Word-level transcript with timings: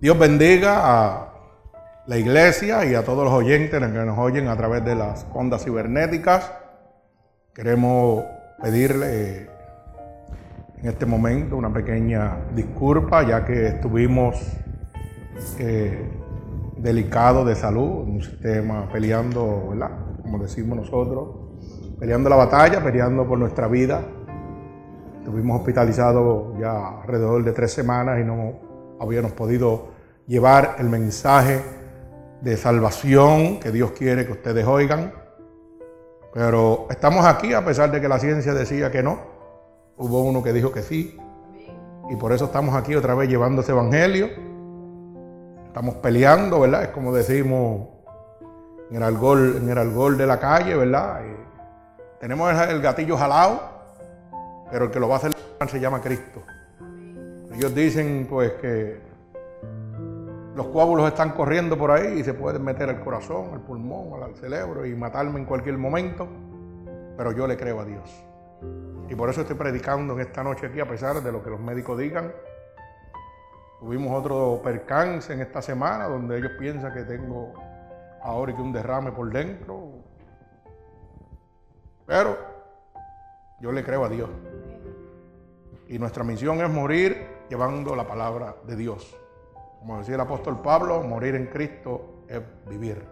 Dios 0.00 0.16
bendiga 0.16 0.76
a 0.84 1.34
la 2.06 2.18
iglesia 2.18 2.84
y 2.84 2.94
a 2.94 3.04
todos 3.04 3.24
los 3.24 3.32
oyentes 3.32 3.80
que 3.80 3.88
nos 3.88 4.16
oyen 4.16 4.46
a 4.46 4.56
través 4.56 4.84
de 4.84 4.94
las 4.94 5.26
ondas 5.34 5.64
cibernéticas. 5.64 6.52
Queremos 7.52 8.22
pedirle 8.62 9.50
en 10.76 10.88
este 10.88 11.04
momento 11.04 11.56
una 11.56 11.72
pequeña 11.72 12.36
disculpa, 12.54 13.26
ya 13.26 13.44
que 13.44 13.66
estuvimos 13.66 14.40
eh, 15.58 16.08
delicados 16.76 17.44
de 17.48 17.56
salud, 17.56 18.04
en 18.06 18.14
un 18.14 18.22
sistema 18.22 18.88
peleando, 18.92 19.70
¿verdad? 19.70 19.90
Como 20.22 20.38
decimos 20.38 20.78
nosotros, 20.78 21.28
peleando 21.98 22.30
la 22.30 22.36
batalla, 22.36 22.84
peleando 22.84 23.26
por 23.26 23.36
nuestra 23.36 23.66
vida. 23.66 24.04
Estuvimos 25.18 25.58
hospitalizados 25.58 26.56
ya 26.60 27.00
alrededor 27.00 27.42
de 27.42 27.50
tres 27.50 27.72
semanas 27.72 28.20
y 28.20 28.24
no 28.24 28.67
habíamos 29.00 29.32
podido 29.32 29.88
llevar 30.26 30.76
el 30.78 30.88
mensaje 30.88 31.62
de 32.40 32.56
salvación 32.56 33.58
que 33.60 33.72
Dios 33.72 33.92
quiere 33.92 34.26
que 34.26 34.32
ustedes 34.32 34.66
oigan. 34.66 35.12
Pero 36.32 36.86
estamos 36.90 37.24
aquí 37.24 37.54
a 37.54 37.64
pesar 37.64 37.90
de 37.90 38.00
que 38.00 38.08
la 38.08 38.18
ciencia 38.18 38.54
decía 38.54 38.90
que 38.90 39.02
no. 39.02 39.18
Hubo 39.96 40.22
uno 40.22 40.42
que 40.42 40.52
dijo 40.52 40.70
que 40.72 40.82
sí. 40.82 41.18
Y 42.10 42.16
por 42.16 42.32
eso 42.32 42.46
estamos 42.46 42.74
aquí 42.74 42.94
otra 42.94 43.14
vez 43.14 43.28
llevando 43.28 43.62
ese 43.62 43.72
evangelio. 43.72 44.28
Estamos 45.66 45.96
peleando, 45.96 46.60
¿verdad? 46.60 46.84
Es 46.84 46.88
como 46.88 47.12
decimos 47.12 47.88
en 48.90 48.96
el 48.96 49.02
algol, 49.02 49.56
en 49.56 49.68
el 49.68 50.16
de 50.16 50.26
la 50.26 50.38
calle, 50.38 50.74
¿verdad? 50.74 51.20
tenemos 52.20 52.52
el 52.68 52.80
gatillo 52.80 53.16
jalado, 53.16 53.60
pero 54.70 54.86
el 54.86 54.90
que 54.90 54.98
lo 54.98 55.08
va 55.08 55.16
a 55.16 55.18
hacer 55.18 55.32
se 55.68 55.80
llama 55.80 56.00
Cristo. 56.00 56.42
Ellos 57.58 57.74
dicen 57.74 58.24
pues 58.30 58.52
que 58.52 59.00
los 60.54 60.68
coágulos 60.68 61.08
están 61.08 61.32
corriendo 61.32 61.76
por 61.76 61.90
ahí 61.90 62.20
y 62.20 62.22
se 62.22 62.32
pueden 62.32 62.62
meter 62.62 62.88
al 62.88 63.00
corazón, 63.00 63.52
al 63.52 63.62
pulmón, 63.62 64.22
al 64.22 64.36
cerebro 64.36 64.86
y 64.86 64.94
matarme 64.94 65.40
en 65.40 65.44
cualquier 65.44 65.76
momento, 65.76 66.28
pero 67.16 67.32
yo 67.32 67.48
le 67.48 67.56
creo 67.56 67.80
a 67.80 67.84
Dios. 67.84 68.24
Y 69.08 69.16
por 69.16 69.28
eso 69.28 69.40
estoy 69.40 69.56
predicando 69.56 70.14
en 70.14 70.20
esta 70.20 70.44
noche 70.44 70.66
aquí, 70.66 70.78
a 70.78 70.86
pesar 70.86 71.20
de 71.20 71.32
lo 71.32 71.42
que 71.42 71.50
los 71.50 71.58
médicos 71.58 71.98
digan. 71.98 72.32
Tuvimos 73.80 74.16
otro 74.16 74.60
percance 74.62 75.32
en 75.32 75.40
esta 75.40 75.60
semana 75.60 76.04
donde 76.04 76.38
ellos 76.38 76.52
piensan 76.60 76.94
que 76.94 77.02
tengo 77.02 77.54
ahora 78.22 78.54
que 78.54 78.62
un 78.62 78.72
derrame 78.72 79.10
por 79.10 79.32
dentro. 79.32 79.94
Pero 82.06 82.38
yo 83.60 83.72
le 83.72 83.82
creo 83.82 84.04
a 84.04 84.08
Dios. 84.08 84.30
Y 85.88 85.98
nuestra 85.98 86.22
misión 86.22 86.60
es 86.60 86.70
morir 86.70 87.37
llevando 87.48 87.96
la 87.96 88.06
palabra 88.06 88.56
de 88.66 88.76
Dios. 88.76 89.16
Como 89.78 89.98
decía 89.98 90.16
el 90.16 90.20
apóstol 90.20 90.60
Pablo, 90.60 91.02
morir 91.02 91.34
en 91.34 91.46
Cristo 91.46 92.24
es 92.28 92.40
vivir. 92.68 93.02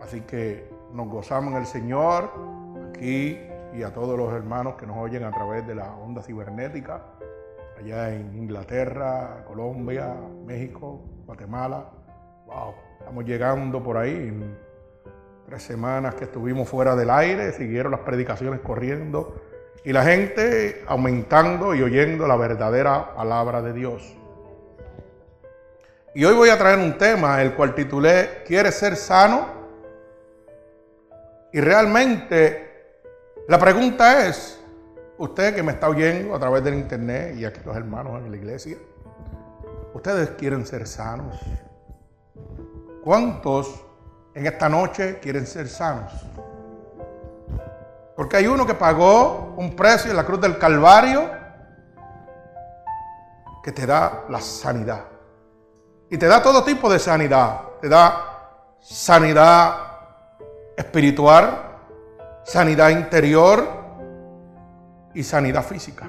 Así 0.00 0.20
que 0.22 0.68
nos 0.92 1.08
gozamos 1.08 1.52
en 1.52 1.60
el 1.60 1.66
Señor 1.66 2.30
aquí 2.90 3.38
y 3.72 3.82
a 3.82 3.92
todos 3.92 4.16
los 4.16 4.32
hermanos 4.32 4.74
que 4.74 4.86
nos 4.86 4.96
oyen 4.98 5.24
a 5.24 5.32
través 5.32 5.66
de 5.66 5.74
la 5.74 5.94
onda 5.96 6.22
cibernética, 6.22 7.02
allá 7.78 8.14
en 8.14 8.36
Inglaterra, 8.36 9.42
Colombia, 9.46 10.14
México, 10.44 11.00
Guatemala. 11.26 11.90
Wow, 12.46 12.74
estamos 13.00 13.24
llegando 13.24 13.82
por 13.82 13.96
ahí. 13.96 14.56
Tres 15.46 15.62
semanas 15.62 16.14
que 16.14 16.24
estuvimos 16.24 16.68
fuera 16.68 16.94
del 16.94 17.10
aire, 17.10 17.52
siguieron 17.52 17.92
las 17.92 18.00
predicaciones 18.00 18.60
corriendo 18.60 19.34
y 19.84 19.92
la 19.92 20.02
gente 20.02 20.82
aumentando 20.86 21.74
y 21.74 21.82
oyendo 21.82 22.26
la 22.26 22.36
verdadera 22.36 23.14
palabra 23.14 23.60
de 23.60 23.74
Dios. 23.74 24.16
Y 26.14 26.24
hoy 26.24 26.34
voy 26.34 26.48
a 26.48 26.56
traer 26.56 26.78
un 26.78 26.96
tema, 26.96 27.42
el 27.42 27.54
cual 27.54 27.74
titulé 27.74 28.42
¿Quieres 28.46 28.76
ser 28.76 28.96
sano? 28.96 29.46
Y 31.52 31.60
realmente 31.60 32.64
la 33.46 33.58
pregunta 33.58 34.26
es, 34.26 34.58
usted 35.18 35.54
que 35.54 35.62
me 35.62 35.72
está 35.72 35.88
oyendo 35.88 36.34
a 36.34 36.38
través 36.38 36.64
del 36.64 36.74
internet 36.74 37.34
y 37.36 37.44
aquí 37.44 37.60
los 37.64 37.76
hermanos 37.76 38.22
en 38.24 38.30
la 38.30 38.36
iglesia, 38.36 38.78
¿ustedes 39.92 40.30
quieren 40.30 40.64
ser 40.64 40.86
sanos? 40.86 41.38
¿Cuántos 43.02 43.84
en 44.34 44.46
esta 44.46 44.68
noche 44.68 45.18
quieren 45.20 45.46
ser 45.46 45.68
sanos? 45.68 46.12
Porque 48.16 48.36
hay 48.36 48.46
uno 48.46 48.66
que 48.66 48.74
pagó 48.74 49.54
un 49.56 49.74
precio 49.74 50.10
en 50.10 50.16
la 50.16 50.24
cruz 50.24 50.40
del 50.40 50.58
Calvario 50.58 51.30
que 53.62 53.72
te 53.72 53.86
da 53.86 54.24
la 54.28 54.40
sanidad. 54.40 55.04
Y 56.10 56.18
te 56.18 56.26
da 56.26 56.42
todo 56.42 56.62
tipo 56.62 56.90
de 56.92 56.98
sanidad. 56.98 57.60
Te 57.80 57.88
da 57.88 58.78
sanidad 58.80 59.76
espiritual, 60.76 61.78
sanidad 62.44 62.90
interior 62.90 63.66
y 65.14 65.22
sanidad 65.22 65.64
física. 65.64 66.08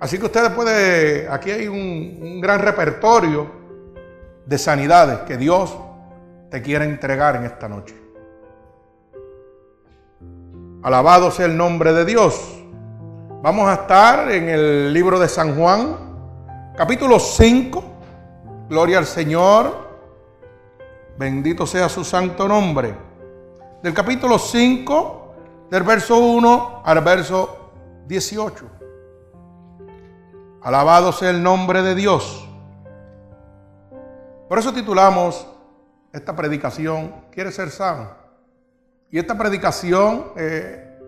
Así 0.00 0.18
que 0.18 0.26
ustedes 0.26 0.50
pueden, 0.50 1.32
aquí 1.32 1.50
hay 1.50 1.68
un, 1.68 2.40
gran 2.40 2.60
repertorio 2.60 3.50
de 4.44 4.58
sanidades 4.58 5.20
que 5.20 5.36
Dios 5.36 5.76
te 6.50 6.62
quiere 6.62 6.84
entregar 6.84 7.36
en 7.36 7.44
esta 7.44 7.68
noche. 7.68 8.05
Alabado 10.86 11.32
sea 11.32 11.46
el 11.46 11.56
nombre 11.56 11.92
de 11.92 12.04
Dios. 12.04 12.62
Vamos 13.42 13.68
a 13.68 13.74
estar 13.74 14.30
en 14.30 14.48
el 14.48 14.92
libro 14.94 15.18
de 15.18 15.28
San 15.28 15.56
Juan, 15.56 15.96
capítulo 16.76 17.18
5. 17.18 17.82
Gloria 18.68 18.98
al 18.98 19.06
Señor. 19.06 19.88
Bendito 21.18 21.66
sea 21.66 21.88
su 21.88 22.04
santo 22.04 22.46
nombre 22.46 22.94
del 23.82 23.92
capítulo 23.94 24.38
5, 24.38 25.34
del 25.72 25.82
verso 25.82 26.18
1 26.18 26.82
al 26.84 27.00
verso 27.00 27.72
18. 28.06 28.64
Alabado 30.62 31.10
sea 31.10 31.30
el 31.30 31.42
nombre 31.42 31.82
de 31.82 31.96
Dios. 31.96 32.48
Por 34.48 34.60
eso 34.60 34.72
titulamos 34.72 35.48
esta 36.12 36.36
predicación, 36.36 37.12
¿Quieres 37.32 37.56
ser 37.56 37.72
sano? 37.72 38.15
Y 39.10 39.18
esta 39.18 39.38
predicación 39.38 40.32
eh, 40.36 40.98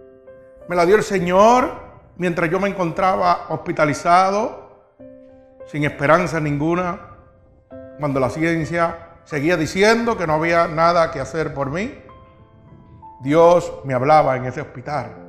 me 0.68 0.76
la 0.76 0.86
dio 0.86 0.96
el 0.96 1.02
Señor 1.02 1.70
mientras 2.16 2.50
yo 2.50 2.60
me 2.60 2.68
encontraba 2.68 3.46
hospitalizado, 3.48 4.68
sin 5.66 5.84
esperanza 5.84 6.40
ninguna, 6.40 7.00
cuando 7.98 8.20
la 8.20 8.30
ciencia 8.30 9.08
seguía 9.24 9.56
diciendo 9.56 10.16
que 10.16 10.26
no 10.26 10.34
había 10.34 10.68
nada 10.68 11.10
que 11.10 11.20
hacer 11.20 11.52
por 11.54 11.70
mí. 11.70 12.02
Dios 13.20 13.72
me 13.84 13.94
hablaba 13.94 14.36
en 14.36 14.44
ese 14.44 14.60
hospital 14.60 15.28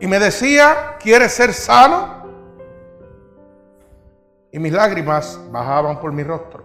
y 0.00 0.06
me 0.06 0.18
decía, 0.18 0.96
¿quieres 1.00 1.32
ser 1.32 1.52
sano? 1.52 2.26
Y 4.52 4.58
mis 4.58 4.72
lágrimas 4.72 5.40
bajaban 5.50 6.00
por 6.00 6.12
mi 6.12 6.22
rostro. 6.22 6.64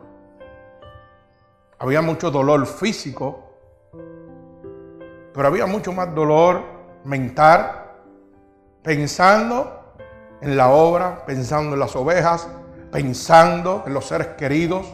Había 1.80 2.02
mucho 2.02 2.30
dolor 2.30 2.66
físico, 2.66 3.51
pero 5.34 5.48
había 5.48 5.66
mucho 5.66 5.92
más 5.94 6.14
dolor 6.14 6.62
mental, 7.04 7.86
pensando 8.84 9.96
en 10.42 10.58
la 10.58 10.70
obra, 10.70 11.26
pensando 11.26 11.74
en 11.74 11.80
las 11.80 11.96
ovejas, 11.96 12.48
pensando 12.92 13.84
en 13.86 13.94
los 13.94 14.06
seres 14.06 14.28
queridos 14.38 14.86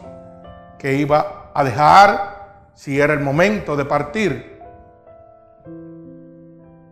que 0.78 0.94
iba 0.94 1.50
a 1.54 1.64
dejar 1.64 2.70
si 2.74 3.00
era 3.00 3.14
el 3.14 3.20
momento 3.20 3.76
de 3.76 3.84
partir. 3.84 4.60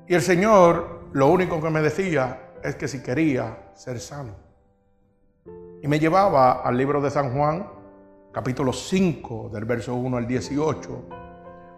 Y 0.08 0.14
el 0.14 0.22
Señor 0.22 1.08
lo 1.12 1.28
único 1.28 1.60
que 1.60 1.70
me 1.70 1.82
decía 1.82 2.50
es 2.62 2.74
que 2.74 2.88
si 2.88 3.02
quería 3.02 3.70
ser 3.74 4.00
sano. 4.00 4.34
Y 5.82 5.88
me 5.88 6.00
llevaba 6.00 6.62
al 6.62 6.76
libro 6.76 7.00
de 7.00 7.10
San 7.10 7.32
Juan, 7.32 7.68
capítulo 8.32 8.72
5, 8.72 9.50
del 9.52 9.64
verso 9.64 9.94
1 9.94 10.16
al 10.16 10.26
18, 10.26 11.04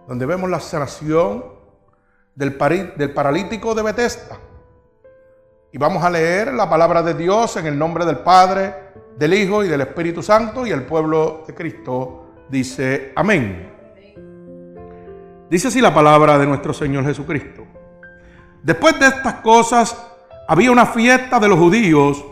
donde 0.07 0.27
vemos 0.27 0.49
la 0.49 0.61
sanación 0.61 1.58
del, 2.39 2.55
paralítico 2.55 3.75
de 3.75 3.83
Bethesda. 3.83 4.39
Y 5.73 5.77
vamos 5.77 6.05
a 6.05 6.09
leer 6.09 6.55
la 6.55 6.71
palabra 6.71 7.03
de 7.03 7.15
Dios 7.15 7.57
en 7.57 7.67
el 7.67 7.77
nombre 7.77 8.07
del 8.07 8.21
Padre, 8.21 8.73
del 9.17 9.35
Hijo 9.35 9.65
y 9.65 9.69
del 9.69 9.81
Espíritu 9.81 10.23
Santo. 10.23 10.65
Y 10.65 10.71
el 10.71 10.85
pueblo 10.85 11.43
de 11.47 11.55
Cristo 11.55 12.27
dice 12.49 13.13
amén. 13.17 13.73
Dice 15.51 15.69
así 15.69 15.81
la 15.81 15.93
palabra 15.93 16.39
de 16.39 16.47
nuestro 16.47 16.73
Señor 16.73 17.05
Jesucristo. 17.05 17.67
Después 18.63 18.99
de 19.01 19.07
estas 19.07 19.35
cosas, 19.37 19.97
había 20.47 20.71
una 20.71 20.87
fiesta 20.87 21.41
de 21.41 21.49
los 21.49 21.59
judíos 21.59 22.25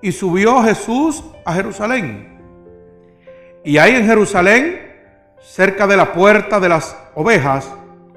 y 0.00 0.12
subió 0.12 0.62
Jesús 0.62 1.22
a 1.44 1.52
Jerusalén. 1.52 2.40
Y 3.64 3.76
hay 3.76 3.96
en 3.96 4.06
Jerusalén, 4.06 4.80
cerca 5.40 5.86
de 5.86 5.96
la 5.96 6.12
puerta 6.12 6.58
de 6.58 6.68
las 6.70 6.96
ovejas, 7.14 7.70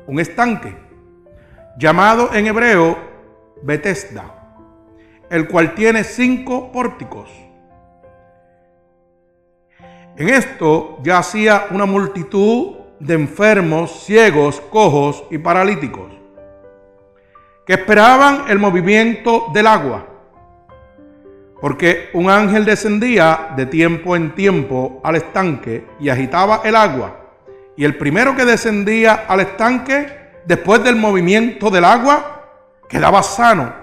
un 0.08 0.20
estanque, 0.20 0.85
llamado 1.78 2.34
en 2.34 2.48
hebreo 2.48 2.98
Betesda, 3.64 4.24
el 5.30 5.48
cual 5.48 5.74
tiene 5.74 6.04
cinco 6.04 6.72
pórticos. 6.72 7.30
En 10.18 10.30
esto 10.30 11.00
ya 11.04 11.18
hacía 11.18 11.68
una 11.72 11.86
multitud 11.86 12.78
de 13.00 13.16
enfermos, 13.16 14.06
ciegos, 14.06 14.62
cojos 14.62 15.26
y 15.30 15.38
paralíticos, 15.38 16.12
que 17.66 17.74
esperaban 17.74 18.46
el 18.48 18.58
movimiento 18.58 19.48
del 19.54 19.68
agua, 19.68 20.08
porque 21.60 22.10
un 22.14 22.30
ángel 22.30 22.64
descendía 22.64 23.54
de 23.58 23.66
tiempo 23.66 24.16
en 24.16 24.36
tiempo 24.36 25.02
al 25.04 25.16
estanque 25.16 25.86
y 26.00 26.08
agitaba 26.08 26.62
el 26.64 26.76
agua, 26.76 27.20
y 27.76 27.84
el 27.84 27.98
primero 27.98 28.36
que 28.36 28.46
descendía 28.46 29.26
al 29.28 29.42
estanque, 29.42 30.25
después 30.46 30.84
del 30.84 30.96
movimiento 30.96 31.70
del 31.70 31.86
agua, 31.86 32.44
quedaba 32.88 33.24
sano 33.24 33.74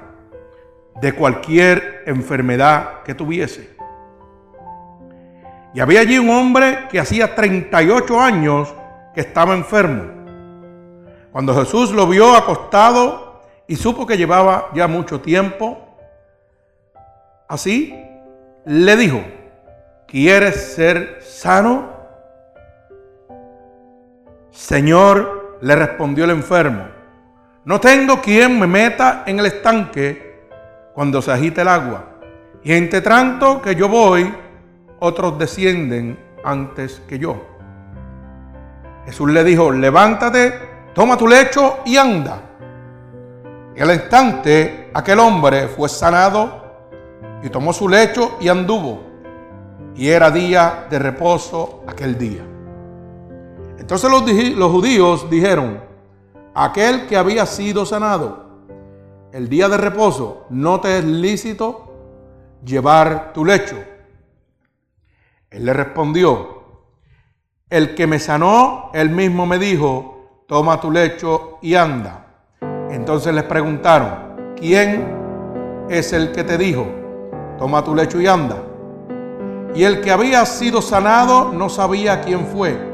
de 1.00 1.12
cualquier 1.14 2.04
enfermedad 2.06 3.02
que 3.02 3.14
tuviese. 3.14 3.76
Y 5.74 5.80
había 5.80 6.00
allí 6.00 6.18
un 6.18 6.30
hombre 6.30 6.86
que 6.90 7.00
hacía 7.00 7.34
38 7.34 8.20
años 8.20 8.74
que 9.14 9.22
estaba 9.22 9.54
enfermo. 9.54 10.04
Cuando 11.32 11.54
Jesús 11.54 11.90
lo 11.92 12.06
vio 12.06 12.36
acostado 12.36 13.40
y 13.66 13.76
supo 13.76 14.06
que 14.06 14.18
llevaba 14.18 14.68
ya 14.74 14.86
mucho 14.86 15.20
tiempo, 15.20 15.78
así 17.48 17.98
le 18.66 18.96
dijo, 18.96 19.22
¿quieres 20.06 20.74
ser 20.74 21.20
sano? 21.22 21.90
Señor, 24.50 25.41
le 25.62 25.76
respondió 25.76 26.24
el 26.24 26.30
enfermo, 26.30 26.86
no 27.64 27.80
tengo 27.80 28.20
quien 28.20 28.58
me 28.58 28.66
meta 28.66 29.22
en 29.24 29.38
el 29.38 29.46
estanque 29.46 30.48
cuando 30.92 31.22
se 31.22 31.30
agita 31.30 31.62
el 31.62 31.68
agua. 31.68 32.04
Y 32.64 32.72
entre 32.72 33.00
tanto 33.00 33.62
que 33.62 33.76
yo 33.76 33.88
voy, 33.88 34.34
otros 34.98 35.38
descienden 35.38 36.18
antes 36.44 37.00
que 37.08 37.18
yo. 37.18 37.46
Jesús 39.06 39.30
le 39.30 39.44
dijo, 39.44 39.70
levántate, 39.70 40.52
toma 40.92 41.16
tu 41.16 41.28
lecho 41.28 41.78
y 41.84 41.96
anda. 41.96 42.40
En 43.76 43.88
el 43.88 43.94
instante 43.94 44.90
aquel 44.92 45.20
hombre 45.20 45.68
fue 45.68 45.88
sanado 45.88 46.62
y 47.42 47.48
tomó 47.48 47.72
su 47.72 47.88
lecho 47.88 48.36
y 48.40 48.48
anduvo. 48.48 49.04
Y 49.94 50.08
era 50.08 50.30
día 50.30 50.86
de 50.90 50.98
reposo 50.98 51.84
aquel 51.86 52.18
día. 52.18 52.51
Entonces 53.94 54.56
los, 54.56 54.72
judíos 54.72 55.28
dijeron, 55.28 55.78
aquel 56.54 57.06
que 57.06 57.14
había 57.14 57.44
sido 57.44 57.84
sanado, 57.84 58.46
el 59.34 59.50
día 59.50 59.68
de 59.68 59.76
reposo, 59.76 60.46
no 60.48 60.80
te 60.80 60.96
es 60.96 61.04
lícito 61.04 61.92
llevar 62.64 63.34
tu 63.34 63.44
lecho. 63.44 63.76
Él 65.50 65.66
le 65.66 65.74
respondió, 65.74 66.62
el 67.68 67.94
que 67.94 68.06
me 68.06 68.18
sanó, 68.18 68.90
él 68.94 69.10
mismo 69.10 69.44
me 69.44 69.58
dijo, 69.58 70.44
toma 70.48 70.80
tu 70.80 70.90
lecho 70.90 71.58
y 71.60 71.74
anda. 71.74 72.46
Entonces 72.90 73.34
les 73.34 73.44
preguntaron, 73.44 74.54
¿quién 74.56 75.86
es 75.90 76.14
el 76.14 76.32
que 76.32 76.44
te 76.44 76.56
dijo, 76.56 76.86
toma 77.58 77.84
tu 77.84 77.94
lecho 77.94 78.18
y 78.18 78.26
anda? 78.26 78.56
Y 79.74 79.84
el 79.84 80.00
que 80.00 80.10
había 80.10 80.46
sido 80.46 80.80
sanado 80.80 81.52
no 81.52 81.68
sabía 81.68 82.22
quién 82.22 82.46
fue, 82.46 82.91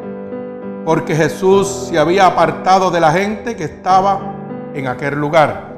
porque 0.88 1.14
Jesús 1.14 1.88
se 1.90 1.98
había 1.98 2.24
apartado 2.24 2.90
de 2.90 2.98
la 2.98 3.12
gente 3.12 3.54
que 3.54 3.64
estaba 3.64 4.20
en 4.72 4.86
aquel 4.86 5.16
lugar. 5.16 5.74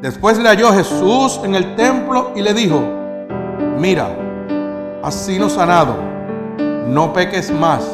Después 0.00 0.38
le 0.38 0.48
halló 0.48 0.72
Jesús 0.72 1.40
en 1.42 1.56
el 1.56 1.74
templo 1.74 2.30
y 2.36 2.42
le 2.42 2.54
dijo, 2.54 2.80
mira, 3.78 4.06
has 5.02 5.12
sido 5.12 5.48
sanado 5.48 5.96
no 6.86 7.12
peques 7.12 7.50
más 7.50 7.84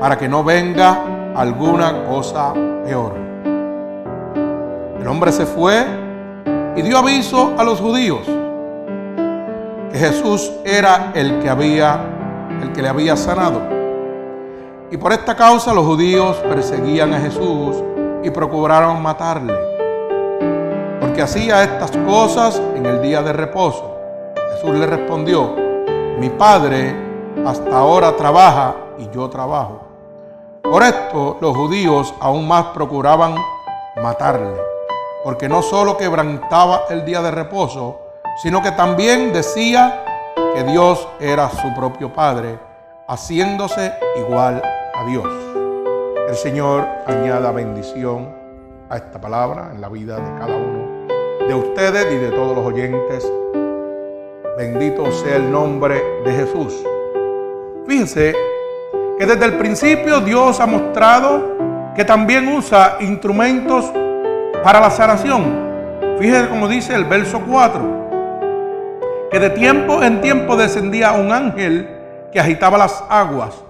para 0.00 0.18
que 0.18 0.28
no 0.28 0.42
venga 0.42 1.04
alguna 1.36 2.04
cosa 2.06 2.52
peor. 2.84 3.14
El 5.00 5.06
hombre 5.06 5.30
se 5.30 5.46
fue 5.46 5.86
y 6.74 6.82
dio 6.82 6.98
aviso 6.98 7.54
a 7.56 7.62
los 7.62 7.80
judíos 7.80 8.26
que 9.92 9.98
Jesús 10.00 10.50
era 10.64 11.12
el 11.14 11.38
que 11.38 11.48
había 11.48 12.00
el 12.60 12.72
que 12.72 12.82
le 12.82 12.88
había 12.88 13.16
sanado. 13.16 13.75
Y 14.88 14.96
por 14.96 15.12
esta 15.12 15.34
causa 15.34 15.74
los 15.74 15.84
judíos 15.84 16.36
perseguían 16.48 17.12
a 17.12 17.18
Jesús 17.18 17.82
y 18.22 18.30
procuraron 18.30 19.02
matarle. 19.02 19.54
Porque 21.00 21.22
hacía 21.22 21.64
estas 21.64 21.90
cosas 22.06 22.62
en 22.76 22.86
el 22.86 23.02
día 23.02 23.20
de 23.20 23.32
reposo. 23.32 23.96
Jesús 24.54 24.76
le 24.76 24.86
respondió, 24.86 25.56
mi 26.18 26.30
Padre 26.30 26.94
hasta 27.44 27.76
ahora 27.76 28.16
trabaja 28.16 28.76
y 28.96 29.10
yo 29.10 29.28
trabajo. 29.28 29.80
Por 30.62 30.84
esto 30.84 31.36
los 31.40 31.56
judíos 31.56 32.14
aún 32.20 32.46
más 32.46 32.66
procuraban 32.66 33.34
matarle, 34.00 34.56
porque 35.24 35.48
no 35.48 35.62
solo 35.62 35.96
quebrantaba 35.96 36.82
el 36.90 37.04
día 37.04 37.22
de 37.22 37.32
reposo, 37.32 38.00
sino 38.40 38.62
que 38.62 38.70
también 38.70 39.32
decía 39.32 40.04
que 40.54 40.62
Dios 40.62 41.08
era 41.18 41.50
su 41.50 41.74
propio 41.74 42.12
Padre, 42.12 42.58
haciéndose 43.08 43.92
igual 44.16 44.62
a 44.96 45.04
Dios. 45.04 45.26
El 46.28 46.34
Señor 46.36 46.86
añada 47.06 47.52
bendición 47.52 48.28
a 48.88 48.96
esta 48.96 49.20
palabra 49.20 49.70
en 49.74 49.80
la 49.80 49.88
vida 49.88 50.16
de 50.16 50.38
cada 50.38 50.56
uno 50.56 51.06
de 51.46 51.54
ustedes 51.54 52.12
y 52.12 52.16
de 52.16 52.30
todos 52.30 52.56
los 52.56 52.64
oyentes. 52.64 53.30
Bendito 54.56 55.12
sea 55.12 55.36
el 55.36 55.50
nombre 55.50 56.02
de 56.24 56.32
Jesús. 56.32 56.74
Fíjense 57.86 58.34
que 59.18 59.26
desde 59.26 59.44
el 59.44 59.58
principio 59.58 60.20
Dios 60.20 60.60
ha 60.60 60.66
mostrado 60.66 61.92
que 61.94 62.04
también 62.04 62.48
usa 62.48 62.96
instrumentos 63.00 63.92
para 64.64 64.80
la 64.80 64.90
sanación. 64.90 65.66
Fíjense 66.18 66.48
como 66.48 66.68
dice 66.68 66.94
el 66.94 67.04
verso 67.04 67.42
4, 67.46 69.28
que 69.30 69.38
de 69.38 69.50
tiempo 69.50 70.02
en 70.02 70.22
tiempo 70.22 70.56
descendía 70.56 71.12
un 71.12 71.32
ángel 71.32 71.88
que 72.32 72.40
agitaba 72.40 72.78
las 72.78 73.04
aguas 73.08 73.65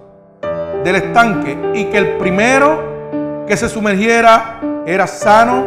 del 0.87 0.95
estanque 0.95 1.59
y 1.75 1.87
que 1.87 1.99
el 1.99 2.17
primero 2.17 3.45
que 3.45 3.57
se 3.57 3.69
sumergiera 3.69 4.61
era 4.87 5.09
sano 5.09 5.65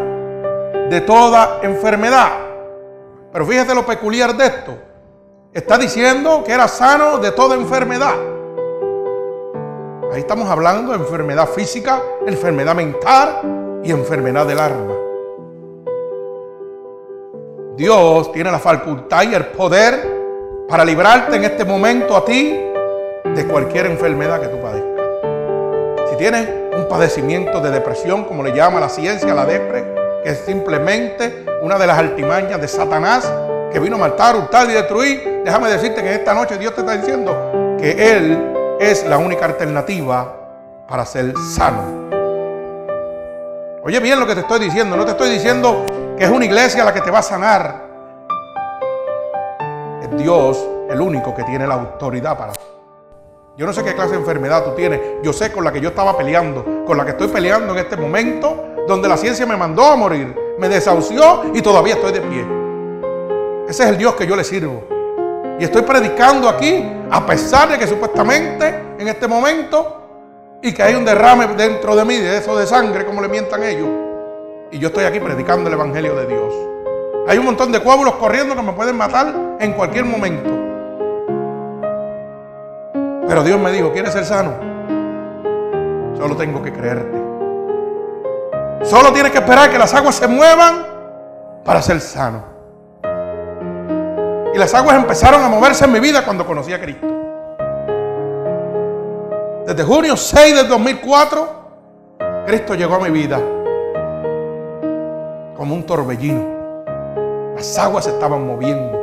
de 0.89 1.01
toda 1.01 1.60
enfermedad. 1.62 2.30
Pero 3.33 3.45
fíjese 3.45 3.75
lo 3.75 3.86
peculiar 3.86 4.33
de 4.38 4.45
esto. 4.45 4.77
Está 5.54 5.77
diciendo 5.77 6.42
que 6.45 6.54
era 6.54 6.69
sano 6.69 7.18
de 7.18 7.31
toda 7.31 7.56
enfermedad. 7.56 8.14
Ahí 10.14 10.21
estamos 10.21 10.49
hablando 10.49 10.94
de 10.94 10.99
enfermedad 10.99 11.49
física, 11.49 12.02
enfermedad 12.26 12.73
mental 12.73 13.81
y 13.83 13.92
enfermedad 13.92 14.47
del 14.47 14.59
alma. 14.59 14.94
Dios 17.76 18.31
tiene 18.31 18.52
la 18.52 18.59
facultad 18.59 19.23
y 19.23 19.35
el 19.35 19.47
poder 19.47 20.66
para 20.69 20.85
librarte 20.85 21.35
en 21.35 21.44
este 21.44 21.66
momento 21.66 22.16
a 22.16 22.23
ti 22.23 22.57
de 23.35 23.45
cualquier 23.47 23.88
enfermedad 23.88 24.40
que 24.40 24.47
tú 24.47 24.61
padezcas. 24.61 24.69
Tienes 26.19 26.49
un 26.76 26.90
padecimiento 26.90 27.61
de 27.61 27.71
depresión, 27.71 28.26
como 28.26 28.44
le 28.44 28.52
llama 28.52 28.81
la 28.81 28.90
ciencia, 28.90 29.33
la 29.33 29.45
depre, 29.45 29.85
que 30.21 30.31
es 30.31 30.40
simplemente 30.40 31.45
una 31.61 31.80
de 31.80 31.88
las 31.88 31.97
altimañas 31.97 32.59
de 32.59 32.68
Satanás 32.68 33.31
que 33.71 33.80
vino 33.80 33.95
a 33.95 33.99
matar, 33.99 34.35
hurtar 34.35 34.69
y 34.69 34.73
destruir, 34.73 35.44
déjame 35.45 35.69
decirte 35.69 36.04
que 36.04 36.16
esta 36.16 36.33
noche 36.33 36.57
Dios 36.57 36.76
te 36.76 36.81
está 36.81 36.97
diciendo 36.97 37.78
que 37.80 37.92
Él 37.92 38.78
es 38.81 39.06
la 39.06 39.18
única 39.18 39.45
alternativa 39.45 40.35
para 40.90 41.06
ser 41.06 41.33
sano. 41.56 42.09
Oye 43.81 44.02
bien 44.02 44.19
lo 44.19 44.28
que 44.28 44.35
te 44.35 44.42
estoy 44.42 44.59
diciendo, 44.59 44.97
no 44.97 45.06
te 45.06 45.11
estoy 45.11 45.30
diciendo 45.30 45.85
que 46.18 46.26
es 46.26 46.30
una 46.30 46.44
iglesia 46.44 46.83
la 46.83 46.94
que 46.94 46.99
te 46.99 47.11
va 47.11 47.19
a 47.19 47.23
sanar. 47.23 47.85
Es 50.02 50.18
Dios 50.21 50.68
el 50.90 50.99
único 50.99 51.33
que 51.33 51.45
tiene 51.45 51.66
la 51.66 51.76
autoridad 51.76 52.38
para. 52.38 52.52
Yo 53.59 53.66
no 53.66 53.73
sé 53.73 53.83
qué 53.83 53.94
clase 53.94 54.11
de 54.11 54.19
enfermedad 54.19 54.63
tú 54.63 54.71
tienes. 54.71 55.01
Yo 55.21 55.33
sé 55.33 55.51
con 55.51 55.66
la 55.66 55.73
que 55.73 55.81
yo 55.81 55.89
estaba 55.89 56.18
peleando, 56.18 56.85
con 56.85 56.97
la 56.97 57.04
que 57.04 57.11
estoy 57.11 57.28
peleando 57.28 57.73
en 57.73 57.80
este 57.80 57.97
momento, 57.97 58.56
donde 58.87 59.09
la 59.09 59.18
ciencia 59.18 59.45
me 59.45 59.57
mandó 59.57 59.83
a 59.83 59.97
morir, 59.97 60.33
me 60.57 60.69
desahució 60.69 61.44
y 61.54 61.61
todavía 61.61 61.95
estoy 61.95 62.13
de 62.13 62.21
pie. 62.21 62.45
Ese 63.68 63.83
es 63.83 63.89
el 63.89 63.97
Dios 63.97 64.16
que 64.16 64.25
yo 64.25 64.37
le 64.37 64.45
sirvo. 64.45 64.85
Y 65.59 65.66
estoy 65.66 65.81
predicando 65.81 66.47
aquí, 66.47 66.89
a 67.11 67.25
pesar 67.25 67.68
de 67.68 67.78
que 67.78 67.85
supuestamente 67.85 68.73
en 68.97 69.09
este 69.09 69.28
momento, 69.28 70.59
y 70.63 70.73
que 70.73 70.81
hay 70.81 70.95
un 70.95 71.04
derrame 71.04 71.47
dentro 71.47 71.97
de 71.97 72.06
mí 72.06 72.16
de 72.16 72.37
eso 72.37 72.57
de 72.57 72.66
sangre, 72.66 73.06
como 73.06 73.21
le 73.21 73.28
mientan 73.28 73.61
ellos. 73.61 73.89
Y 74.71 74.80
yo 74.80 74.87
estoy 74.87 75.04
aquí 75.04 75.19
predicando 75.19 75.68
el 75.68 75.73
Evangelio 75.73 76.16
de 76.16 76.28
Dios. 76.28 76.54
Hay 77.28 77.37
un 77.37 77.44
montón 77.44 77.73
de 77.73 77.83
coágulos 77.83 78.13
corriendo 78.16 78.56
que 78.56 78.61
me 78.61 78.71
pueden 78.71 78.95
matar 78.95 79.35
en 79.59 79.73
cualquier 79.73 80.06
momento. 80.06 80.69
Pero 83.30 83.44
Dios 83.44 83.59
me 83.59 83.71
dijo, 83.71 83.92
¿quieres 83.92 84.12
ser 84.12 84.26
sano? 84.26 84.54
Solo 86.18 86.36
tengo 86.36 86.64
que 86.64 86.74
creerte. 86.74 87.16
Solo 88.81 89.14
tienes 89.14 89.31
que 89.31 89.38
esperar 89.38 89.69
que 89.69 89.78
las 89.78 89.94
aguas 89.94 90.16
se 90.16 90.28
muevan 90.28 90.83
para 91.64 91.80
ser 91.80 92.02
sano. 92.02 92.44
Y 94.52 94.57
las 94.57 94.74
aguas 94.74 94.95
empezaron 94.95 95.44
a 95.44 95.48
moverse 95.48 95.86
en 95.86 95.92
mi 95.92 96.00
vida 96.00 96.26
cuando 96.26 96.44
conocí 96.44 96.74
a 96.74 96.81
Cristo. 96.81 97.06
Desde 99.68 99.83
junio 99.83 100.18
6 100.18 100.56
del 100.56 100.68
2004, 100.68 101.50
Cristo 102.48 102.74
llegó 102.74 102.95
a 102.95 103.00
mi 103.00 103.12
vida 103.12 103.40
como 105.56 105.76
un 105.76 105.86
torbellino. 105.86 107.54
Las 107.56 107.78
aguas 107.78 108.06
se 108.06 108.09
estaban 108.09 108.48
moviendo 108.48 108.98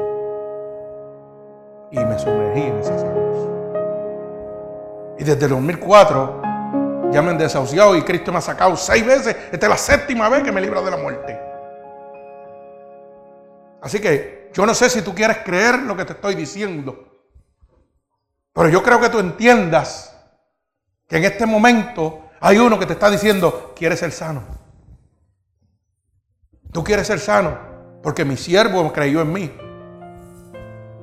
y 1.92 1.98
me 2.00 2.18
sumergí 2.18 2.65
desde 5.26 5.44
el 5.46 5.50
2004 5.50 6.42
ya 7.10 7.22
me 7.22 7.30
han 7.30 7.38
desahuciado 7.38 7.96
y 7.96 8.02
Cristo 8.02 8.32
me 8.32 8.38
ha 8.38 8.42
sacado 8.42 8.76
seis 8.76 9.04
veces. 9.04 9.36
Esta 9.50 9.66
es 9.66 9.70
la 9.70 9.76
séptima 9.76 10.28
vez 10.28 10.42
que 10.42 10.52
me 10.52 10.60
libra 10.60 10.80
de 10.82 10.90
la 10.90 10.96
muerte. 10.96 11.38
Así 13.82 14.00
que 14.00 14.50
yo 14.52 14.66
no 14.66 14.74
sé 14.74 14.88
si 14.88 15.02
tú 15.02 15.14
quieres 15.14 15.38
creer 15.38 15.80
lo 15.80 15.96
que 15.96 16.04
te 16.04 16.12
estoy 16.12 16.34
diciendo. 16.34 17.24
Pero 18.52 18.68
yo 18.68 18.82
creo 18.82 19.00
que 19.00 19.08
tú 19.08 19.18
entiendas 19.18 20.16
que 21.08 21.18
en 21.18 21.24
este 21.24 21.46
momento 21.46 22.30
hay 22.40 22.58
uno 22.58 22.78
que 22.78 22.86
te 22.86 22.94
está 22.94 23.10
diciendo, 23.10 23.72
quieres 23.76 24.00
ser 24.00 24.12
sano. 24.12 24.42
Tú 26.72 26.82
quieres 26.82 27.06
ser 27.06 27.20
sano 27.20 27.58
porque 28.02 28.24
mi 28.24 28.36
siervo 28.36 28.92
creyó 28.92 29.22
en 29.22 29.32
mí. 29.32 29.52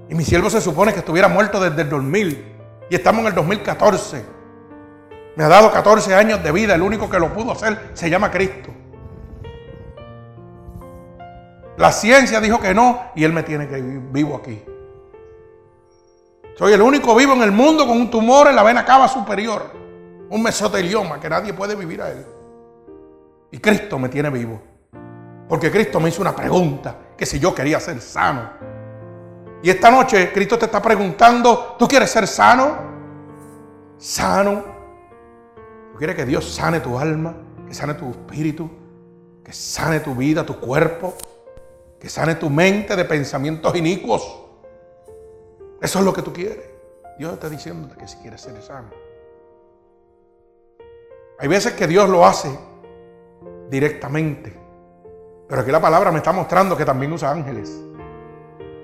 Y 0.09 0.15
mi 0.15 0.23
siervo 0.23 0.49
se 0.49 0.61
supone 0.61 0.93
que 0.93 0.99
estuviera 0.99 1.27
muerto 1.27 1.59
desde 1.59 1.81
el 1.81 1.89
2000 1.89 2.52
y 2.89 2.95
estamos 2.95 3.21
en 3.21 3.27
el 3.27 3.35
2014. 3.35 4.25
Me 5.35 5.43
ha 5.43 5.47
dado 5.47 5.71
14 5.71 6.13
años 6.13 6.43
de 6.43 6.51
vida, 6.51 6.75
el 6.75 6.81
único 6.81 7.09
que 7.09 7.19
lo 7.19 7.33
pudo 7.33 7.51
hacer 7.53 7.91
se 7.93 8.09
llama 8.09 8.29
Cristo. 8.29 8.69
La 11.77 11.91
ciencia 11.91 12.39
dijo 12.39 12.59
que 12.59 12.73
no 12.73 13.11
y 13.15 13.23
él 13.23 13.33
me 13.33 13.43
tiene 13.43 13.67
que 13.67 13.75
vivir 13.75 14.01
vivo 14.11 14.35
aquí. 14.35 14.63
Soy 16.55 16.73
el 16.73 16.81
único 16.81 17.15
vivo 17.15 17.33
en 17.33 17.41
el 17.41 17.51
mundo 17.51 17.87
con 17.87 17.97
un 17.97 18.11
tumor 18.11 18.47
en 18.47 18.55
la 18.55 18.61
vena 18.61 18.85
cava 18.85 19.07
superior, 19.07 19.71
un 20.29 20.43
mesotelioma 20.43 21.19
que 21.19 21.29
nadie 21.29 21.51
puede 21.51 21.75
vivir 21.75 22.01
a 22.01 22.11
él. 22.11 22.25
Y 23.51 23.57
Cristo 23.57 23.97
me 23.97 24.09
tiene 24.09 24.29
vivo. 24.29 24.61
Porque 25.49 25.71
Cristo 25.71 25.99
me 25.99 26.09
hizo 26.09 26.21
una 26.21 26.35
pregunta, 26.35 26.95
que 27.17 27.25
si 27.25 27.39
yo 27.39 27.55
quería 27.55 27.79
ser 27.79 27.99
sano. 28.01 28.72
Y 29.63 29.69
esta 29.69 29.89
noche 29.89 30.29
Cristo 30.33 30.59
te 30.59 30.65
está 30.65 30.81
preguntando, 30.81 31.77
¿tú 31.79 31.87
quieres 31.87 32.11
ser 32.11 32.27
sano? 32.27 32.75
Sano. 33.97 34.61
¿Tú 35.93 35.97
quieres 35.97 36.17
que 36.17 36.25
Dios 36.25 36.53
sane 36.53 36.81
tu 36.81 36.99
alma, 36.99 37.33
que 37.65 37.73
sane 37.73 37.93
tu 37.93 38.09
espíritu, 38.09 38.69
que 39.41 39.53
sane 39.53 40.01
tu 40.01 40.15
vida, 40.15 40.45
tu 40.45 40.59
cuerpo, 40.59 41.13
que 41.97 42.09
sane 42.09 42.35
tu 42.35 42.49
mente 42.49 42.97
de 42.97 43.05
pensamientos 43.05 43.73
inicuos? 43.73 44.21
Eso 45.81 45.99
es 45.99 46.05
lo 46.05 46.13
que 46.13 46.21
tú 46.21 46.33
quieres. 46.33 46.69
Dios 47.17 47.31
está 47.31 47.47
diciendo 47.47 47.95
que 47.97 48.05
si 48.05 48.17
quieres 48.17 48.41
ser 48.41 48.61
sano. 48.61 48.89
Hay 51.39 51.47
veces 51.47 51.71
que 51.71 51.87
Dios 51.87 52.09
lo 52.09 52.25
hace 52.25 52.49
directamente. 53.69 54.53
Pero 55.47 55.61
aquí 55.61 55.71
la 55.71 55.79
palabra 55.79 56.11
me 56.11 56.17
está 56.17 56.33
mostrando 56.33 56.75
que 56.75 56.83
también 56.83 57.13
usa 57.13 57.31
ángeles. 57.31 57.71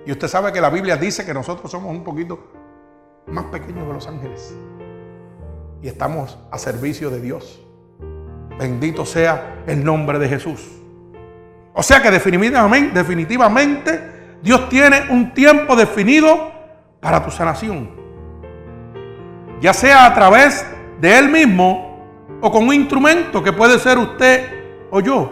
Y 0.10 0.12
usted 0.12 0.28
sabe 0.28 0.52
que 0.52 0.60
la 0.60 0.72
Biblia 0.72 0.98
dice 0.98 1.24
que 1.24 1.36
nosotros 1.36 1.70
somos 1.70 1.92
un 1.92 2.04
poquito 2.04 2.40
más 3.28 3.46
pequeños 3.46 3.88
que 3.88 3.94
los 3.94 4.08
ángeles. 4.08 4.56
Y 5.84 5.88
estamos 5.88 6.36
a 6.50 6.58
servicio 6.58 7.12
de 7.12 7.22
Dios. 7.22 7.64
Bendito 8.58 9.06
sea 9.06 9.62
el 9.68 9.84
nombre 9.84 10.18
de 10.18 10.28
Jesús. 10.28 10.68
O 11.76 11.84
sea 11.84 12.02
que 12.02 12.10
definitivamente, 12.10 12.92
definitivamente 12.98 14.40
Dios 14.42 14.68
tiene 14.68 15.12
un 15.12 15.32
tiempo 15.32 15.76
definido 15.76 16.54
para 17.00 17.24
tu 17.24 17.30
sanación. 17.30 17.92
Ya 19.62 19.76
sea 19.76 20.08
a 20.08 20.16
través 20.16 20.66
de 21.00 21.20
Él 21.20 21.30
mismo 21.30 22.04
o 22.42 22.52
con 22.52 22.68
un 22.68 22.74
instrumento 22.74 23.44
que 23.44 23.54
puede 23.54 23.78
ser 23.78 24.00
usted 24.00 24.88
o 24.90 25.02
yo. 25.02 25.32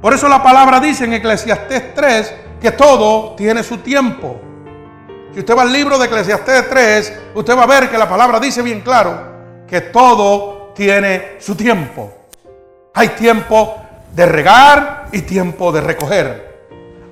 Por 0.00 0.14
eso 0.14 0.28
la 0.28 0.44
palabra 0.44 0.78
dice 0.78 1.06
en 1.06 1.14
Eclesiastés 1.14 1.92
3 1.96 2.43
que 2.64 2.72
todo 2.72 3.34
tiene 3.36 3.62
su 3.62 3.76
tiempo. 3.76 4.40
Si 5.34 5.40
usted 5.40 5.54
va 5.54 5.60
al 5.60 5.70
libro 5.70 5.98
de 5.98 6.06
Eclesiastés 6.06 6.70
3, 6.70 7.20
usted 7.34 7.54
va 7.54 7.64
a 7.64 7.66
ver 7.66 7.90
que 7.90 7.98
la 7.98 8.08
palabra 8.08 8.40
dice 8.40 8.62
bien 8.62 8.80
claro 8.80 9.64
que 9.68 9.82
todo 9.82 10.72
tiene 10.74 11.36
su 11.40 11.54
tiempo. 11.56 12.10
Hay 12.94 13.08
tiempo 13.08 13.76
de 14.14 14.24
regar 14.24 15.08
y 15.12 15.20
tiempo 15.20 15.72
de 15.72 15.82
recoger. 15.82 16.54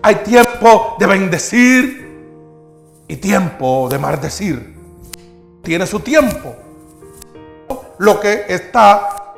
Hay 0.01 0.15
tiempo 0.25 0.97
de 0.99 1.07
bendecir 1.07 3.05
y 3.07 3.17
tiempo 3.17 3.91
de 3.91 3.99
maldecir. 3.99 4.75
Tiene 5.63 5.87
su 5.87 6.01
tiempo. 6.01 6.57
Lo 7.99 8.19
que 8.19 8.47
está 8.49 9.35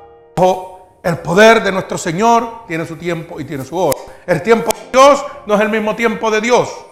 el 1.04 1.18
poder 1.18 1.62
de 1.62 1.70
nuestro 1.70 1.99
Señor 1.99 2.64
tiene 2.66 2.87
su 2.87 2.96
tiempo 2.96 3.38
y 3.38 3.44
tiene 3.44 3.62
su 3.62 3.76
hora. 3.76 4.00
El 4.26 4.42
tiempo 4.42 4.73
de 4.73 4.90
Dios 4.90 5.25
no 5.44 5.54
es 5.54 5.61
el 5.61 5.68
mismo 5.68 5.94
tiempo 5.94 6.30
de 6.30 6.40
Dios. 6.40 6.87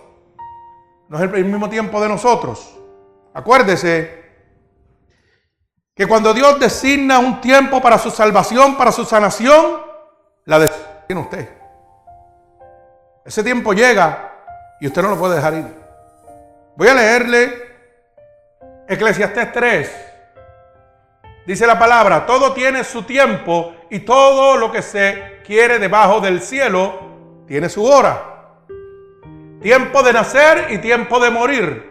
No 1.09 1.16
es 1.16 1.25
el 1.25 1.45
mismo 1.47 1.71
tiempo 1.71 1.99
de 1.99 2.11
nosotros. 2.11 2.78
Acuérdese 3.33 4.23
que 5.95 6.07
cuando 6.07 6.35
Dios 6.35 6.61
designa 6.61 7.19
un 7.19 7.40
tiempo 7.40 7.81
para 7.81 7.97
su 7.97 8.11
salvación, 8.11 8.76
para 8.76 8.92
su 8.92 9.07
sanación, 9.07 9.81
la 10.45 10.71
tiene 11.07 11.23
usted. 11.23 11.49
Ese 13.25 13.42
tiempo 13.42 13.73
llega 13.73 14.31
y 14.78 14.88
usted 14.88 15.00
no 15.00 15.09
lo 15.09 15.19
puede 15.19 15.37
dejar 15.37 15.54
ir. 15.54 15.75
Voy 16.76 16.88
a 16.88 16.95
leerle 16.95 17.62
Eclesiastés 18.88 19.52
3, 19.52 19.90
Dice 21.47 21.66
la 21.66 21.78
palabra, 21.78 22.25
todo 22.25 22.52
tiene 22.52 22.85
su 22.85 23.02
tiempo 23.02 23.75
y 23.92 24.00
todo 24.00 24.56
lo 24.56 24.72
que 24.72 24.80
se 24.80 25.40
quiere 25.44 25.78
debajo 25.78 26.18
del 26.18 26.40
cielo 26.40 27.44
tiene 27.46 27.68
su 27.68 27.84
hora. 27.84 28.25
Tiempo 29.61 30.02
de 30.02 30.14
nacer 30.14 30.68
y 30.70 30.78
tiempo 30.78 31.20
de 31.20 31.30
morir. 31.30 31.90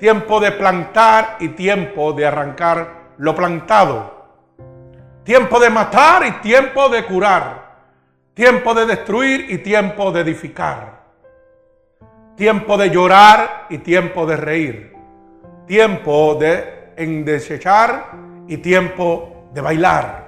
Tiempo 0.00 0.40
de 0.40 0.50
plantar 0.50 1.36
y 1.38 1.50
tiempo 1.50 2.12
de 2.12 2.26
arrancar 2.26 3.12
lo 3.18 3.36
plantado. 3.36 4.18
Tiempo 5.22 5.60
de 5.60 5.70
matar 5.70 6.26
y 6.26 6.32
tiempo 6.42 6.88
de 6.88 7.04
curar. 7.04 7.84
Tiempo 8.34 8.74
de 8.74 8.86
destruir 8.86 9.46
y 9.48 9.58
tiempo 9.58 10.10
de 10.10 10.22
edificar. 10.22 11.04
Tiempo 12.36 12.76
de 12.76 12.90
llorar 12.90 13.66
y 13.70 13.78
tiempo 13.78 14.26
de 14.26 14.36
reír. 14.36 14.92
Tiempo 15.68 16.34
de 16.34 16.94
desechar 17.24 18.10
y 18.48 18.56
tiempo 18.56 19.48
de 19.54 19.60
bailar. 19.60 20.27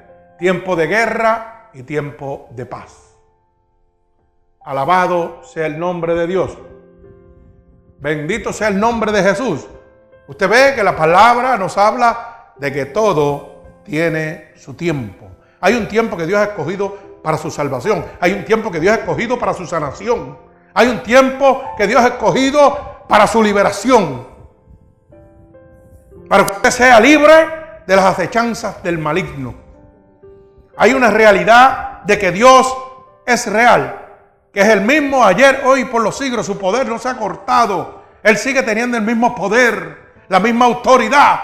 tiempo 0.41 0.75
de 0.75 0.87
guerra 0.87 1.69
y 1.71 1.83
tiempo 1.83 2.47
de 2.49 2.65
paz. 2.65 3.13
Alabado 4.63 5.43
sea 5.43 5.67
el 5.67 5.77
nombre 5.77 6.15
de 6.15 6.25
Dios. 6.25 6.57
Bendito 7.99 8.51
sea 8.51 8.69
el 8.69 8.79
nombre 8.79 9.11
de 9.11 9.21
Jesús. 9.21 9.67
Usted 10.27 10.49
ve 10.49 10.73
que 10.75 10.83
la 10.83 10.95
palabra 10.95 11.59
nos 11.59 11.77
habla 11.77 12.53
de 12.57 12.73
que 12.73 12.87
todo 12.87 13.65
tiene 13.83 14.53
su 14.55 14.73
tiempo. 14.73 15.27
Hay 15.59 15.75
un 15.75 15.87
tiempo 15.87 16.17
que 16.17 16.25
Dios 16.25 16.39
ha 16.39 16.45
escogido 16.45 16.97
para 17.21 17.37
su 17.37 17.51
salvación. 17.51 18.03
Hay 18.19 18.33
un 18.33 18.43
tiempo 18.43 18.71
que 18.71 18.79
Dios 18.79 18.95
ha 18.97 19.01
escogido 19.01 19.37
para 19.37 19.53
su 19.53 19.67
sanación. 19.67 20.39
Hay 20.73 20.87
un 20.87 21.03
tiempo 21.03 21.61
que 21.77 21.85
Dios 21.85 22.01
ha 22.01 22.07
escogido 22.07 23.05
para 23.07 23.27
su 23.27 23.43
liberación 23.43 24.31
para 26.27 26.45
que 26.45 26.51
usted 26.53 26.71
sea 26.71 26.99
libre 26.99 27.33
de 27.85 27.95
las 27.95 28.05
acechanzas 28.05 28.81
del 28.81 28.97
maligno. 28.97 29.60
Hay 30.81 30.93
una 30.93 31.11
realidad 31.11 32.01
de 32.05 32.17
que 32.17 32.31
Dios 32.31 32.75
es 33.23 33.45
real, 33.45 34.03
que 34.51 34.61
es 34.61 34.67
el 34.67 34.81
mismo 34.81 35.23
ayer, 35.23 35.61
hoy, 35.63 35.85
por 35.85 36.01
los 36.01 36.17
siglos. 36.17 36.47
Su 36.47 36.57
poder 36.57 36.89
no 36.89 36.97
se 36.97 37.07
ha 37.07 37.17
cortado. 37.17 38.01
Él 38.23 38.35
sigue 38.35 38.63
teniendo 38.63 38.97
el 38.97 39.03
mismo 39.03 39.35
poder, 39.35 40.23
la 40.27 40.39
misma 40.39 40.65
autoridad. 40.65 41.39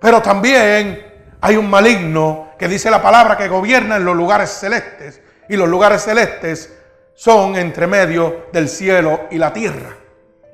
Pero 0.00 0.22
también 0.22 1.26
hay 1.42 1.58
un 1.58 1.68
maligno 1.68 2.52
que 2.58 2.68
dice 2.68 2.90
la 2.90 3.02
palabra 3.02 3.36
que 3.36 3.48
gobierna 3.48 3.96
en 3.96 4.04
los 4.06 4.16
lugares 4.16 4.48
celestes. 4.48 5.20
Y 5.50 5.56
los 5.56 5.68
lugares 5.68 6.00
celestes 6.00 6.72
son 7.14 7.56
entre 7.56 7.86
medio 7.86 8.46
del 8.50 8.66
cielo 8.66 9.28
y 9.30 9.36
la 9.36 9.52
tierra. 9.52 9.94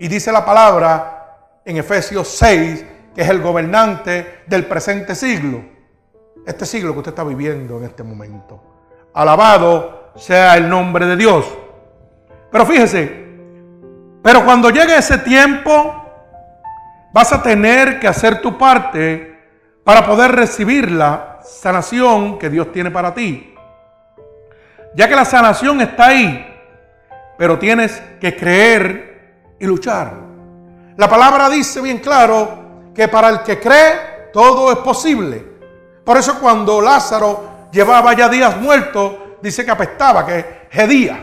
Y 0.00 0.08
dice 0.08 0.32
la 0.32 0.44
palabra 0.44 1.60
en 1.64 1.76
Efesios 1.76 2.26
6 2.26 2.84
que 3.14 3.22
es 3.22 3.28
el 3.28 3.40
gobernante 3.40 4.42
del 4.48 4.66
presente 4.66 5.14
siglo. 5.14 5.75
Este 6.44 6.66
siglo 6.66 6.92
que 6.92 6.98
usted 6.98 7.12
está 7.12 7.24
viviendo 7.24 7.78
en 7.78 7.84
este 7.84 8.02
momento. 8.02 8.60
Alabado 9.14 10.12
sea 10.16 10.56
el 10.56 10.68
nombre 10.68 11.06
de 11.06 11.16
Dios. 11.16 11.46
Pero 12.50 12.66
fíjese, 12.66 13.26
pero 14.22 14.44
cuando 14.44 14.70
llegue 14.70 14.96
ese 14.96 15.18
tiempo, 15.18 15.94
vas 17.12 17.32
a 17.32 17.42
tener 17.42 18.00
que 18.00 18.08
hacer 18.08 18.40
tu 18.40 18.58
parte 18.58 19.38
para 19.84 20.04
poder 20.04 20.32
recibir 20.32 20.90
la 20.90 21.38
sanación 21.44 22.38
que 22.38 22.50
Dios 22.50 22.72
tiene 22.72 22.90
para 22.90 23.14
ti. 23.14 23.54
Ya 24.94 25.08
que 25.08 25.14
la 25.14 25.24
sanación 25.24 25.80
está 25.80 26.08
ahí, 26.08 26.44
pero 27.38 27.58
tienes 27.58 28.02
que 28.20 28.34
creer 28.36 29.54
y 29.58 29.66
luchar. 29.66 30.12
La 30.96 31.08
palabra 31.08 31.48
dice 31.48 31.80
bien 31.80 31.98
claro 31.98 32.90
que 32.94 33.06
para 33.08 33.28
el 33.28 33.42
que 33.42 33.60
cree 33.60 34.30
todo 34.32 34.72
es 34.72 34.78
posible. 34.78 35.55
Por 36.06 36.16
eso 36.16 36.40
cuando 36.40 36.80
Lázaro 36.80 37.68
llevaba 37.70 38.14
ya 38.14 38.30
días 38.30 38.58
muerto, 38.58 39.36
dice 39.42 39.62
que 39.62 39.70
apestaba, 39.70 40.24
que 40.24 40.68
gedía. 40.70 41.22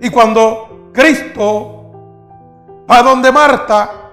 Y 0.00 0.10
cuando 0.10 0.90
Cristo 0.92 1.92
va 2.90 3.02
donde 3.02 3.30
Marta, 3.30 4.04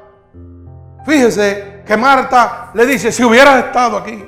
Fíjese 1.03 1.81
que 1.85 1.97
Marta 1.97 2.71
le 2.73 2.85
dice, 2.85 3.11
si 3.11 3.23
hubieras 3.23 3.65
estado 3.65 3.97
aquí. 3.97 4.27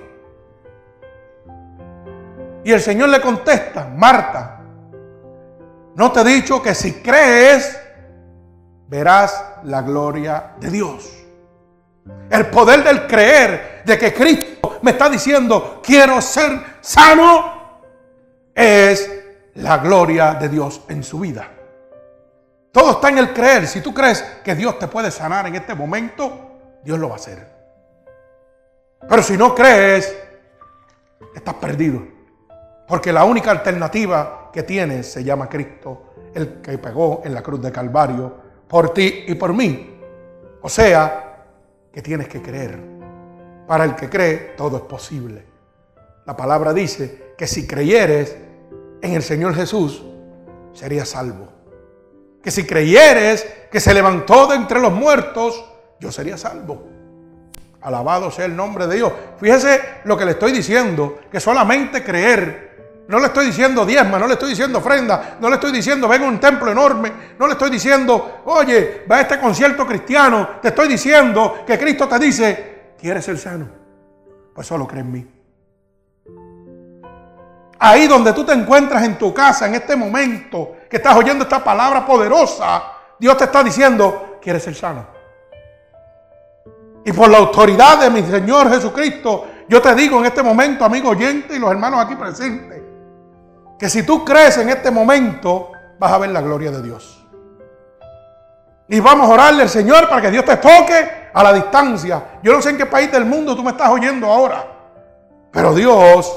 Y 2.64 2.72
el 2.72 2.82
Señor 2.82 3.10
le 3.10 3.22
contesta, 3.22 3.88
Marta, 3.96 4.62
no 5.96 6.12
te 6.12 6.22
he 6.22 6.24
dicho 6.24 6.62
que 6.62 6.74
si 6.74 6.94
crees, 6.94 7.80
verás 8.88 9.60
la 9.64 9.82
gloria 9.82 10.54
de 10.60 10.70
Dios. 10.72 11.23
El 12.34 12.48
poder 12.48 12.84
del 12.84 13.06
creer, 13.06 13.84
de 13.86 13.96
que 13.96 14.12
Cristo 14.12 14.80
me 14.82 14.90
está 14.90 15.08
diciendo, 15.08 15.80
quiero 15.86 16.20
ser 16.20 16.78
sano, 16.82 17.82
es 18.56 19.08
la 19.54 19.78
gloria 19.78 20.34
de 20.34 20.50
Dios 20.50 20.82
en 20.88 21.04
su 21.04 21.20
vida. 21.20 21.48
Todo 22.72 22.94
está 22.94 23.10
en 23.10 23.20
el 23.20 23.34
creer. 23.34 23.68
Si 23.68 23.82
tú 23.82 23.94
crees 23.94 24.24
que 24.44 24.56
Dios 24.56 24.80
te 24.80 24.88
puede 24.88 25.12
sanar 25.12 25.46
en 25.46 25.54
este 25.54 25.76
momento, 25.76 26.80
Dios 26.84 26.98
lo 26.98 27.10
va 27.10 27.14
a 27.14 27.18
hacer. 27.18 27.48
Pero 29.08 29.22
si 29.22 29.38
no 29.38 29.54
crees, 29.54 30.18
estás 31.36 31.54
perdido. 31.54 32.02
Porque 32.88 33.14
la 33.14 33.26
única 33.26 33.52
alternativa 33.52 34.50
que 34.52 34.64
tienes 34.64 35.12
se 35.12 35.24
llama 35.24 35.48
Cristo, 35.48 36.16
el 36.34 36.62
que 36.64 36.80
pegó 36.80 37.22
en 37.24 37.36
la 37.36 37.44
cruz 37.44 37.62
de 37.62 37.72
Calvario 37.72 38.36
por 38.68 38.92
ti 38.92 39.26
y 39.28 39.36
por 39.36 39.54
mí. 39.54 40.00
O 40.64 40.68
sea, 40.68 41.33
que 41.94 42.02
tienes 42.02 42.28
que 42.28 42.42
creer. 42.42 42.80
Para 43.68 43.86
el 43.86 43.96
que 43.96 44.10
cree, 44.10 44.56
todo 44.58 44.78
es 44.78 44.84
posible. 44.84 45.46
La 46.26 46.36
palabra 46.36 46.74
dice 46.74 47.34
que 47.38 47.48
si 47.48 47.68
creyeres 47.68 48.36
en 49.02 49.14
el 49.14 49.22
Señor 49.22 49.56
Jesús, 49.56 50.04
serías 50.74 51.10
salvo. 51.10 51.50
Que 52.42 52.52
si 52.52 52.66
creyeres 52.66 53.48
que 53.72 53.80
se 53.80 53.94
levantó 53.94 54.48
de 54.48 54.56
entre 54.56 54.80
los 54.80 54.92
muertos, 54.92 55.64
yo 56.00 56.12
sería 56.12 56.38
salvo. 56.38 56.88
Alabado 57.82 58.32
sea 58.32 58.46
el 58.46 58.56
nombre 58.56 58.88
de 58.88 58.96
Dios. 58.96 59.14
Fíjese 59.38 59.80
lo 60.06 60.18
que 60.18 60.26
le 60.26 60.32
estoy 60.32 60.52
diciendo, 60.52 61.20
que 61.32 61.40
solamente 61.40 62.04
creer. 62.04 62.73
No 63.08 63.20
le 63.20 63.28
estoy 63.28 63.48
diciendo 63.48 63.86
diezma, 63.86 64.18
no 64.18 64.28
le 64.28 64.34
estoy 64.34 64.52
diciendo 64.52 64.80
ofrenda, 64.80 65.38
no 65.40 65.50
le 65.50 65.56
estoy 65.56 65.72
diciendo 65.72 66.08
venga 66.08 66.26
un 66.26 66.40
templo 66.40 66.72
enorme, 66.72 67.12
no 67.38 67.48
le 67.48 67.54
estoy 67.54 67.70
diciendo, 67.70 68.42
oye, 68.46 69.06
va 69.12 69.18
a 69.18 69.22
este 69.22 69.40
concierto 69.40 69.86
cristiano. 69.86 70.48
Te 70.62 70.70
estoy 70.70 70.88
diciendo 70.88 71.64
que 71.68 71.78
Cristo 71.78 72.08
te 72.08 72.20
dice, 72.20 72.94
¿quieres 72.98 73.26
ser 73.26 73.38
sano? 73.38 73.68
Pues 74.54 74.66
solo 74.66 74.88
cree 74.88 75.02
en 75.02 75.12
mí. 75.12 75.28
Ahí 77.80 78.08
donde 78.08 78.32
tú 78.32 78.46
te 78.46 78.54
encuentras 78.54 79.04
en 79.04 79.18
tu 79.18 79.34
casa, 79.34 79.68
en 79.68 79.76
este 79.76 79.98
momento, 79.98 80.78
que 80.90 80.98
estás 80.98 81.18
oyendo 81.18 81.44
esta 81.44 81.62
palabra 81.62 82.06
poderosa, 82.06 82.84
Dios 83.20 83.36
te 83.36 83.44
está 83.44 83.62
diciendo, 83.62 84.38
¿quieres 84.42 84.64
ser 84.64 84.76
sano? 84.76 85.06
Y 87.04 87.12
por 87.12 87.30
la 87.30 87.40
autoridad 87.40 88.00
de 88.00 88.10
mi 88.10 88.24
Señor 88.24 88.70
Jesucristo, 88.70 89.48
yo 89.68 89.82
te 89.82 89.94
digo 89.96 90.20
en 90.20 90.26
este 90.26 90.42
momento, 90.42 90.86
amigo 90.86 91.10
oyente 91.10 91.56
y 91.56 91.60
los 91.60 91.72
hermanos 91.72 92.00
aquí 92.00 92.16
presentes, 92.16 92.73
que 93.84 93.90
si 93.90 94.04
tú 94.04 94.24
crees 94.24 94.58
en 94.60 94.70
este 94.70 94.90
momento, 94.90 95.74
vas 96.00 96.14
a 96.14 96.18
ver 96.18 96.30
la 96.30 96.40
gloria 96.40 96.72
de 96.72 96.82
Dios. 96.82 97.22
Y 98.88 99.02
vamos 99.02 99.30
a 99.30 99.34
orarle 99.34 99.64
al 99.64 99.68
Señor 99.68 100.08
para 100.08 100.22
que 100.22 100.32
Dios 100.32 100.46
te 100.46 100.56
toque 100.56 101.30
a 101.34 101.44
la 101.44 101.52
distancia. 101.52 102.40
Yo 102.42 102.54
no 102.54 102.62
sé 102.62 102.70
en 102.70 102.78
qué 102.78 102.86
país 102.86 103.12
del 103.12 103.26
mundo 103.26 103.58
tú 103.58 103.62
me 103.62 103.72
estás 103.72 103.90
oyendo 103.90 104.28
ahora, 104.28 104.66
pero 105.52 105.76
Dios 105.76 106.34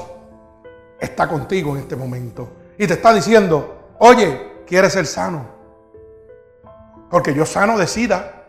está 0.99 1.29
contigo 1.29 1.73
en 1.77 1.83
este 1.83 1.95
momento 1.95 2.49
y 2.77 2.85
te 2.85 2.95
está 2.95 3.13
diciendo, 3.13 3.93
oye, 3.99 4.63
¿quieres 4.67 4.91
ser 4.91 5.05
sano? 5.05 5.45
Porque 7.09 7.33
yo 7.33 7.45
sano 7.45 7.77
de 7.77 7.87
sida, 7.87 8.43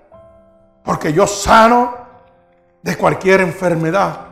porque 0.82 1.12
yo 1.12 1.28
sano 1.28 1.94
de 2.82 2.96
cualquier 2.96 3.42
enfermedad. 3.42 4.26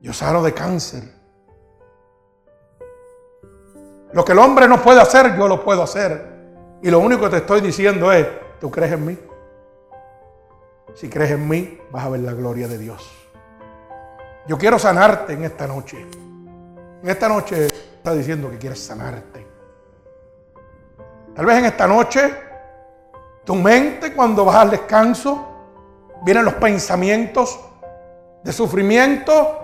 Yo 0.00 0.12
sano 0.12 0.42
de 0.42 0.52
cáncer. 0.52 1.21
Lo 4.12 4.24
que 4.24 4.32
el 4.32 4.38
hombre 4.38 4.68
no 4.68 4.82
puede 4.82 5.00
hacer, 5.00 5.36
yo 5.36 5.48
lo 5.48 5.64
puedo 5.64 5.82
hacer. 5.82 6.32
Y 6.82 6.90
lo 6.90 6.98
único 6.98 7.22
que 7.22 7.30
te 7.30 7.36
estoy 7.38 7.60
diciendo 7.60 8.12
es, 8.12 8.26
¿tú 8.60 8.70
crees 8.70 8.92
en 8.92 9.06
mí? 9.06 9.18
Si 10.94 11.08
crees 11.08 11.30
en 11.30 11.48
mí, 11.48 11.78
vas 11.90 12.04
a 12.04 12.10
ver 12.10 12.20
la 12.20 12.32
gloria 12.32 12.68
de 12.68 12.76
Dios. 12.76 13.10
Yo 14.46 14.58
quiero 14.58 14.78
sanarte 14.78 15.32
en 15.32 15.44
esta 15.44 15.66
noche. 15.66 16.06
En 17.02 17.08
esta 17.08 17.28
noche 17.28 17.66
está 17.66 18.12
diciendo 18.12 18.50
que 18.50 18.58
quieres 18.58 18.80
sanarte. 18.80 19.46
Tal 21.34 21.46
vez 21.46 21.58
en 21.58 21.64
esta 21.64 21.86
noche, 21.86 22.34
tu 23.44 23.54
mente 23.54 24.12
cuando 24.12 24.44
vas 24.44 24.56
al 24.56 24.70
descanso, 24.70 25.48
vienen 26.22 26.44
los 26.44 26.54
pensamientos 26.54 27.58
de 28.42 28.52
sufrimiento 28.52 29.58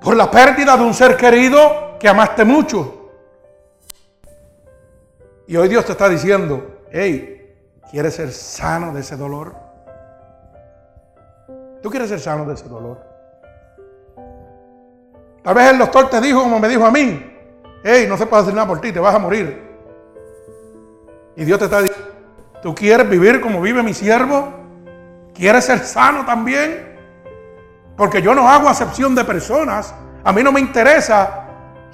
por 0.00 0.16
la 0.16 0.30
pérdida 0.30 0.76
de 0.76 0.82
un 0.82 0.94
ser 0.94 1.16
querido 1.16 1.98
que 1.98 2.08
amaste 2.08 2.44
mucho. 2.44 3.03
Y 5.46 5.56
hoy 5.56 5.68
Dios 5.68 5.84
te 5.84 5.92
está 5.92 6.08
diciendo, 6.08 6.80
hey, 6.90 7.54
¿quieres 7.90 8.14
ser 8.14 8.32
sano 8.32 8.92
de 8.92 9.00
ese 9.00 9.16
dolor? 9.16 9.54
¿Tú 11.82 11.90
quieres 11.90 12.08
ser 12.08 12.20
sano 12.20 12.46
de 12.46 12.54
ese 12.54 12.68
dolor? 12.68 12.98
Tal 15.42 15.54
vez 15.54 15.70
el 15.70 15.78
doctor 15.78 16.08
te 16.08 16.20
dijo 16.22 16.42
como 16.42 16.58
me 16.58 16.68
dijo 16.68 16.86
a 16.86 16.90
mí, 16.90 17.30
hey, 17.84 18.06
no 18.08 18.16
se 18.16 18.24
puede 18.24 18.42
hacer 18.42 18.54
nada 18.54 18.66
por 18.66 18.80
ti, 18.80 18.90
te 18.90 19.00
vas 19.00 19.14
a 19.14 19.18
morir. 19.18 19.62
Y 21.36 21.44
Dios 21.44 21.58
te 21.58 21.66
está 21.66 21.82
diciendo, 21.82 22.08
¿tú 22.62 22.74
quieres 22.74 23.08
vivir 23.08 23.42
como 23.42 23.60
vive 23.60 23.82
mi 23.82 23.92
siervo? 23.92 24.48
¿Quieres 25.34 25.64
ser 25.66 25.80
sano 25.80 26.24
también? 26.24 26.96
Porque 27.96 28.22
yo 28.22 28.34
no 28.34 28.48
hago 28.48 28.68
acepción 28.68 29.14
de 29.14 29.24
personas. 29.24 29.94
A 30.24 30.32
mí 30.32 30.42
no 30.42 30.52
me 30.52 30.60
interesa 30.60 31.43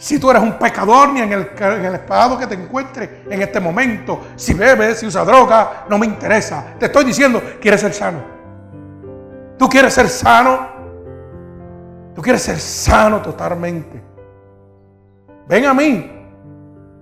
si 0.00 0.18
tú 0.18 0.30
eres 0.30 0.42
un 0.42 0.54
pecador 0.54 1.10
ni 1.10 1.20
en 1.20 1.30
el, 1.30 1.50
en 1.58 2.38
que 2.38 2.46
te 2.46 2.54
encuentres 2.54 3.10
en 3.28 3.42
este 3.42 3.60
momento. 3.60 4.28
Si 4.34 4.54
bebes, 4.54 4.98
si 4.98 5.06
usas 5.06 5.26
droga, 5.26 5.84
no 5.90 5.98
me 5.98 6.06
interesa. 6.06 6.74
Te 6.78 6.86
estoy 6.86 7.04
diciendo, 7.04 7.42
¿quieres 7.60 7.82
ser 7.82 7.92
sano? 7.92 8.22
¿Tú 9.58 9.68
quieres 9.68 9.92
ser 9.92 10.08
sano? 10.08 10.68
¿Tú 12.14 12.22
quieres 12.22 12.40
ser 12.40 12.58
sano 12.58 13.20
totalmente? 13.20 14.02
Ven 15.46 15.66
a 15.66 15.74
mí. 15.74 16.10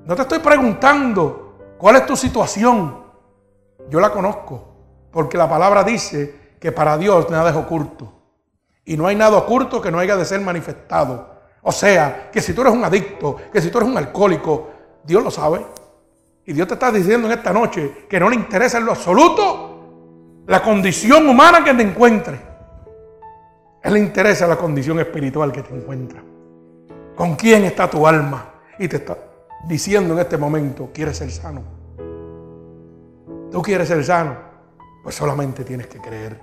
No 0.04 0.16
te 0.16 0.22
estoy 0.22 0.40
preguntando 0.40 1.76
cuál 1.78 1.96
es 1.96 2.06
tu 2.06 2.16
situación. 2.16 3.04
Yo 3.88 4.00
la 4.00 4.10
conozco. 4.10 4.74
Porque 5.12 5.38
la 5.38 5.48
palabra 5.48 5.84
dice 5.84 6.56
que 6.58 6.72
para 6.72 6.98
Dios 6.98 7.30
nada 7.30 7.50
es 7.50 7.56
oculto. 7.56 8.12
Y 8.84 8.96
no 8.96 9.06
hay 9.06 9.14
nada 9.14 9.36
oculto 9.36 9.80
que 9.80 9.92
no 9.92 10.00
haya 10.00 10.16
de 10.16 10.24
ser 10.24 10.40
manifestado. 10.40 11.37
O 11.68 11.72
sea, 11.72 12.30
que 12.32 12.40
si 12.40 12.54
tú 12.54 12.62
eres 12.62 12.72
un 12.72 12.82
adicto, 12.82 13.36
que 13.52 13.60
si 13.60 13.70
tú 13.70 13.76
eres 13.76 13.90
un 13.90 13.98
alcohólico, 13.98 14.70
Dios 15.04 15.22
lo 15.22 15.30
sabe. 15.30 15.66
Y 16.46 16.54
Dios 16.54 16.66
te 16.66 16.72
está 16.72 16.90
diciendo 16.90 17.26
en 17.28 17.34
esta 17.36 17.52
noche 17.52 18.06
que 18.08 18.18
no 18.18 18.30
le 18.30 18.36
interesa 18.36 18.78
en 18.78 18.86
lo 18.86 18.92
absoluto 18.92 20.44
la 20.46 20.62
condición 20.62 21.28
humana 21.28 21.62
que 21.62 21.74
te 21.74 21.82
encuentre. 21.82 22.40
Él 23.82 23.92
le 23.92 23.98
interesa 23.98 24.46
la 24.46 24.56
condición 24.56 24.98
espiritual 24.98 25.52
que 25.52 25.60
te 25.60 25.74
encuentra. 25.74 26.22
¿Con 27.14 27.36
quién 27.36 27.66
está 27.66 27.90
tu 27.90 28.06
alma? 28.06 28.46
Y 28.78 28.88
te 28.88 28.96
está 28.96 29.18
diciendo 29.66 30.14
en 30.14 30.20
este 30.20 30.38
momento, 30.38 30.88
¿quieres 30.90 31.18
ser 31.18 31.30
sano? 31.30 31.60
¿Tú 33.52 33.60
quieres 33.60 33.88
ser 33.88 34.02
sano? 34.02 34.34
Pues 35.02 35.14
solamente 35.14 35.64
tienes 35.64 35.86
que 35.86 35.98
creer. 35.98 36.40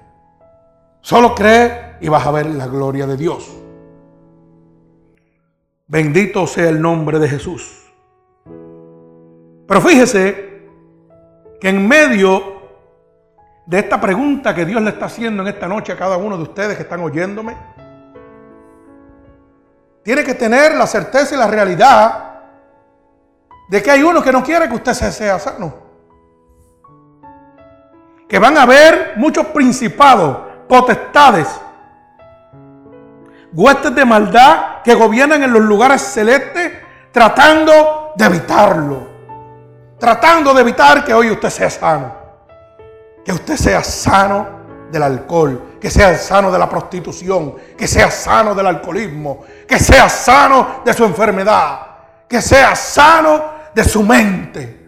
Solo 1.01 1.33
cree 1.33 1.95
y 1.99 2.09
vas 2.09 2.27
a 2.27 2.29
ver 2.29 2.45
la 2.45 2.67
gloria 2.67 3.07
de 3.07 3.17
Dios. 3.17 3.64
Bendito 5.87 6.47
sea 6.47 6.69
el 6.69 6.81
nombre 6.81 7.19
de 7.19 7.29
Jesús. 7.29 7.91
Pero 9.67 9.81
fíjese 9.81 10.67
que 11.61 11.69
en 11.69 11.87
medio 11.87 12.55
de 13.65 13.79
esta 13.79 13.99
pregunta 13.99 14.53
que 14.53 14.65
Dios 14.65 14.81
le 14.81 14.91
está 14.91 15.05
haciendo 15.05 15.41
en 15.43 15.49
esta 15.49 15.67
noche 15.67 15.91
a 15.91 15.97
cada 15.97 16.17
uno 16.17 16.37
de 16.37 16.43
ustedes 16.43 16.75
que 16.75 16.83
están 16.83 17.01
oyéndome? 17.01 17.55
Tiene 20.03 20.23
que 20.23 20.35
tener 20.35 20.75
la 20.75 20.85
certeza 20.85 21.33
y 21.33 21.37
la 21.37 21.47
realidad 21.47 22.41
de 23.69 23.81
que 23.81 23.89
hay 23.89 24.03
uno 24.03 24.21
que 24.21 24.31
no 24.31 24.43
quiere 24.43 24.67
que 24.67 24.75
usted 24.75 24.93
sea 24.93 25.39
sano. 25.39 25.85
Que 28.27 28.37
van 28.39 28.57
a 28.57 28.63
haber 28.63 29.13
muchos 29.17 29.47
principados, 29.47 30.37
potestades, 30.67 31.47
huestes 33.55 33.95
de 33.95 34.05
maldad 34.05 34.81
que 34.83 34.93
gobiernan 34.93 35.41
en 35.41 35.53
los 35.53 35.61
lugares 35.61 36.01
celestes 36.01 36.73
tratando 37.11 38.13
de 38.15 38.25
evitarlo. 38.25 39.15
Tratando 39.97 40.53
de 40.53 40.61
evitar 40.61 41.03
que 41.05 41.13
hoy 41.13 41.31
usted 41.31 41.49
sea 41.49 41.69
sano. 41.69 42.13
Que 43.23 43.31
usted 43.31 43.55
sea 43.55 43.83
sano 43.83 44.47
del 44.91 45.01
alcohol, 45.01 45.77
que 45.79 45.89
sea 45.89 46.15
sano 46.17 46.51
de 46.51 46.59
la 46.59 46.69
prostitución, 46.69 47.55
que 47.77 47.87
sea 47.87 48.11
sano 48.11 48.53
del 48.53 48.67
alcoholismo, 48.67 49.43
que 49.67 49.79
sea 49.79 50.09
sano 50.09 50.81
de 50.85 50.93
su 50.93 51.05
enfermedad, 51.05 51.79
que 52.27 52.41
sea 52.41 52.75
sano 52.75 53.55
de 53.73 53.83
su 53.83 54.03
mente, 54.03 54.85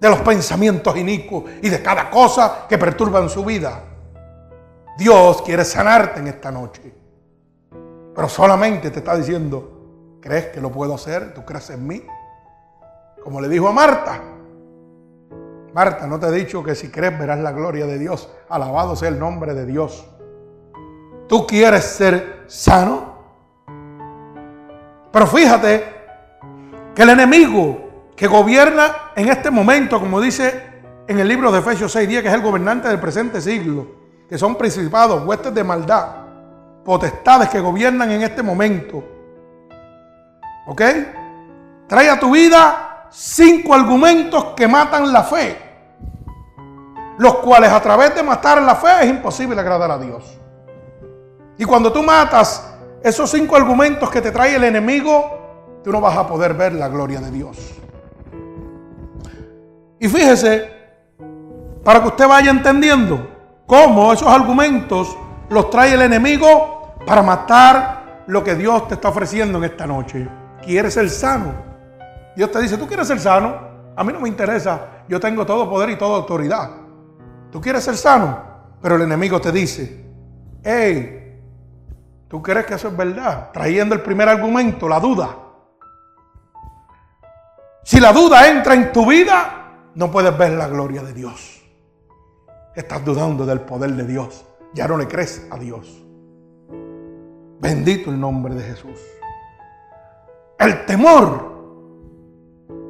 de 0.00 0.08
los 0.08 0.20
pensamientos 0.20 0.96
inicuos 0.96 1.44
y 1.60 1.68
de 1.68 1.82
cada 1.82 2.08
cosa 2.08 2.66
que 2.68 2.78
perturban 2.78 3.28
su 3.28 3.44
vida. 3.44 3.82
Dios 4.96 5.42
quiere 5.42 5.64
sanarte 5.64 6.20
en 6.20 6.28
esta 6.28 6.50
noche. 6.50 6.98
Pero 8.18 8.28
solamente 8.28 8.90
te 8.90 8.98
está 8.98 9.16
diciendo, 9.16 10.18
¿crees 10.20 10.46
que 10.46 10.60
lo 10.60 10.72
puedo 10.72 10.92
hacer? 10.92 11.32
¿Tú 11.34 11.44
crees 11.44 11.70
en 11.70 11.86
mí? 11.86 12.04
Como 13.22 13.40
le 13.40 13.48
dijo 13.48 13.68
a 13.68 13.72
Marta. 13.72 14.20
Marta, 15.72 16.04
no 16.08 16.18
te 16.18 16.26
he 16.26 16.32
dicho 16.32 16.64
que 16.64 16.74
si 16.74 16.90
crees 16.90 17.16
verás 17.16 17.38
la 17.38 17.52
gloria 17.52 17.86
de 17.86 17.96
Dios. 17.96 18.28
Alabado 18.48 18.96
sea 18.96 19.10
el 19.10 19.20
nombre 19.20 19.54
de 19.54 19.66
Dios. 19.66 20.04
¿Tú 21.28 21.46
quieres 21.46 21.84
ser 21.84 22.42
sano? 22.48 23.18
Pero 25.12 25.26
fíjate 25.28 25.84
que 26.96 27.02
el 27.02 27.10
enemigo 27.10 28.10
que 28.16 28.26
gobierna 28.26 29.12
en 29.14 29.28
este 29.28 29.48
momento, 29.48 30.00
como 30.00 30.20
dice 30.20 30.60
en 31.06 31.20
el 31.20 31.28
libro 31.28 31.52
de 31.52 31.60
Efesios 31.60 31.94
6.10, 31.94 32.22
que 32.22 32.26
es 32.26 32.34
el 32.34 32.42
gobernante 32.42 32.88
del 32.88 32.98
presente 32.98 33.40
siglo, 33.40 33.86
que 34.28 34.36
son 34.36 34.56
principados, 34.56 35.24
huestes 35.24 35.54
de 35.54 35.62
maldad, 35.62 36.27
potestades 36.84 37.48
que 37.48 37.60
gobiernan 37.60 38.10
en 38.10 38.22
este 38.22 38.42
momento. 38.42 39.04
¿Ok? 40.66 40.82
Trae 41.86 42.10
a 42.10 42.20
tu 42.20 42.30
vida 42.30 43.06
cinco 43.10 43.74
argumentos 43.74 44.52
que 44.56 44.68
matan 44.68 45.12
la 45.12 45.22
fe, 45.22 45.56
los 47.18 47.36
cuales 47.36 47.70
a 47.72 47.80
través 47.80 48.14
de 48.14 48.22
matar 48.22 48.60
la 48.62 48.74
fe 48.74 49.04
es 49.04 49.10
imposible 49.10 49.60
agradar 49.60 49.90
a 49.90 49.98
Dios. 49.98 50.38
Y 51.56 51.64
cuando 51.64 51.92
tú 51.92 52.02
matas 52.02 52.74
esos 53.02 53.30
cinco 53.30 53.56
argumentos 53.56 54.10
que 54.10 54.20
te 54.20 54.30
trae 54.30 54.56
el 54.56 54.64
enemigo, 54.64 55.80
tú 55.82 55.90
no 55.90 56.00
vas 56.00 56.16
a 56.16 56.26
poder 56.26 56.54
ver 56.54 56.74
la 56.74 56.88
gloria 56.88 57.20
de 57.20 57.30
Dios. 57.30 57.56
Y 59.98 60.08
fíjese, 60.08 60.70
para 61.82 62.00
que 62.00 62.08
usted 62.08 62.28
vaya 62.28 62.50
entendiendo 62.50 63.26
cómo 63.66 64.12
esos 64.12 64.28
argumentos 64.28 65.16
los 65.50 65.70
trae 65.70 65.94
el 65.94 66.02
enemigo 66.02 66.94
para 67.06 67.22
matar 67.22 68.24
lo 68.26 68.44
que 68.44 68.54
Dios 68.54 68.88
te 68.88 68.94
está 68.94 69.08
ofreciendo 69.08 69.58
en 69.58 69.64
esta 69.64 69.86
noche. 69.86 70.28
¿Quieres 70.62 70.94
ser 70.94 71.08
sano? 71.08 71.54
Dios 72.36 72.50
te 72.52 72.60
dice, 72.60 72.76
¿tú 72.76 72.86
quieres 72.86 73.08
ser 73.08 73.18
sano? 73.18 73.68
A 73.96 74.04
mí 74.04 74.12
no 74.12 74.20
me 74.20 74.28
interesa, 74.28 75.04
yo 75.08 75.18
tengo 75.18 75.44
todo 75.44 75.68
poder 75.68 75.90
y 75.90 75.96
toda 75.96 76.18
autoridad. 76.18 76.70
¿Tú 77.50 77.60
quieres 77.60 77.82
ser 77.82 77.96
sano? 77.96 78.38
Pero 78.80 78.96
el 78.96 79.02
enemigo 79.02 79.40
te 79.40 79.50
dice, 79.50 80.04
hey, 80.62 81.40
¿tú 82.28 82.42
crees 82.42 82.66
que 82.66 82.74
eso 82.74 82.88
es 82.88 82.96
verdad? 82.96 83.50
Trayendo 83.52 83.94
el 83.94 84.02
primer 84.02 84.28
argumento, 84.28 84.88
la 84.88 85.00
duda. 85.00 85.34
Si 87.82 87.98
la 87.98 88.12
duda 88.12 88.46
entra 88.48 88.74
en 88.74 88.92
tu 88.92 89.06
vida, 89.06 89.90
no 89.94 90.10
puedes 90.10 90.36
ver 90.36 90.52
la 90.52 90.68
gloria 90.68 91.02
de 91.02 91.14
Dios. 91.14 91.62
Estás 92.76 93.04
dudando 93.04 93.46
del 93.46 93.62
poder 93.62 93.92
de 93.92 94.04
Dios. 94.04 94.44
Ya 94.74 94.86
no 94.86 94.96
le 94.96 95.06
crees 95.08 95.46
a 95.50 95.58
Dios. 95.58 96.04
Bendito 97.60 98.10
el 98.10 98.20
nombre 98.20 98.54
de 98.54 98.62
Jesús. 98.62 99.00
El 100.58 100.84
temor. 100.86 101.56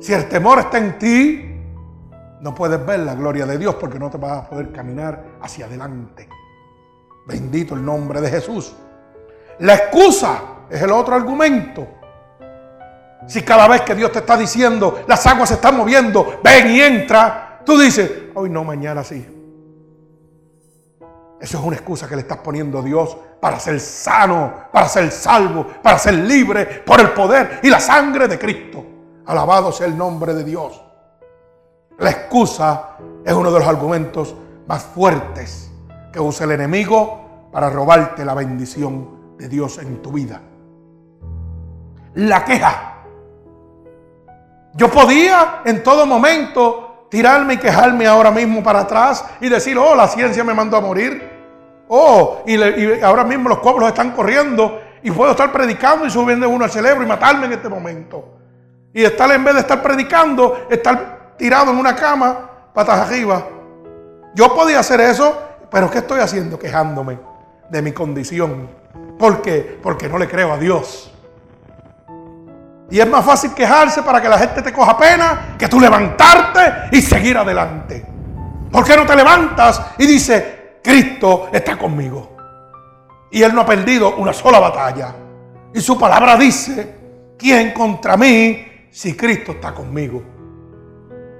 Si 0.01 0.12
el 0.12 0.29
temor 0.29 0.59
está 0.59 0.79
en 0.79 0.99
ti, 0.99 1.45
no 2.41 2.55
puedes 2.55 2.85
ver 2.85 3.01
la 3.01 3.14
gloria 3.14 3.47
de 3.47 3.59
Dios 3.59 3.75
porque 3.77 3.99
no 3.99 4.11
te 4.11 4.19
vas 4.19 4.38
a 4.38 4.49
poder 4.49 4.73
caminar 4.73 5.38
hacia 5.41 5.67
adelante. 5.67 6.29
Bendito 7.27 7.75
el 7.75 7.85
nombre 7.85 8.21
de 8.21 8.31
Jesús. 8.31 8.75
La 9.61 9.75
excusa 9.75 10.41
es 10.71 10.81
el 10.81 10.91
otro 10.91 11.14
argumento. 11.14 11.87
Si 13.27 13.43
cada 13.43 13.69
vez 13.69 13.83
que 13.83 13.95
Dios 13.95 14.12
te 14.12 14.21
está 14.21 14.37
diciendo, 14.37 15.03
las 15.07 15.27
aguas 15.27 15.49
se 15.49 15.57
están 15.57 15.77
moviendo, 15.77 16.41
ven 16.43 16.71
y 16.71 16.81
entra, 16.81 17.61
tú 17.64 17.79
dices, 17.79 18.11
hoy 18.35 18.49
no, 18.49 18.64
mañana 18.64 19.03
sí. 19.03 19.38
Eso 21.40 21.59
es 21.59 21.64
una 21.64 21.77
excusa 21.77 22.09
que 22.09 22.16
le 22.16 22.22
estás 22.22 22.38
poniendo 22.38 22.81
a 22.81 22.83
Dios 22.83 23.16
para 23.40 23.61
ser 23.61 23.79
sano, 23.79 24.53
para 24.72 24.88
ser 24.88 25.11
salvo, 25.12 25.66
para 25.83 25.98
ser 25.98 26.14
libre 26.14 26.66
por 26.85 27.01
el 27.01 27.11
poder 27.11 27.61
y 27.62 27.70
la 27.70 27.79
sangre 27.79 28.27
de 28.27 28.38
Cristo. 28.38 28.85
Alabado 29.27 29.70
sea 29.70 29.87
el 29.87 29.96
nombre 29.96 30.35
de 30.35 30.42
Dios. 30.42 30.83
La 31.98 32.11
excusa 32.11 32.96
es 33.24 33.33
uno 33.33 33.53
de 33.53 33.59
los 33.59 33.68
argumentos 33.68 34.35
más 34.66 34.83
fuertes 34.83 35.70
que 36.12 36.20
usa 36.20 36.44
el 36.44 36.53
enemigo 36.53 37.48
para 37.53 37.70
robarte 37.70 38.24
la 38.24 38.35
bendición 38.35 39.37
de 39.37 39.48
Dios 39.48 39.79
en 39.79 40.03
tu 40.03 40.12
vida. 40.12 40.40
La 42.14 42.44
queja. 42.44 42.94
Yo 44.74 44.90
podía 44.90 45.62
en 45.64 45.83
todo 45.83 46.07
momento 46.07 46.88
tirarme 47.09 47.55
y 47.55 47.57
quejarme 47.59 48.07
ahora 48.07 48.31
mismo 48.31 48.62
para 48.62 48.81
atrás 48.81 49.25
y 49.40 49.49
decir, 49.49 49.79
oh, 49.79 49.94
la 49.94 50.09
ciencia 50.09 50.44
me 50.44 50.55
mandó 50.55 50.77
a 50.77 50.81
morir. 50.81 51.38
Oh, 51.88 52.42
y, 52.47 53.01
ahora 53.03 53.25
mismo 53.25 53.49
los 53.49 53.59
cobros 53.59 53.88
están 53.88 54.12
corriendo 54.12 54.81
y 55.03 55.11
puedo 55.11 55.31
estar 55.31 55.51
predicando 55.51 56.07
y 56.07 56.11
subiendo 56.11 56.49
uno 56.49 56.64
al 56.64 56.71
cerebro 56.71 57.03
y 57.03 57.07
matarme 57.07 57.47
en 57.47 57.53
este 57.53 57.68
momento. 57.68 58.37
Y 58.92 59.05
estar 59.05 59.31
en 59.31 59.44
vez 59.44 59.55
de 59.55 59.61
estar 59.61 59.83
predicando, 59.83 60.66
estar 60.71 61.35
tirado 61.38 61.71
en 61.71 61.79
una 61.79 61.94
cama, 61.94 62.51
patas 62.75 63.01
arriba. 63.01 63.47
Yo 64.35 64.55
podía 64.55 64.81
hacer 64.81 65.01
eso, 65.01 65.40
pero 65.71 65.90
¿qué 65.90 65.99
estoy 65.99 66.21
haciendo? 66.21 66.59
Quejándome 66.59 67.18
de 67.71 67.83
mi 67.83 67.92
condición. 67.92 68.68
¿Por 69.18 69.42
qué? 69.42 69.79
Porque 69.83 70.09
no 70.09 70.18
le 70.18 70.29
creo 70.29 70.53
a 70.53 70.59
Dios. 70.59 71.12
Y 72.90 73.01
es 73.01 73.09
más 73.09 73.24
fácil 73.24 73.53
quejarse 73.53 74.03
para 74.03 74.20
que 74.20 74.29
la 74.29 74.38
gente 74.38 74.62
te 74.62 74.72
coja 74.72 74.96
pena 74.96 75.57
que 75.59 75.68
tú 75.68 75.79
levantarte 75.79 76.96
y 76.96 77.03
seguir 77.03 77.37
adelante. 77.37 78.05
¿Por 78.70 78.85
qué 78.85 78.96
no 78.96 79.05
te 79.05 79.16
levantas 79.16 79.83
y 79.98 80.07
dices, 80.07 80.42
Cristo 80.83 81.48
está 81.53 81.77
conmigo. 81.77 82.37
Y 83.31 83.42
Él 83.42 83.55
no 83.55 83.61
ha 83.61 83.66
perdido 83.66 84.16
una 84.16 84.33
sola 84.33 84.59
batalla. 84.59 85.14
Y 85.74 85.81
su 85.81 85.98
palabra 85.98 86.37
dice, 86.37 87.35
¿quién 87.37 87.72
contra 87.72 88.16
mí 88.16 88.87
si 88.90 89.14
Cristo 89.14 89.53
está 89.53 89.74
conmigo? 89.74 90.22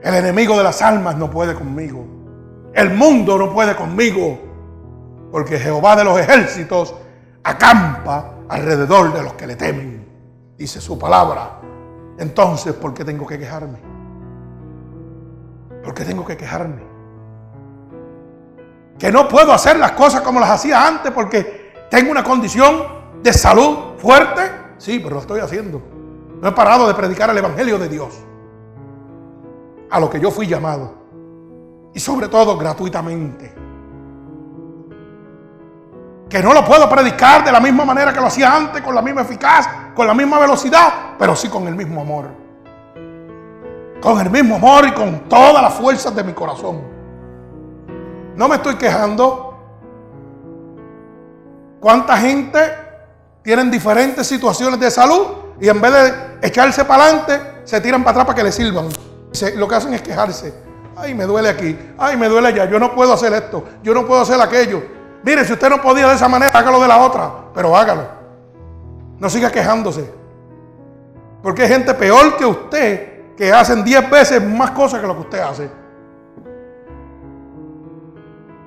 El 0.03 0.15
enemigo 0.15 0.57
de 0.57 0.65
las 0.65 0.83
almas 0.83 1.17
no 1.17 1.31
puede 1.31 1.55
conmigo. 1.55 2.07
El 2.75 2.91
mundo 2.91 3.39
no 3.39 3.53
puede 3.53 3.75
conmigo. 3.75 4.39
Porque 5.33 5.59
Jehová 5.59 5.97
de 5.97 6.05
los 6.05 6.21
ejércitos 6.21 6.95
acampa 7.43 8.35
alrededor 8.49 9.15
de 9.15 9.23
los 9.23 9.33
que 9.35 9.47
le 9.47 9.57
temen. 9.57 10.08
Dice 10.59 10.81
su 10.81 10.99
palabra. 10.99 11.61
Entonces, 12.19 12.75
¿por 12.75 12.93
qué 12.93 13.05
tengo 13.05 13.27
que 13.27 13.39
quejarme? 13.39 13.79
¿Por 15.83 15.95
qué 15.95 16.05
tengo 16.05 16.27
que 16.27 16.37
quejarme? 16.37 16.99
que 18.99 19.13
no 19.13 19.29
puedo 19.29 19.53
hacer 19.53 19.79
las 19.79 19.93
cosas 19.93 20.23
como 20.23 20.41
las 20.41 20.51
hacía 20.51 20.87
antes 20.87 21.13
porque 21.13 21.87
tengo 21.89 22.11
una 22.11 22.25
condición 22.25 22.83
de 23.23 23.33
salud 23.33 23.97
fuerte. 23.97 24.43
Sí, 24.79 24.99
pero 24.99 25.15
lo 25.15 25.21
estoy 25.21 25.41
haciendo. 25.41 25.81
No 26.41 26.49
he 26.49 26.53
parado 26.53 26.87
de 26.87 26.95
predicar 26.95 27.31
el 27.31 27.39
Evangelio 27.39 27.79
de 27.79 27.89
Dios. 27.89 28.15
A 29.91 30.01
lo 30.01 30.11
que 30.11 30.21
yo 30.21 30.31
fui 30.31 30.47
llamado. 30.47 30.95
Y 31.95 32.01
sobre 32.01 32.29
todo 32.29 32.57
gratuitamente. 32.59 33.55
Que 36.29 36.43
no 36.43 36.53
lo 36.53 36.65
puedo 36.65 36.89
predicar 36.89 37.45
de 37.45 37.51
la 37.51 37.61
misma 37.61 37.85
manera 37.85 38.13
que 38.13 38.21
lo 38.21 38.27
hacía 38.27 38.55
antes, 38.55 38.83
con 38.83 38.95
la 38.95 39.01
misma 39.01 39.23
eficacia, 39.23 39.93
con 39.95 40.07
la 40.07 40.15
misma 40.15 40.39
velocidad, 40.39 41.15
pero 41.19 41.35
sí 41.35 41.49
con 41.49 41.67
el 41.67 41.75
mismo 41.75 42.03
amor. 42.03 42.27
Con 44.01 44.21
el 44.21 44.31
mismo 44.31 44.57
amor 44.57 44.87
y 44.87 44.93
con 44.93 45.29
todas 45.29 45.63
las 45.63 45.75
fuerzas 45.75 46.15
de 46.15 46.23
mi 46.23 46.33
corazón. 46.33 46.83
No 48.37 48.47
me 48.47 48.57
estoy 48.57 48.77
quejando. 48.77 49.45
¿Cuánta 51.81 52.17
gente 52.19 52.61
tienen 53.43 53.71
diferentes 53.71 54.27
situaciones 54.27 54.79
de 54.79 54.91
salud 54.91 55.27
y 55.61 55.69
en 55.69 55.81
vez 55.81 55.93
de 55.93 56.49
echarse 56.49 56.85
para 56.85 57.05
adelante, 57.05 57.41
se 57.65 57.81
tiran 57.81 58.03
para 58.03 58.11
atrás 58.11 58.27
para 58.27 58.37
que 58.37 58.45
le 58.45 58.53
sirvan? 58.53 58.89
Lo 59.57 59.67
que 59.67 59.75
hacen 59.75 59.95
es 59.95 60.03
quejarse. 60.03 60.55
Ay, 60.97 61.15
me 61.15 61.25
duele 61.25 61.49
aquí. 61.49 61.79
Ay, 61.97 62.17
me 62.17 62.29
duele 62.29 62.49
allá. 62.49 62.67
Yo 62.67 62.79
no 62.79 62.95
puedo 62.95 63.13
hacer 63.13 63.33
esto. 63.33 63.65
Yo 63.83 63.95
no 63.95 64.05
puedo 64.05 64.21
hacer 64.21 64.41
aquello. 64.41 64.98
Mire, 65.23 65.45
si 65.45 65.53
usted 65.53 65.69
no 65.69 65.81
podía 65.81 66.09
de 66.09 66.15
esa 66.15 66.29
manera, 66.29 66.59
hágalo 66.59 66.81
de 66.81 66.89
la 66.89 66.99
otra. 66.99 67.31
Pero 67.55 67.77
hágalo. 67.77 68.03
No 69.19 69.29
siga 69.29 69.51
quejándose. 69.51 70.13
Porque 71.43 71.63
hay 71.63 71.69
gente 71.69 71.95
peor 71.95 72.37
que 72.37 72.45
usted 72.45 73.35
que 73.37 73.53
hacen 73.53 73.85
10 73.85 74.11
veces 74.11 74.43
más 74.43 74.73
cosas 74.73 75.01
que 75.01 75.07
lo 75.07 75.15
que 75.15 75.21
usted 75.21 75.39
hace. 75.41 75.71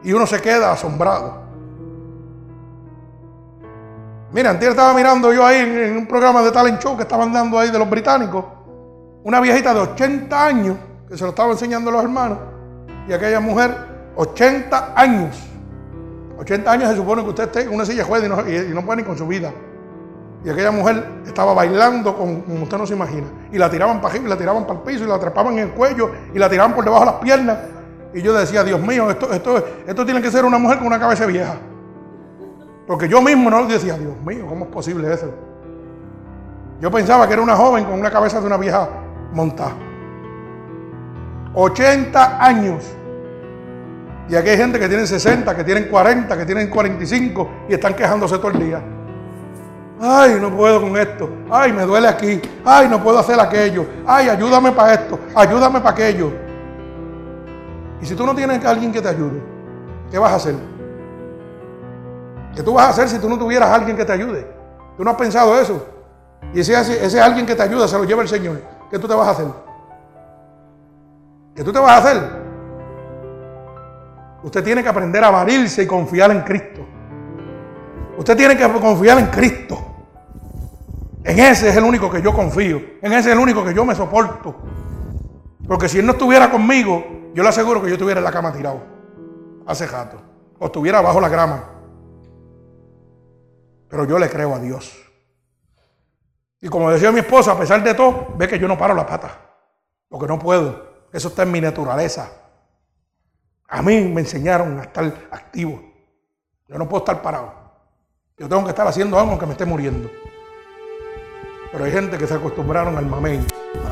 Y 0.03 0.13
uno 0.13 0.25
se 0.25 0.41
queda 0.41 0.71
asombrado. 0.71 1.41
Mira, 4.31 4.51
antes 4.51 4.69
estaba 4.69 4.93
mirando 4.93 5.33
yo 5.33 5.45
ahí 5.45 5.59
en, 5.59 5.97
un 5.97 6.07
programa 6.07 6.41
de 6.41 6.51
talent 6.51 6.81
show 6.81 6.95
que 6.95 7.03
estaban 7.03 7.33
dando 7.33 7.59
ahí 7.59 7.69
de 7.69 7.77
los 7.77 7.89
británicos. 7.89 8.45
Una 9.23 9.41
viejita 9.41 9.73
de 9.73 9.81
80 9.81 10.45
años 10.45 10.77
que 11.07 11.17
se 11.17 11.23
lo 11.23 11.31
estaba 11.31 11.51
enseñando 11.51 11.89
a 11.89 11.93
los 11.93 12.03
hermanos. 12.03 12.37
Y 13.07 13.13
aquella 13.13 13.41
mujer, 13.41 13.75
80 14.15 14.93
años. 14.95 15.50
80 16.41 16.71
años 16.71 16.89
se 16.89 16.95
supone 16.95 17.21
que 17.23 17.29
usted 17.29 17.43
esté 17.43 17.61
en 17.61 17.73
una 17.73 17.85
silla 17.85 18.03
juega 18.03 18.25
y 18.25 18.29
no, 18.29 18.49
y 18.49 18.73
no 18.73 18.83
puede 18.83 19.01
ni 19.01 19.07
con 19.07 19.15
su 19.15 19.27
vida. 19.27 19.53
Y 20.43 20.49
aquella 20.49 20.71
mujer 20.71 21.05
estaba 21.23 21.53
bailando 21.53 22.17
como 22.17 22.63
usted 22.63 22.77
no 22.79 22.87
se 22.87 22.95
imagina. 22.95 23.27
Y 23.51 23.59
la 23.59 23.69
tiraban 23.69 24.01
para 24.01 24.15
arriba, 24.15 24.25
y 24.25 24.29
la 24.29 24.37
tiraban 24.37 24.65
para 24.65 24.79
el 24.79 24.85
piso, 24.85 25.03
y 25.03 25.07
la 25.07 25.15
atrapaban 25.15 25.53
en 25.53 25.59
el 25.59 25.69
cuello, 25.69 26.09
y 26.33 26.39
la 26.39 26.49
tiraban 26.49 26.73
por 26.73 26.83
debajo 26.83 27.05
de 27.05 27.11
las 27.11 27.21
piernas. 27.21 27.59
Y 28.11 28.23
yo 28.23 28.33
decía, 28.33 28.63
Dios 28.63 28.81
mío, 28.81 29.11
esto, 29.11 29.31
esto, 29.31 29.63
esto 29.85 30.03
tiene 30.03 30.19
que 30.19 30.31
ser 30.31 30.43
una 30.43 30.57
mujer 30.57 30.79
con 30.79 30.87
una 30.87 30.99
cabeza 30.99 31.27
vieja. 31.27 31.57
Porque 32.87 33.07
yo 33.07 33.21
mismo 33.21 33.51
no 33.51 33.67
decía, 33.67 33.93
Dios 33.93 34.19
mío, 34.25 34.47
¿cómo 34.49 34.65
es 34.65 34.71
posible 34.71 35.13
eso? 35.13 35.31
Yo 36.81 36.89
pensaba 36.89 37.27
que 37.27 37.33
era 37.33 37.41
una 37.43 37.55
joven 37.55 37.85
con 37.85 37.99
una 37.99 38.09
cabeza 38.09 38.39
de 38.39 38.47
una 38.47 38.57
vieja 38.57 38.89
montada. 39.31 39.75
80 41.53 42.43
años. 42.43 42.83
Y 44.31 44.35
aquí 44.37 44.47
hay 44.47 44.55
gente 44.55 44.79
que 44.79 44.87
tiene 44.87 45.05
60, 45.05 45.53
que 45.57 45.63
tienen 45.65 45.89
40, 45.89 46.37
que 46.37 46.45
tienen 46.45 46.69
45 46.69 47.49
y 47.67 47.73
están 47.73 47.93
quejándose 47.93 48.37
todo 48.37 48.51
el 48.51 48.59
día. 48.59 48.81
Ay, 49.99 50.37
no 50.39 50.55
puedo 50.55 50.79
con 50.79 50.95
esto. 50.95 51.29
Ay, 51.51 51.73
me 51.73 51.81
duele 51.81 52.07
aquí. 52.07 52.41
Ay, 52.63 52.87
no 52.87 53.03
puedo 53.03 53.19
hacer 53.19 53.37
aquello. 53.37 53.85
Ay, 54.07 54.29
ayúdame 54.29 54.71
para 54.71 54.93
esto. 54.93 55.19
Ayúdame 55.35 55.81
para 55.81 55.89
aquello. 55.89 56.31
Y 58.01 58.05
si 58.05 58.15
tú 58.15 58.25
no 58.25 58.33
tienes 58.33 58.63
a 58.63 58.69
alguien 58.69 58.93
que 58.93 59.01
te 59.01 59.09
ayude, 59.09 59.43
¿qué 60.09 60.17
vas 60.17 60.31
a 60.31 60.35
hacer? 60.35 60.55
¿Qué 62.55 62.63
tú 62.63 62.73
vas 62.73 62.85
a 62.85 62.89
hacer 62.91 63.09
si 63.09 63.19
tú 63.19 63.27
no 63.27 63.37
tuvieras 63.37 63.67
a 63.67 63.75
alguien 63.75 63.97
que 63.97 64.05
te 64.05 64.13
ayude? 64.13 64.47
¿Tú 64.95 65.03
no 65.03 65.11
has 65.11 65.17
pensado 65.17 65.59
eso? 65.59 65.85
Y 66.53 66.61
ese, 66.61 67.05
ese 67.05 67.19
alguien 67.19 67.45
que 67.45 67.55
te 67.55 67.63
ayuda 67.63 67.85
se 67.85 67.97
lo 67.97 68.05
lleva 68.05 68.21
el 68.21 68.29
Señor. 68.29 68.61
¿Qué 68.89 68.97
tú 68.97 69.09
te 69.09 69.13
vas 69.13 69.27
a 69.27 69.31
hacer? 69.31 69.47
¿Qué 71.53 71.65
tú 71.65 71.73
te 71.73 71.79
vas 71.79 71.91
a 71.91 71.97
hacer? 71.97 72.40
Usted 74.43 74.63
tiene 74.63 74.81
que 74.81 74.89
aprender 74.89 75.23
a 75.23 75.29
varirse 75.29 75.83
y 75.83 75.87
confiar 75.87 76.31
en 76.31 76.41
Cristo. 76.41 76.85
Usted 78.17 78.35
tiene 78.35 78.57
que 78.57 78.67
confiar 78.79 79.19
en 79.19 79.27
Cristo. 79.27 79.77
En 81.23 81.39
ese 81.39 81.69
es 81.69 81.77
el 81.77 81.83
único 81.83 82.09
que 82.09 82.21
yo 82.21 82.33
confío. 82.33 82.81
En 83.01 83.13
ese 83.13 83.29
es 83.29 83.35
el 83.35 83.39
único 83.39 83.63
que 83.63 83.73
yo 83.73 83.85
me 83.85 83.93
soporto. 83.93 84.55
Porque 85.67 85.87
si 85.87 85.99
Él 85.99 86.05
no 86.05 86.13
estuviera 86.13 86.49
conmigo, 86.49 87.31
yo 87.33 87.43
le 87.43 87.49
aseguro 87.49 87.81
que 87.81 87.87
yo 87.87 87.93
estuviera 87.93 88.19
en 88.19 88.23
la 88.23 88.31
cama 88.31 88.51
tirado. 88.51 88.81
Hace 89.67 89.85
rato. 89.87 90.17
O 90.57 90.65
estuviera 90.65 91.01
bajo 91.01 91.21
la 91.21 91.29
grama. 91.29 91.63
Pero 93.87 94.05
yo 94.05 94.17
le 94.17 94.29
creo 94.29 94.55
a 94.55 94.59
Dios. 94.59 94.97
Y 96.59 96.69
como 96.69 96.89
decía 96.89 97.11
mi 97.11 97.19
esposa, 97.19 97.53
a 97.53 97.59
pesar 97.59 97.83
de 97.83 97.93
todo, 97.93 98.27
ve 98.37 98.47
que 98.47 98.59
yo 98.59 98.67
no 98.67 98.77
paro 98.77 98.93
la 98.93 99.05
pata. 99.05 99.39
Porque 100.09 100.27
no 100.27 100.39
puedo. 100.39 100.91
Eso 101.13 101.27
está 101.27 101.43
en 101.43 101.51
mi 101.51 101.61
naturaleza. 101.61 102.40
A 103.73 103.81
mí 103.81 104.01
me 104.01 104.19
enseñaron 104.19 104.77
a 104.79 104.81
estar 104.83 105.05
activo. 105.31 105.81
Yo 106.67 106.77
no 106.77 106.89
puedo 106.89 107.03
estar 107.03 107.21
parado. 107.21 107.53
Yo 108.37 108.49
tengo 108.49 108.65
que 108.65 108.71
estar 108.71 108.85
haciendo 108.85 109.17
algo 109.17 109.31
aunque 109.31 109.45
me 109.45 109.53
esté 109.53 109.63
muriendo. 109.63 110.11
Pero 111.71 111.85
hay 111.85 111.91
gente 111.91 112.17
que 112.17 112.27
se 112.27 112.33
acostumbraron 112.33 112.97
al 112.97 113.05
mamey. 113.05 113.39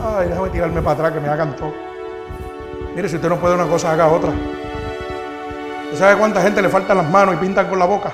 Ay, 0.04 0.28
déjame 0.28 0.50
tirarme 0.50 0.82
para 0.82 0.96
atrás 0.96 1.14
que 1.14 1.22
me 1.22 1.30
hagan 1.30 1.56
todo. 1.56 1.72
Mire, 2.94 3.08
si 3.08 3.16
usted 3.16 3.30
no 3.30 3.40
puede 3.40 3.56
una 3.56 3.68
cosa, 3.68 3.94
haga 3.94 4.10
otra. 4.10 4.32
¿Usted 5.86 5.98
sabe 5.98 6.20
cuánta 6.20 6.42
gente 6.42 6.62
le 6.62 6.68
faltan 6.68 6.98
las 6.98 7.10
manos 7.10 7.36
y 7.36 7.38
pintan 7.38 7.70
con 7.70 7.80
la 7.80 7.86
boca? 7.86 8.12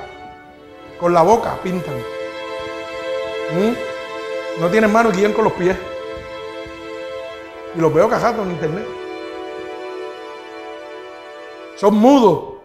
Con 1.00 1.16
la 1.16 1.24
boca 1.24 1.58
pintan. 1.64 1.96
¿Mm? 3.56 4.62
No 4.62 4.70
tienen 4.70 4.94
manos 4.94 5.16
y 5.16 5.18
guían 5.18 5.34
con 5.34 5.46
los 5.46 5.54
pies. 5.54 5.76
Y 7.76 7.80
los 7.82 7.92
veo 7.92 8.08
cajados 8.08 8.46
en 8.46 8.52
internet. 8.52 8.95
Son 11.76 11.94
mudos 11.94 12.56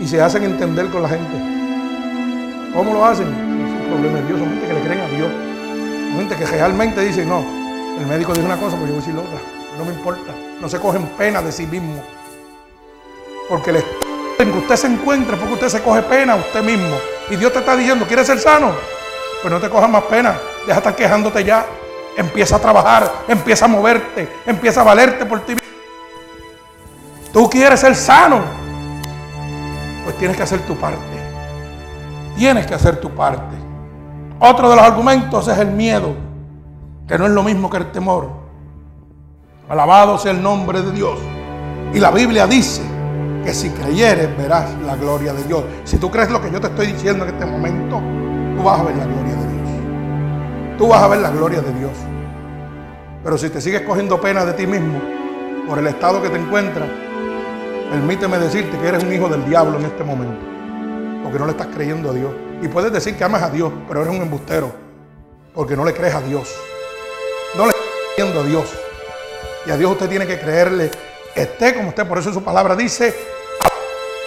y 0.00 0.08
se 0.08 0.22
hacen 0.22 0.42
entender 0.44 0.88
con 0.88 1.02
la 1.02 1.08
gente. 1.10 2.72
¿Cómo 2.74 2.94
lo 2.94 3.04
hacen? 3.04 3.26
Es 3.26 3.84
un 3.84 3.90
problema 3.90 4.18
de 4.20 4.26
Dios. 4.26 4.38
Son 4.38 4.48
gente 4.48 4.66
que 4.66 4.72
le 4.72 4.80
creen 4.80 5.00
a 5.00 5.08
Dios. 5.08 5.30
Gente 6.16 6.36
que 6.36 6.46
realmente 6.46 7.04
dice, 7.04 7.26
no, 7.26 7.44
el 7.98 8.06
médico 8.06 8.32
dice 8.32 8.46
una 8.46 8.56
cosa, 8.56 8.76
pues 8.76 8.88
yo 8.88 8.94
voy 8.94 9.02
a 9.02 9.06
decir 9.06 9.14
la 9.14 9.20
otra. 9.20 9.38
No 9.76 9.84
me 9.84 9.92
importa. 9.92 10.34
No 10.62 10.68
se 10.68 10.80
cogen 10.80 11.06
pena 11.18 11.42
de 11.42 11.52
sí 11.52 11.66
mismo. 11.66 12.02
Porque 13.50 13.70
el 13.70 13.84
en 14.38 14.52
que 14.52 14.58
usted 14.58 14.76
se 14.76 14.86
encuentra, 14.86 15.36
porque 15.36 15.54
usted 15.54 15.68
se 15.68 15.82
coge 15.82 16.00
pena 16.02 16.34
a 16.34 16.36
usted 16.36 16.62
mismo. 16.62 16.96
Y 17.28 17.36
Dios 17.36 17.52
te 17.52 17.58
está 17.58 17.76
diciendo, 17.76 18.06
¿quieres 18.06 18.26
ser 18.26 18.38
sano? 18.38 18.72
Pues 19.42 19.52
no 19.52 19.60
te 19.60 19.68
cojas 19.68 19.90
más 19.90 20.04
pena. 20.04 20.38
Deja 20.60 20.74
de 20.74 20.78
estar 20.78 20.96
quejándote 20.96 21.44
ya. 21.44 21.66
Empieza 22.16 22.56
a 22.56 22.58
trabajar, 22.60 23.12
empieza 23.28 23.66
a 23.66 23.68
moverte, 23.68 24.28
empieza 24.46 24.80
a 24.80 24.84
valerte 24.84 25.26
por 25.26 25.40
ti 25.40 25.52
mismo. 25.54 25.67
Tú 27.32 27.48
quieres 27.48 27.80
ser 27.80 27.94
sano. 27.94 28.40
Pues 30.04 30.16
tienes 30.16 30.36
que 30.36 30.42
hacer 30.42 30.60
tu 30.60 30.74
parte. 30.76 30.98
Tienes 32.36 32.66
que 32.66 32.74
hacer 32.74 33.00
tu 33.00 33.10
parte. 33.10 33.56
Otro 34.40 34.70
de 34.70 34.76
los 34.76 34.84
argumentos 34.84 35.48
es 35.48 35.58
el 35.58 35.72
miedo, 35.72 36.14
que 37.06 37.18
no 37.18 37.26
es 37.26 37.32
lo 37.32 37.42
mismo 37.42 37.68
que 37.68 37.78
el 37.78 37.90
temor. 37.90 38.30
Alabado 39.68 40.16
sea 40.16 40.30
el 40.30 40.42
nombre 40.42 40.80
de 40.80 40.92
Dios. 40.92 41.18
Y 41.92 41.98
la 41.98 42.10
Biblia 42.10 42.46
dice 42.46 42.82
que 43.44 43.52
si 43.52 43.70
creyeres 43.70 44.36
verás 44.38 44.70
la 44.86 44.94
gloria 44.94 45.32
de 45.32 45.42
Dios. 45.42 45.64
Si 45.84 45.96
tú 45.96 46.10
crees 46.10 46.30
lo 46.30 46.40
que 46.40 46.50
yo 46.50 46.60
te 46.60 46.68
estoy 46.68 46.92
diciendo 46.92 47.24
en 47.24 47.34
este 47.34 47.44
momento, 47.44 48.00
tú 48.56 48.62
vas 48.62 48.80
a 48.80 48.84
ver 48.84 48.96
la 48.96 49.04
gloria 49.04 49.34
de 49.34 49.52
Dios. 49.52 50.78
Tú 50.78 50.88
vas 50.88 51.02
a 51.02 51.08
ver 51.08 51.18
la 51.18 51.30
gloria 51.30 51.60
de 51.60 51.72
Dios. 51.72 51.92
Pero 53.24 53.36
si 53.36 53.50
te 53.50 53.60
sigues 53.60 53.82
cogiendo 53.82 54.20
pena 54.20 54.44
de 54.44 54.52
ti 54.52 54.66
mismo 54.66 55.00
por 55.66 55.78
el 55.78 55.86
estado 55.88 56.22
que 56.22 56.30
te 56.30 56.38
encuentras, 56.38 56.88
permíteme 57.90 58.38
decirte 58.38 58.78
que 58.78 58.88
eres 58.88 59.02
un 59.02 59.12
hijo 59.12 59.28
del 59.28 59.44
diablo 59.44 59.78
en 59.78 59.86
este 59.86 60.04
momento. 60.04 60.40
Porque 61.22 61.38
no 61.38 61.46
le 61.46 61.52
estás 61.52 61.68
creyendo 61.68 62.10
a 62.10 62.12
Dios. 62.12 62.32
Y 62.62 62.68
puedes 62.68 62.92
decir 62.92 63.16
que 63.16 63.24
amas 63.24 63.42
a 63.42 63.50
Dios, 63.50 63.72
pero 63.86 64.02
eres 64.02 64.14
un 64.14 64.22
embustero. 64.22 64.72
Porque 65.54 65.76
no 65.76 65.84
le 65.84 65.94
crees 65.94 66.14
a 66.14 66.20
Dios. 66.20 66.54
No 67.56 67.64
le 67.64 67.70
estás 67.70 67.84
creyendo 68.14 68.40
a 68.40 68.44
Dios. 68.44 68.64
Y 69.66 69.70
a 69.70 69.76
Dios 69.76 69.92
usted 69.92 70.08
tiene 70.08 70.26
que 70.26 70.38
creerle. 70.38 70.90
Esté 71.34 71.74
como 71.74 71.88
usted. 71.88 72.06
Por 72.06 72.18
eso 72.18 72.32
su 72.32 72.42
palabra 72.42 72.74
dice, 72.74 73.14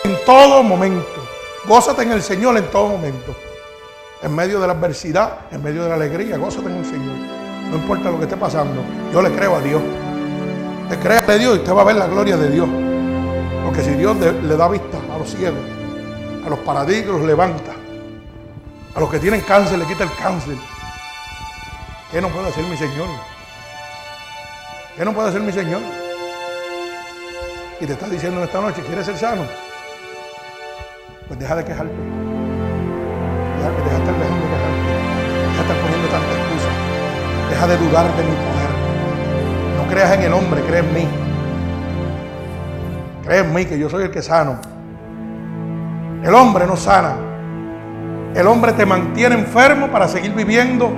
en 0.03 0.17
todo 0.25 0.63
momento. 0.63 1.27
Gózate 1.67 2.03
en 2.03 2.11
el 2.11 2.21
Señor 2.21 2.57
en 2.57 2.69
todo 2.71 2.89
momento. 2.89 3.35
En 4.21 4.35
medio 4.35 4.59
de 4.59 4.67
la 4.67 4.73
adversidad, 4.73 5.39
en 5.51 5.63
medio 5.63 5.83
de 5.83 5.89
la 5.89 5.95
alegría, 5.95 6.37
gózate 6.37 6.67
en 6.67 6.77
el 6.77 6.85
Señor. 6.85 7.15
No 7.69 7.77
importa 7.77 8.11
lo 8.11 8.17
que 8.17 8.25
esté 8.25 8.37
pasando. 8.37 8.81
Yo 9.13 9.21
le 9.21 9.31
creo 9.31 9.55
a 9.55 9.61
Dios. 9.61 9.81
Te 10.89 10.97
crea 10.97 11.23
a 11.25 11.37
Dios 11.37 11.55
y 11.55 11.59
usted 11.59 11.73
va 11.73 11.81
a 11.81 11.85
ver 11.85 11.95
la 11.95 12.07
gloria 12.07 12.35
de 12.35 12.49
Dios. 12.49 12.67
Porque 13.71 13.85
si 13.85 13.95
Dios 13.95 14.17
le 14.17 14.57
da 14.57 14.67
vista 14.67 14.97
a 14.97 15.17
los 15.17 15.29
ciegos, 15.29 15.57
a 16.45 16.49
los 16.49 16.59
paradigmas 16.59 17.15
los 17.15 17.21
levanta. 17.21 17.71
A 18.93 18.99
los 18.99 19.09
que 19.09 19.17
tienen 19.17 19.39
cáncer 19.39 19.79
le 19.79 19.85
quita 19.85 20.03
el 20.03 20.13
cáncer. 20.13 20.57
¿Qué 22.11 22.19
no 22.19 22.27
puede 22.27 22.49
hacer 22.49 22.65
mi 22.65 22.75
Señor? 22.75 23.07
¿Qué 24.97 25.05
no 25.05 25.13
puede 25.13 25.29
hacer 25.29 25.39
mi 25.39 25.53
Señor? 25.53 25.79
Y 27.79 27.85
te 27.85 27.93
está 27.93 28.09
diciendo 28.09 28.39
en 28.41 28.47
esta 28.47 28.59
noche, 28.59 28.81
¿quieres 28.81 29.05
ser 29.05 29.17
sano? 29.17 29.43
Pues 31.29 31.39
deja 31.39 31.55
de 31.55 31.63
quejarte. 31.63 31.93
Deja, 33.55 33.69
deja 33.69 33.89
de 33.89 33.99
estar 33.99 34.19
dejando 34.19 34.45
de 34.47 34.51
quejarte. 34.51 34.81
Deja 35.47 35.55
de 35.55 35.61
estar 35.61 35.77
poniendo 35.81 36.07
tantas 36.09 36.37
excusas. 36.37 36.73
Deja 37.49 37.67
de 37.67 37.77
dudar 37.77 38.17
de 38.17 38.23
mi 38.23 38.35
poder. 38.35 38.71
No 39.77 39.87
creas 39.89 40.11
en 40.11 40.23
el 40.23 40.33
hombre, 40.33 40.61
cree 40.61 40.79
en 40.79 40.93
mí. 40.93 41.20
Cree 43.31 43.43
en 43.43 43.53
mí 43.53 43.65
que 43.65 43.79
yo 43.79 43.89
soy 43.89 44.03
el 44.03 44.11
que 44.11 44.21
sano. 44.21 44.59
El 46.21 46.35
hombre 46.35 46.67
no 46.67 46.75
sana. 46.75 47.15
El 48.35 48.45
hombre 48.45 48.73
te 48.73 48.85
mantiene 48.85 49.35
enfermo 49.35 49.87
para 49.87 50.09
seguir 50.09 50.33
viviendo 50.33 50.91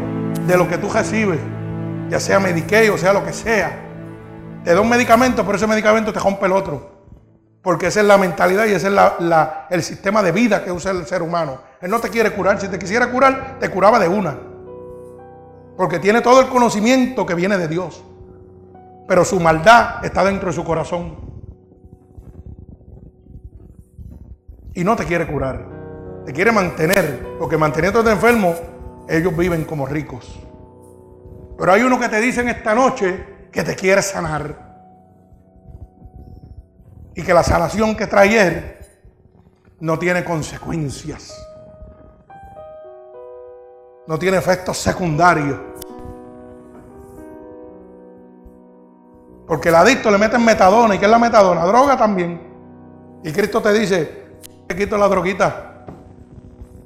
de 0.48 0.58
lo 0.58 0.68
que 0.68 0.80
tú 0.80 0.90
recibes, 0.90 1.40
ya 2.10 2.20
sea 2.20 2.40
Medicaid 2.40 2.92
o 2.92 2.98
sea 2.98 3.14
lo 3.14 3.24
que 3.24 3.34
sea. 3.34 3.80
Te 4.64 4.74
da 4.74 4.82
un 4.82 4.90
medicamento, 4.90 5.46
pero 5.46 5.58
ese 5.58 5.68
medicamento 5.68 6.12
te 6.12 6.20
rompe 6.20 6.48
el 6.48 6.54
otro. 6.54 7.04
Porque 7.62 7.86
esa 7.86 8.00
es 8.00 8.08
la 8.08 8.18
mentalidad 8.18 8.66
y 8.66 8.72
ese 8.72 8.88
es 8.88 8.94
el 9.70 9.84
sistema 9.84 10.24
de 10.24 10.32
vida 10.32 10.64
que 10.64 10.72
usa 10.72 10.90
el 10.90 11.06
ser 11.06 11.22
humano. 11.22 11.60
Él 11.82 11.92
no 11.92 12.00
te 12.00 12.10
quiere 12.10 12.32
curar. 12.32 12.60
Si 12.60 12.68
te 12.68 12.80
quisiera 12.80 13.12
curar, 13.12 13.58
te 13.60 13.70
curaba 13.70 14.00
de 14.00 14.08
una. 14.08 14.36
Porque 15.78 16.00
tiene 16.00 16.22
todo 16.22 16.42
el 16.42 16.48
conocimiento 16.48 17.28
que 17.28 17.36
viene 17.36 17.60
de 17.60 17.68
Dios. 17.68 18.04
pero 19.08 19.24
su 19.24 19.40
maldad 19.40 20.04
está 20.04 20.24
dentro 20.24 20.48
de 20.48 20.56
su 20.56 20.64
corazón. 20.64 21.33
Y 24.74 24.84
no 24.84 24.96
te 24.96 25.06
quiere 25.06 25.28
curar, 25.28 25.66
te 26.26 26.34
quiere 26.34 26.52
mantener, 26.52 27.36
porque 27.38 27.58
manteniéndote 27.58 28.12
enfermo, 28.12 28.56
ellos 29.08 29.36
viven 29.36 29.66
como 29.66 29.86
ricos. 29.86 30.40
Pero 31.58 31.72
hay 31.72 31.84
uno 31.84 32.00
que 32.00 32.10
te 32.10 32.20
dice 32.20 32.50
esta 32.50 32.74
noche 32.74 33.48
que 33.52 33.64
te 33.64 33.76
quiere 33.76 34.02
sanar. 34.02 34.74
Y 37.16 37.22
que 37.22 37.34
la 37.34 37.44
sanación 37.44 37.96
que 37.96 38.08
trae 38.08 38.48
él 38.48 38.76
no 39.80 40.00
tiene 40.00 40.24
consecuencias. 40.24 41.32
No 44.08 44.18
tiene 44.18 44.38
efectos 44.38 44.78
secundarios. 44.78 45.60
Porque 49.48 49.70
el 49.70 49.76
adicto 49.76 50.10
le 50.10 50.18
mete 50.18 50.40
metadona. 50.40 50.96
¿Y 50.96 51.00
qué 51.00 51.06
es 51.06 51.12
la 51.12 51.20
metadona? 51.20 51.66
Droga 51.66 51.96
también. 51.96 52.42
Y 53.24 53.32
Cristo 53.32 53.62
te 53.62 53.72
dice, 53.74 54.23
te 54.68 54.76
quito 54.76 54.98
la 54.98 55.08
droguita. 55.08 55.86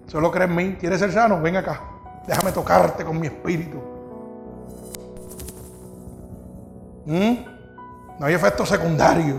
Solo 0.08 0.32
crees 0.32 0.50
en 0.50 0.56
mí. 0.56 0.76
¿Quieres 0.80 1.00
ser 1.00 1.12
sano? 1.12 1.42
Ven 1.42 1.58
acá. 1.58 1.82
Déjame 2.26 2.52
tocarte 2.52 3.04
con 3.04 3.20
mi 3.20 3.28
espíritu. 3.28 3.78
¿Mm? 7.06 7.36
No 8.20 8.26
hay 8.26 8.34
efectos 8.34 8.70
secundarios. 8.70 9.38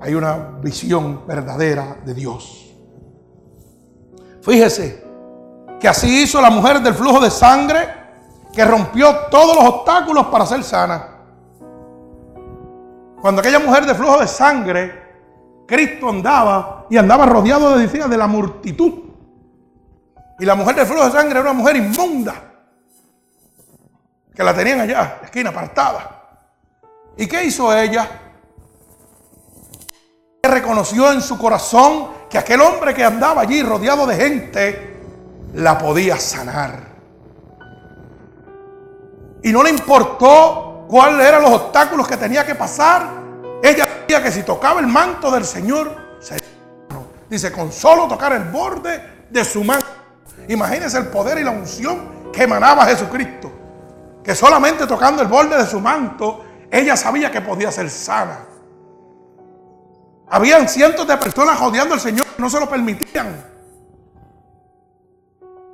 Hay 0.00 0.14
una 0.14 0.34
visión 0.60 1.26
verdadera 1.26 1.98
de 2.04 2.14
Dios. 2.14 2.74
Fíjese 4.42 5.04
que 5.80 5.88
así 5.88 6.22
hizo 6.22 6.40
la 6.40 6.50
mujer 6.50 6.80
del 6.80 6.94
flujo 6.94 7.20
de 7.20 7.30
sangre 7.30 7.88
que 8.52 8.64
rompió 8.64 9.14
todos 9.30 9.56
los 9.56 9.64
obstáculos 9.64 10.26
para 10.26 10.46
ser 10.46 10.62
sana. 10.62 11.08
Cuando 13.20 13.40
aquella 13.40 13.58
mujer 13.58 13.86
de 13.86 13.94
flujo 13.94 14.18
de 14.18 14.26
sangre, 14.26 15.05
Cristo 15.66 16.08
andaba 16.08 16.86
y 16.88 16.96
andaba 16.96 17.26
rodeado 17.26 17.76
de, 17.76 17.86
de 17.86 18.16
la 18.16 18.26
multitud. 18.26 18.92
Y 20.38 20.44
la 20.44 20.54
mujer 20.54 20.76
de 20.76 20.86
flujo 20.86 21.04
de 21.04 21.12
sangre 21.12 21.32
era 21.32 21.40
una 21.40 21.52
mujer 21.52 21.76
inmunda, 21.76 22.34
que 24.34 24.44
la 24.44 24.54
tenían 24.54 24.80
allá, 24.80 25.20
esquina 25.24 25.50
apartada. 25.50 26.16
¿Y 27.16 27.26
qué 27.26 27.44
hizo 27.44 27.74
ella? 27.74 28.06
Reconoció 30.42 31.10
en 31.10 31.22
su 31.22 31.38
corazón 31.38 32.08
que 32.28 32.38
aquel 32.38 32.60
hombre 32.60 32.94
que 32.94 33.02
andaba 33.02 33.42
allí 33.42 33.62
rodeado 33.62 34.06
de 34.06 34.16
gente 34.16 34.96
la 35.54 35.78
podía 35.78 36.18
sanar. 36.18 36.86
Y 39.42 39.52
no 39.52 39.62
le 39.62 39.70
importó 39.70 40.86
cuáles 40.88 41.26
eran 41.26 41.42
los 41.42 41.52
obstáculos 41.52 42.06
que 42.06 42.16
tenía 42.16 42.44
que 42.44 42.54
pasar. 42.54 43.08
Ella 43.62 43.86
que 44.06 44.32
si 44.32 44.42
tocaba 44.42 44.80
el 44.80 44.86
manto 44.86 45.30
del 45.30 45.44
Señor, 45.44 46.18
se 46.20 46.36
Dice, 47.28 47.50
con 47.50 47.72
solo 47.72 48.06
tocar 48.06 48.32
el 48.32 48.44
borde 48.44 49.26
de 49.30 49.44
su 49.44 49.64
manto. 49.64 49.86
Imagínense 50.48 50.98
el 50.98 51.08
poder 51.08 51.38
y 51.38 51.44
la 51.44 51.50
unción 51.50 52.30
que 52.32 52.44
emanaba 52.44 52.86
Jesucristo. 52.86 53.50
Que 54.22 54.34
solamente 54.34 54.86
tocando 54.86 55.22
el 55.22 55.28
borde 55.28 55.56
de 55.56 55.66
su 55.66 55.80
manto, 55.80 56.44
ella 56.70 56.96
sabía 56.96 57.30
que 57.30 57.40
podía 57.40 57.72
ser 57.72 57.90
sana. 57.90 58.44
Habían 60.28 60.68
cientos 60.68 61.06
de 61.06 61.16
personas 61.16 61.58
rodeando 61.58 61.94
al 61.94 62.00
Señor 62.00 62.26
no 62.38 62.48
se 62.50 62.60
lo 62.60 62.68
permitían. 62.68 63.44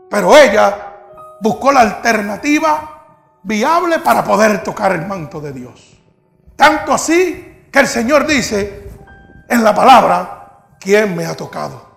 Pero 0.09 0.37
ella 0.37 0.93
buscó 1.41 1.73
la 1.73 1.81
alternativa 1.81 3.17
viable 3.43 3.99
para 3.99 4.23
poder 4.25 4.63
tocar 4.63 4.93
el 4.93 5.07
manto 5.07 5.41
de 5.41 5.53
Dios. 5.53 5.99
Tanto 6.57 6.93
así 6.93 7.52
que 7.73 7.79
el 7.81 7.87
Señor 7.89 8.27
dice 8.27 8.91
en 9.49 9.65
la 9.65 9.75
palabra, 9.75 10.67
¿quién 10.79 11.17
me 11.17 11.25
ha 11.25 11.35
tocado? 11.35 11.91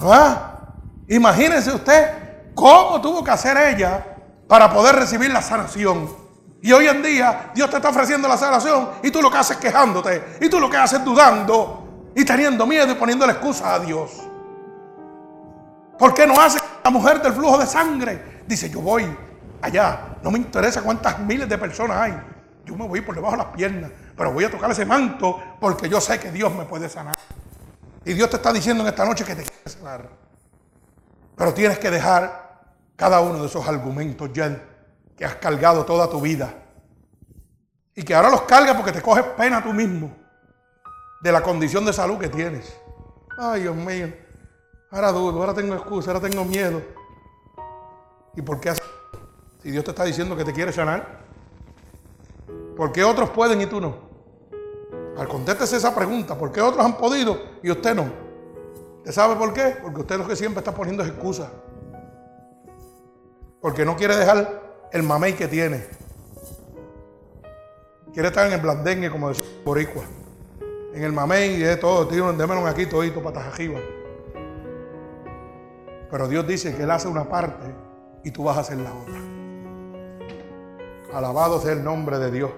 ¿Ah? 0.00 0.74
Imagínese 1.08 1.72
usted 1.72 2.52
cómo 2.54 3.00
tuvo 3.00 3.22
que 3.22 3.30
hacer 3.30 3.56
ella 3.56 4.04
para 4.48 4.72
poder 4.72 4.96
recibir 4.96 5.30
la 5.30 5.40
sanación. 5.40 6.10
Y 6.62 6.72
hoy 6.72 6.88
en 6.88 7.02
día 7.02 7.52
Dios 7.54 7.70
te 7.70 7.76
está 7.76 7.90
ofreciendo 7.90 8.28
la 8.28 8.36
sanación 8.36 8.90
y 9.02 9.10
tú 9.10 9.22
lo 9.22 9.30
que 9.30 9.38
haces 9.38 9.56
quejándote 9.56 10.36
y 10.40 10.48
tú 10.48 10.58
lo 10.58 10.68
que 10.68 10.76
haces 10.76 11.04
dudando 11.04 12.10
y 12.14 12.24
teniendo 12.24 12.66
miedo 12.66 12.90
y 12.90 12.94
poniendo 12.96 13.24
excusa 13.26 13.74
a 13.74 13.78
Dios. 13.78 14.10
¿Por 15.96 16.12
qué 16.12 16.26
no 16.26 16.40
hace 16.40 16.58
la 16.82 16.90
mujer 16.90 17.22
del 17.22 17.34
flujo 17.34 17.58
de 17.58 17.66
sangre? 17.66 18.42
Dice, 18.46 18.68
yo 18.68 18.80
voy 18.80 19.06
allá. 19.62 20.16
No 20.22 20.30
me 20.30 20.38
interesa 20.38 20.82
cuántas 20.82 21.18
miles 21.20 21.48
de 21.48 21.56
personas 21.56 21.96
hay. 21.98 22.39
Yo 22.70 22.76
me 22.76 22.86
voy 22.86 23.00
por 23.00 23.16
debajo 23.16 23.32
de 23.32 23.42
las 23.42 23.52
piernas, 23.52 23.90
pero 24.16 24.32
voy 24.32 24.44
a 24.44 24.50
tocar 24.50 24.70
ese 24.70 24.86
manto 24.86 25.40
porque 25.58 25.88
yo 25.88 26.00
sé 26.00 26.20
que 26.20 26.30
Dios 26.30 26.54
me 26.54 26.66
puede 26.66 26.88
sanar. 26.88 27.16
Y 28.04 28.12
Dios 28.12 28.30
te 28.30 28.36
está 28.36 28.52
diciendo 28.52 28.84
en 28.84 28.88
esta 28.88 29.04
noche 29.04 29.24
que 29.24 29.34
te 29.34 29.42
quiere 29.42 29.68
sanar. 29.68 30.08
Pero 31.34 31.52
tienes 31.52 31.80
que 31.80 31.90
dejar 31.90 32.60
cada 32.94 33.20
uno 33.20 33.40
de 33.40 33.46
esos 33.46 33.66
argumentos 33.66 34.32
ya 34.32 34.56
que 35.16 35.24
has 35.24 35.34
cargado 35.34 35.84
toda 35.84 36.08
tu 36.08 36.20
vida. 36.20 36.54
Y 37.96 38.04
que 38.04 38.14
ahora 38.14 38.30
los 38.30 38.42
cargas 38.42 38.76
porque 38.76 38.92
te 38.92 39.02
coges 39.02 39.24
pena 39.36 39.60
tú 39.60 39.72
mismo 39.72 40.16
de 41.20 41.32
la 41.32 41.42
condición 41.42 41.84
de 41.84 41.92
salud 41.92 42.18
que 42.18 42.28
tienes. 42.28 42.72
Ay, 43.36 43.62
Dios 43.62 43.74
mío. 43.74 44.14
Ahora 44.92 45.10
dudo, 45.10 45.40
ahora 45.40 45.54
tengo 45.54 45.74
excusa, 45.74 46.12
ahora 46.12 46.28
tengo 46.28 46.44
miedo. 46.44 46.80
¿Y 48.36 48.42
por 48.42 48.60
qué 48.60 48.70
haces 48.70 48.86
si 49.60 49.72
Dios 49.72 49.84
te 49.84 49.90
está 49.90 50.04
diciendo 50.04 50.36
que 50.36 50.44
te 50.44 50.52
quiere 50.52 50.72
sanar, 50.72 51.29
¿por 52.76 52.92
qué 52.92 53.04
otros 53.04 53.30
pueden 53.30 53.60
y 53.60 53.66
tú 53.66 53.80
no? 53.80 53.94
Al 55.16 55.28
contéstese 55.28 55.76
esa 55.76 55.94
pregunta, 55.94 56.36
¿por 56.38 56.50
qué 56.50 56.60
otros 56.60 56.84
han 56.84 56.96
podido 56.96 57.38
y 57.62 57.70
usted 57.70 57.94
no? 57.94 58.10
¿Usted 58.98 59.12
sabe 59.12 59.36
por 59.36 59.52
qué? 59.52 59.76
Porque 59.82 60.00
usted 60.00 60.14
es 60.14 60.20
lo 60.20 60.26
que 60.28 60.36
siempre 60.36 60.60
está 60.60 60.74
poniendo 60.74 61.04
excusas. 61.04 61.48
Porque 63.60 63.84
no 63.84 63.96
quiere 63.96 64.16
dejar 64.16 64.88
el 64.92 65.02
mamey 65.02 65.34
que 65.34 65.48
tiene. 65.48 65.86
Quiere 68.12 68.28
estar 68.28 68.46
en 68.46 68.54
el 68.54 68.60
blandengue, 68.60 69.10
como 69.10 69.28
decía 69.28 69.46
Boricua. 69.64 70.04
En 70.94 71.04
el 71.04 71.12
mamey 71.12 71.54
y 71.54 71.58
de 71.60 71.76
todo, 71.76 72.04
démelo 72.04 72.66
aquí 72.66 72.86
todito 72.86 73.22
para 73.22 73.46
arriba. 73.46 73.78
Pero 76.10 76.28
Dios 76.28 76.46
dice 76.46 76.74
que 76.74 76.82
Él 76.82 76.90
hace 76.90 77.08
una 77.08 77.28
parte 77.28 77.66
y 78.24 78.30
tú 78.30 78.44
vas 78.44 78.56
a 78.56 78.60
hacer 78.60 78.78
la 78.78 78.92
otra. 78.92 79.39
Alabado 81.12 81.60
sea 81.60 81.72
el 81.72 81.82
nombre 81.82 82.18
de 82.18 82.30
Dios. 82.30 82.50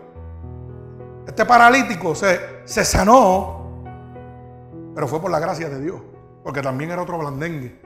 Este 1.26 1.44
paralítico 1.46 2.14
se, 2.14 2.62
se 2.64 2.84
sanó, 2.84 3.84
pero 4.94 5.08
fue 5.08 5.20
por 5.20 5.30
la 5.30 5.38
gracia 5.38 5.68
de 5.68 5.80
Dios, 5.80 6.00
porque 6.42 6.60
también 6.60 6.90
era 6.90 7.02
otro 7.02 7.18
blandengue. 7.18 7.80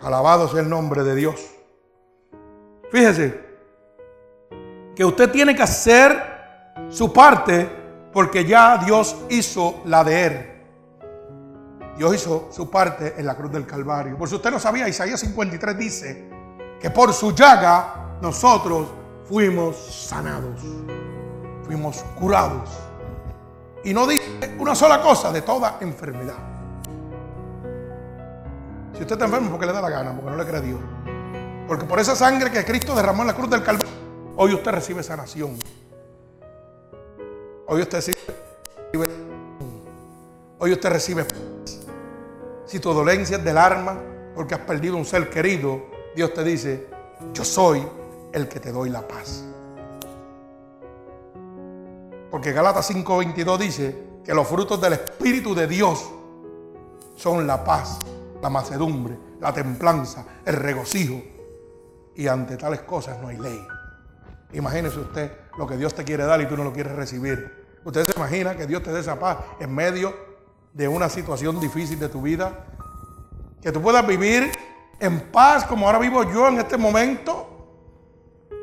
Alabado 0.00 0.48
sea 0.48 0.60
el 0.60 0.68
nombre 0.68 1.02
de 1.02 1.14
Dios. 1.14 1.54
Fíjese 2.90 3.40
que 4.94 5.04
usted 5.04 5.30
tiene 5.30 5.54
que 5.54 5.62
hacer 5.62 6.22
su 6.88 7.12
parte 7.12 7.68
porque 8.12 8.44
ya 8.44 8.78
Dios 8.84 9.16
hizo 9.30 9.82
la 9.86 10.04
de 10.04 10.26
él. 10.26 10.50
Dios 11.96 12.14
hizo 12.14 12.48
su 12.52 12.70
parte 12.70 13.14
en 13.16 13.26
la 13.26 13.36
cruz 13.36 13.52
del 13.52 13.66
Calvario. 13.66 14.18
Por 14.18 14.28
si 14.28 14.34
usted 14.34 14.50
no 14.50 14.58
sabía, 14.58 14.88
Isaías 14.88 15.20
53 15.20 15.78
dice 15.78 16.28
que 16.80 16.90
por 16.90 17.12
su 17.12 17.32
llaga 17.32 18.03
nosotros 18.24 18.86
fuimos 19.28 19.76
sanados, 19.76 20.58
fuimos 21.66 21.98
curados. 22.18 22.70
Y 23.84 23.92
no 23.92 24.06
dice 24.06 24.24
una 24.58 24.74
sola 24.74 25.02
cosa 25.02 25.30
de 25.30 25.42
toda 25.42 25.76
enfermedad. 25.82 26.38
Si 28.94 29.02
usted 29.02 29.12
está 29.12 29.26
enfermo, 29.26 29.50
porque 29.50 29.66
le 29.66 29.74
da 29.74 29.82
la 29.82 29.90
gana, 29.90 30.14
porque 30.14 30.30
no 30.30 30.36
le 30.38 30.46
cree 30.46 30.58
a 30.58 30.62
Dios. 30.62 30.80
Porque 31.68 31.84
por 31.84 32.00
esa 32.00 32.16
sangre 32.16 32.50
que 32.50 32.64
Cristo 32.64 32.94
derramó 32.94 33.24
en 33.24 33.28
la 33.28 33.34
cruz 33.34 33.50
del 33.50 33.62
Calvario, 33.62 33.92
hoy 34.36 34.54
usted 34.54 34.70
recibe 34.70 35.02
sanación. 35.02 35.58
Hoy 37.66 37.82
usted 37.82 37.98
recibe. 37.98 38.18
Hoy 40.60 40.72
usted 40.72 40.88
recibe. 40.88 41.26
Si 42.64 42.80
tu 42.80 42.90
dolencia 42.94 43.36
es 43.36 43.44
del 43.44 43.58
arma, 43.58 43.98
porque 44.34 44.54
has 44.54 44.60
perdido 44.60 44.96
un 44.96 45.04
ser 45.04 45.28
querido, 45.28 45.82
Dios 46.16 46.32
te 46.32 46.42
dice: 46.42 46.86
Yo 47.34 47.44
soy 47.44 47.86
el 48.34 48.48
que 48.48 48.58
te 48.60 48.72
doy 48.72 48.90
la 48.90 49.06
paz. 49.06 49.44
Porque 52.30 52.52
Galatas 52.52 52.90
5:22 52.90 53.58
dice 53.58 53.96
que 54.24 54.34
los 54.34 54.48
frutos 54.48 54.80
del 54.80 54.94
Espíritu 54.94 55.54
de 55.54 55.68
Dios 55.68 56.04
son 57.16 57.46
la 57.46 57.62
paz, 57.62 57.98
la 58.42 58.50
macedumbre, 58.50 59.16
la 59.40 59.52
templanza, 59.52 60.26
el 60.44 60.56
regocijo. 60.56 61.22
Y 62.16 62.26
ante 62.26 62.56
tales 62.56 62.80
cosas 62.80 63.20
no 63.20 63.28
hay 63.28 63.38
ley. 63.38 63.64
Imagínese 64.52 64.98
usted 64.98 65.32
lo 65.56 65.66
que 65.66 65.76
Dios 65.76 65.94
te 65.94 66.04
quiere 66.04 66.24
dar 66.24 66.40
y 66.40 66.46
tú 66.46 66.56
no 66.56 66.64
lo 66.64 66.72
quieres 66.72 66.92
recibir. 66.92 67.64
Usted 67.84 68.04
se 68.06 68.12
imagina 68.16 68.56
que 68.56 68.66
Dios 68.66 68.82
te 68.82 68.92
dé 68.92 69.00
esa 69.00 69.18
paz 69.18 69.38
en 69.60 69.72
medio 69.72 70.12
de 70.72 70.88
una 70.88 71.08
situación 71.08 71.60
difícil 71.60 72.00
de 72.00 72.08
tu 72.08 72.20
vida. 72.20 72.66
Que 73.62 73.70
tú 73.70 73.80
puedas 73.80 74.04
vivir 74.04 74.50
en 74.98 75.20
paz 75.30 75.64
como 75.64 75.86
ahora 75.86 75.98
vivo 76.00 76.24
yo 76.24 76.48
en 76.48 76.58
este 76.58 76.76
momento 76.76 77.53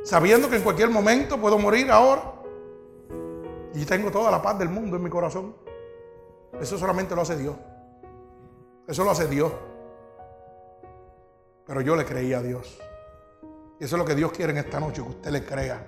sabiendo 0.04 0.50
que 0.50 0.58
en 0.58 0.64
cualquier 0.64 0.90
momento 0.90 1.38
puedo 1.38 1.58
morir 1.58 1.92
ahora. 1.92 2.34
Y 3.74 3.86
tengo 3.86 4.12
toda 4.12 4.30
la 4.32 4.42
paz 4.42 4.60
del 4.60 4.70
mundo 4.70 4.98
en 4.98 5.04
mi 5.04 5.10
corazón. 5.10 5.56
Eso 6.60 6.78
solamente 6.78 7.16
lo 7.16 7.22
hace 7.22 7.38
Dios. 7.38 7.56
Eso 8.88 9.04
lo 9.04 9.12
hace 9.12 9.28
Dios. 9.28 9.52
Pero 11.66 11.82
yo 11.82 11.96
le 11.96 12.04
creí 12.06 12.34
a 12.34 12.42
Dios. 12.42 12.78
Y 13.80 13.86
eso 13.86 13.96
es 13.96 14.00
lo 14.00 14.06
que 14.06 14.16
Dios 14.16 14.32
quiere 14.32 14.52
en 14.52 14.60
esta 14.60 14.80
noche, 14.80 15.02
que 15.02 15.10
usted 15.10 15.32
le 15.32 15.46
crea. 15.46 15.88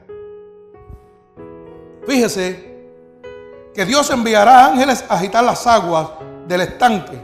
Fíjese 2.07 2.73
que 3.73 3.85
Dios 3.85 4.09
enviará 4.11 4.67
ángeles 4.67 5.03
a 5.09 5.15
agitar 5.15 5.43
las 5.43 5.65
aguas 5.67 6.09
del 6.47 6.61
estanque. 6.61 7.19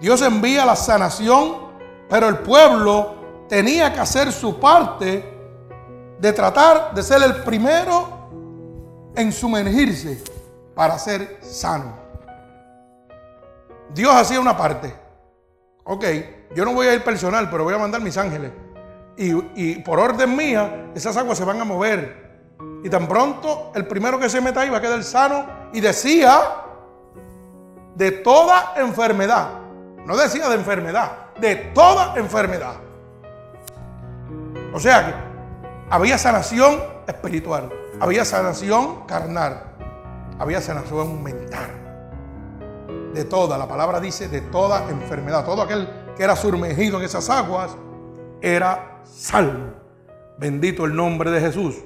Dios 0.00 0.22
envía 0.22 0.64
la 0.64 0.76
sanación, 0.76 1.72
pero 2.08 2.28
el 2.28 2.38
pueblo 2.38 3.14
tenía 3.48 3.92
que 3.92 4.00
hacer 4.00 4.32
su 4.32 4.58
parte 4.58 5.35
de 6.18 6.32
tratar 6.32 6.94
de 6.94 7.02
ser 7.02 7.22
el 7.22 7.42
primero 7.42 9.10
en 9.14 9.32
sumergirse 9.32 10.22
para 10.74 10.98
ser 10.98 11.38
sano. 11.42 11.94
Dios 13.94 14.14
hacía 14.14 14.40
una 14.40 14.56
parte. 14.56 14.94
Ok, 15.84 16.04
yo 16.54 16.64
no 16.64 16.74
voy 16.74 16.88
a 16.88 16.94
ir 16.94 17.04
personal, 17.04 17.48
pero 17.50 17.64
voy 17.64 17.74
a 17.74 17.78
mandar 17.78 18.00
mis 18.00 18.16
ángeles. 18.16 18.50
Y, 19.16 19.32
y, 19.54 19.82
por 19.82 19.98
orden 19.98 20.36
mía, 20.36 20.90
esas 20.94 21.16
aguas 21.16 21.38
se 21.38 21.44
van 21.44 21.60
a 21.60 21.64
mover. 21.64 22.26
Y 22.84 22.90
tan 22.90 23.08
pronto 23.08 23.72
el 23.74 23.86
primero 23.86 24.18
que 24.18 24.28
se 24.28 24.40
meta 24.40 24.60
ahí 24.60 24.70
va 24.70 24.78
a 24.78 24.80
quedar 24.80 25.02
sano. 25.02 25.46
Y 25.72 25.80
decía 25.80 26.40
de 27.94 28.12
toda 28.12 28.74
enfermedad. 28.76 29.48
No 30.04 30.16
decía 30.16 30.48
de 30.48 30.54
enfermedad, 30.54 31.34
de 31.40 31.56
toda 31.56 32.14
enfermedad. 32.16 32.74
O 34.72 34.78
sea 34.78 35.06
que 35.06 35.25
había 35.90 36.18
sanación 36.18 36.80
espiritual, 37.06 37.70
había 38.00 38.24
sanación 38.24 39.06
carnal, 39.06 39.62
había 40.38 40.60
sanación 40.60 41.22
mental. 41.22 41.70
De 43.14 43.24
toda, 43.24 43.56
la 43.56 43.66
palabra 43.66 44.00
dice 44.00 44.28
de 44.28 44.42
toda 44.42 44.90
enfermedad. 44.90 45.44
Todo 45.44 45.62
aquel 45.62 45.88
que 46.16 46.22
era 46.22 46.36
sumergido 46.36 46.98
en 46.98 47.04
esas 47.04 47.30
aguas 47.30 47.70
era 48.42 49.00
salvo. 49.04 49.74
Bendito 50.38 50.84
el 50.84 50.94
nombre 50.94 51.30
de 51.30 51.40
Jesús. 51.40 51.76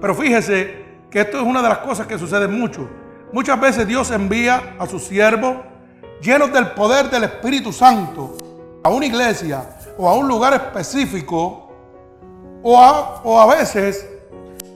Pero 0.00 0.14
fíjese 0.14 0.84
que 1.10 1.20
esto 1.20 1.38
es 1.38 1.42
una 1.42 1.62
de 1.62 1.68
las 1.70 1.78
cosas 1.78 2.06
que 2.06 2.18
sucede 2.18 2.48
mucho. 2.48 2.86
Muchas 3.32 3.58
veces 3.58 3.86
Dios 3.86 4.10
envía 4.10 4.76
a 4.78 4.86
sus 4.86 5.04
siervos 5.04 5.56
llenos 6.20 6.52
del 6.52 6.72
poder 6.72 7.08
del 7.08 7.24
Espíritu 7.24 7.72
Santo 7.72 8.36
a 8.82 8.90
una 8.90 9.06
iglesia 9.06 9.78
o 9.96 10.08
a 10.08 10.14
un 10.14 10.28
lugar 10.28 10.52
específico 10.52 11.65
o 12.68 12.76
a, 12.82 13.20
o 13.22 13.38
a 13.38 13.46
veces 13.46 14.08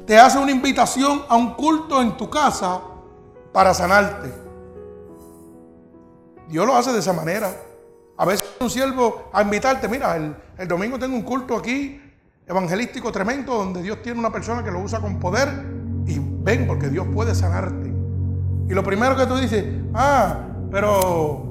te 0.06 0.16
hace 0.16 0.38
una 0.38 0.52
invitación 0.52 1.22
a 1.28 1.34
un 1.34 1.54
culto 1.54 2.00
en 2.00 2.16
tu 2.16 2.30
casa 2.30 2.80
para 3.52 3.74
sanarte. 3.74 4.32
Dios 6.48 6.64
lo 6.64 6.76
hace 6.76 6.92
de 6.92 7.00
esa 7.00 7.12
manera. 7.12 7.50
A 8.16 8.24
veces 8.24 8.48
un 8.60 8.70
siervo 8.70 9.28
a 9.32 9.42
invitarte, 9.42 9.88
mira, 9.88 10.14
el, 10.14 10.36
el, 10.56 10.68
domingo 10.68 11.00
tengo 11.00 11.16
un 11.16 11.22
culto 11.22 11.56
aquí 11.56 12.00
evangelístico 12.46 13.10
tremendo 13.10 13.56
donde 13.56 13.82
Dios 13.82 14.00
tiene 14.02 14.20
una 14.20 14.30
persona 14.30 14.62
que 14.62 14.70
lo 14.70 14.78
usa 14.78 15.00
con 15.00 15.18
poder 15.18 15.48
y 16.06 16.16
ven 16.20 16.68
porque 16.68 16.90
Dios 16.90 17.08
puede 17.12 17.34
sanarte. 17.34 17.92
Y 18.68 18.72
lo 18.72 18.84
primero 18.84 19.16
que 19.16 19.26
tú 19.26 19.34
dices, 19.36 19.64
ah, 19.94 20.38
pero 20.70 21.44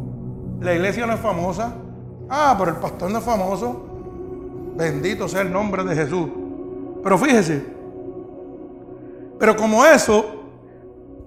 la 0.62 0.74
iglesia 0.74 1.06
no 1.06 1.16
es 1.16 1.20
famosa. 1.20 1.74
Ah, 2.30 2.56
pero 2.58 2.72
el 2.72 2.78
pastor 2.78 3.12
no 3.12 3.18
es 3.18 3.26
famoso. 3.26 3.89
Bendito 4.80 5.28
sea 5.28 5.42
el 5.42 5.52
nombre 5.52 5.84
de 5.84 5.94
Jesús. 5.94 6.30
Pero 7.04 7.18
fíjese, 7.18 7.66
pero 9.38 9.54
como 9.58 9.86
eso, 9.86 10.26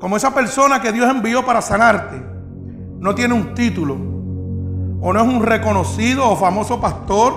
como 0.00 0.16
esa 0.16 0.32
persona 0.32 0.80
que 0.80 0.90
Dios 0.90 1.10
envió 1.10 1.44
para 1.44 1.60
sanarte, 1.60 2.16
no 2.98 3.14
tiene 3.14 3.34
un 3.34 3.52
título, 3.52 3.94
o 5.02 5.12
no 5.12 5.20
es 5.20 5.28
un 5.28 5.42
reconocido 5.42 6.30
o 6.30 6.36
famoso 6.36 6.80
pastor 6.80 7.34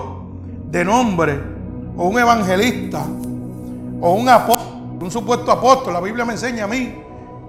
de 0.70 0.86
nombre, 0.86 1.38
o 1.98 2.08
un 2.08 2.18
evangelista, 2.18 3.04
o 4.00 4.14
un 4.14 4.26
apóstol, 4.30 4.96
un 4.98 5.10
supuesto 5.10 5.52
apóstol. 5.52 5.92
La 5.92 6.00
Biblia 6.00 6.24
me 6.24 6.32
enseña 6.32 6.64
a 6.64 6.66
mí 6.66 6.94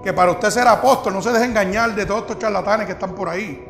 que 0.03 0.11
para 0.11 0.31
usted 0.31 0.49
ser 0.49 0.67
apóstol 0.67 1.13
no 1.13 1.21
se 1.21 1.31
deje 1.31 1.45
engañar 1.45 1.95
de 1.95 2.05
todos 2.05 2.23
estos 2.23 2.39
charlatanes 2.39 2.85
que 2.85 2.91
están 2.91 3.15
por 3.15 3.29
ahí. 3.29 3.65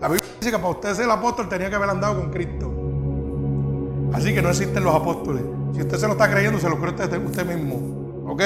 La 0.00 0.06
Biblia 0.06 0.30
dice 0.38 0.52
que 0.52 0.58
para 0.58 0.70
usted 0.70 0.94
ser 0.94 1.10
apóstol 1.10 1.48
tenía 1.48 1.68
que 1.68 1.74
haber 1.74 1.90
andado 1.90 2.20
con 2.20 2.30
Cristo. 2.30 2.75
Así 4.12 4.34
que 4.34 4.42
no 4.42 4.50
existen 4.50 4.84
los 4.84 4.94
apóstoles. 4.94 5.42
Si 5.74 5.82
usted 5.82 5.98
se 5.98 6.06
lo 6.06 6.12
está 6.12 6.30
creyendo, 6.30 6.58
se 6.58 6.68
lo 6.68 6.78
cree 6.78 6.92
usted, 6.92 7.46
mismo. 7.46 8.24
¿Ok? 8.26 8.42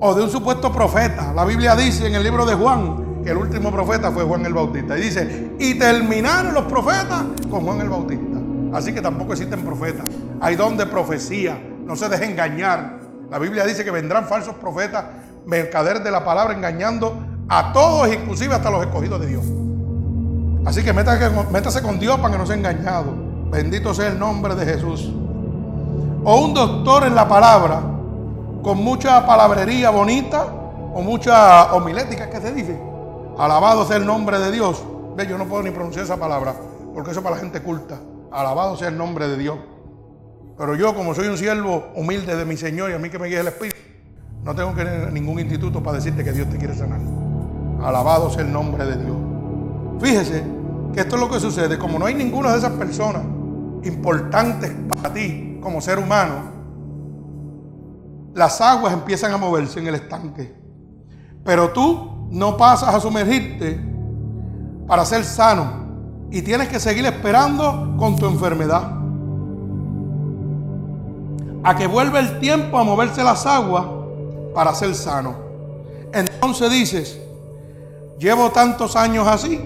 O 0.00 0.14
de 0.14 0.22
un 0.22 0.30
supuesto 0.30 0.72
profeta. 0.72 1.32
La 1.34 1.44
Biblia 1.44 1.74
dice 1.76 2.06
en 2.06 2.14
el 2.14 2.22
libro 2.22 2.46
de 2.46 2.54
Juan 2.54 3.22
que 3.24 3.30
el 3.30 3.36
último 3.36 3.70
profeta 3.70 4.10
fue 4.10 4.24
Juan 4.24 4.46
el 4.46 4.54
Bautista. 4.54 4.96
Y 4.98 5.02
dice, 5.02 5.52
y 5.58 5.74
terminaron 5.78 6.54
los 6.54 6.64
profetas 6.64 7.24
con 7.50 7.64
Juan 7.64 7.80
el 7.80 7.88
Bautista. 7.88 8.38
Así 8.72 8.92
que 8.92 9.00
tampoco 9.00 9.32
existen 9.32 9.62
profetas. 9.64 10.08
Hay 10.40 10.56
don 10.56 10.76
de 10.76 10.86
profecía. 10.86 11.60
No 11.84 11.96
se 11.96 12.08
deje 12.08 12.24
engañar. 12.26 13.00
La 13.30 13.38
Biblia 13.38 13.64
dice 13.64 13.84
que 13.84 13.90
vendrán 13.90 14.26
falsos 14.26 14.54
profetas, 14.54 15.04
mercaderes 15.46 16.02
de 16.04 16.10
la 16.10 16.24
palabra, 16.24 16.54
engañando 16.54 17.14
a 17.48 17.72
todos, 17.72 18.12
inclusive 18.12 18.54
hasta 18.54 18.70
los 18.70 18.82
escogidos 18.82 19.20
de 19.20 19.26
Dios. 19.26 19.44
Así 20.64 20.82
que 20.82 20.92
métase, 20.92 21.30
métase 21.50 21.82
con 21.82 21.98
Dios 21.98 22.18
para 22.20 22.32
que 22.32 22.38
no 22.38 22.46
sea 22.46 22.56
engañado. 22.56 23.19
Bendito 23.50 23.92
sea 23.92 24.08
el 24.08 24.18
nombre 24.18 24.54
de 24.54 24.64
Jesús. 24.64 25.10
O 26.24 26.44
un 26.44 26.54
doctor 26.54 27.04
en 27.04 27.16
la 27.16 27.26
palabra, 27.26 27.82
con 28.62 28.78
mucha 28.78 29.26
palabrería 29.26 29.90
bonita 29.90 30.46
o 30.94 31.02
mucha 31.02 31.72
homilética 31.74 32.30
que 32.30 32.40
se 32.40 32.52
dice. 32.52 32.78
Alabado 33.36 33.84
sea 33.86 33.96
el 33.96 34.06
nombre 34.06 34.38
de 34.38 34.52
Dios. 34.52 34.84
Ve, 35.16 35.26
yo 35.26 35.36
no 35.36 35.46
puedo 35.46 35.64
ni 35.64 35.70
pronunciar 35.70 36.04
esa 36.04 36.16
palabra, 36.16 36.54
porque 36.94 37.10
eso 37.10 37.20
es 37.20 37.24
para 37.24 37.36
la 37.36 37.40
gente 37.40 37.60
culta. 37.60 37.98
Alabado 38.30 38.76
sea 38.76 38.88
el 38.88 38.96
nombre 38.96 39.26
de 39.26 39.36
Dios. 39.36 39.58
Pero 40.56 40.76
yo, 40.76 40.94
como 40.94 41.14
soy 41.14 41.26
un 41.26 41.38
siervo 41.38 41.88
humilde 41.96 42.36
de 42.36 42.44
mi 42.44 42.56
Señor 42.56 42.90
y 42.90 42.94
a 42.94 42.98
mí 42.98 43.08
que 43.08 43.18
me 43.18 43.26
guía 43.26 43.40
el 43.40 43.48
Espíritu, 43.48 43.78
no 44.44 44.54
tengo 44.54 44.74
que 44.74 44.82
ir 44.82 44.88
a 44.88 45.10
ningún 45.10 45.40
instituto 45.40 45.82
para 45.82 45.96
decirte 45.96 46.22
que 46.22 46.32
Dios 46.32 46.48
te 46.48 46.56
quiere 46.56 46.74
sanar. 46.74 47.00
Alabado 47.82 48.30
sea 48.30 48.42
el 48.42 48.52
nombre 48.52 48.84
de 48.84 48.96
Dios. 48.96 49.16
Fíjese 50.00 50.44
que 50.94 51.00
esto 51.00 51.16
es 51.16 51.20
lo 51.20 51.30
que 51.30 51.40
sucede. 51.40 51.78
Como 51.78 51.98
no 51.98 52.06
hay 52.06 52.14
ninguna 52.14 52.52
de 52.52 52.58
esas 52.58 52.72
personas 52.72 53.22
importantes 53.84 54.70
para 54.88 55.12
ti 55.12 55.58
como 55.62 55.80
ser 55.80 55.98
humano, 55.98 56.50
las 58.34 58.60
aguas 58.60 58.92
empiezan 58.92 59.32
a 59.32 59.36
moverse 59.36 59.80
en 59.80 59.86
el 59.88 59.96
estanque. 59.96 60.54
Pero 61.44 61.70
tú 61.70 62.28
no 62.30 62.56
pasas 62.56 62.94
a 62.94 63.00
sumergirte 63.00 63.80
para 64.86 65.04
ser 65.04 65.24
sano 65.24 65.80
y 66.30 66.42
tienes 66.42 66.68
que 66.68 66.78
seguir 66.78 67.04
esperando 67.06 67.96
con 67.98 68.16
tu 68.16 68.26
enfermedad. 68.26 68.96
A 71.62 71.76
que 71.76 71.86
vuelva 71.86 72.20
el 72.20 72.38
tiempo 72.38 72.78
a 72.78 72.84
moverse 72.84 73.22
las 73.22 73.44
aguas 73.46 73.84
para 74.54 74.74
ser 74.74 74.94
sano. 74.94 75.34
Entonces 76.12 76.70
dices, 76.70 77.20
llevo 78.18 78.50
tantos 78.50 78.96
años 78.96 79.26
así. 79.26 79.60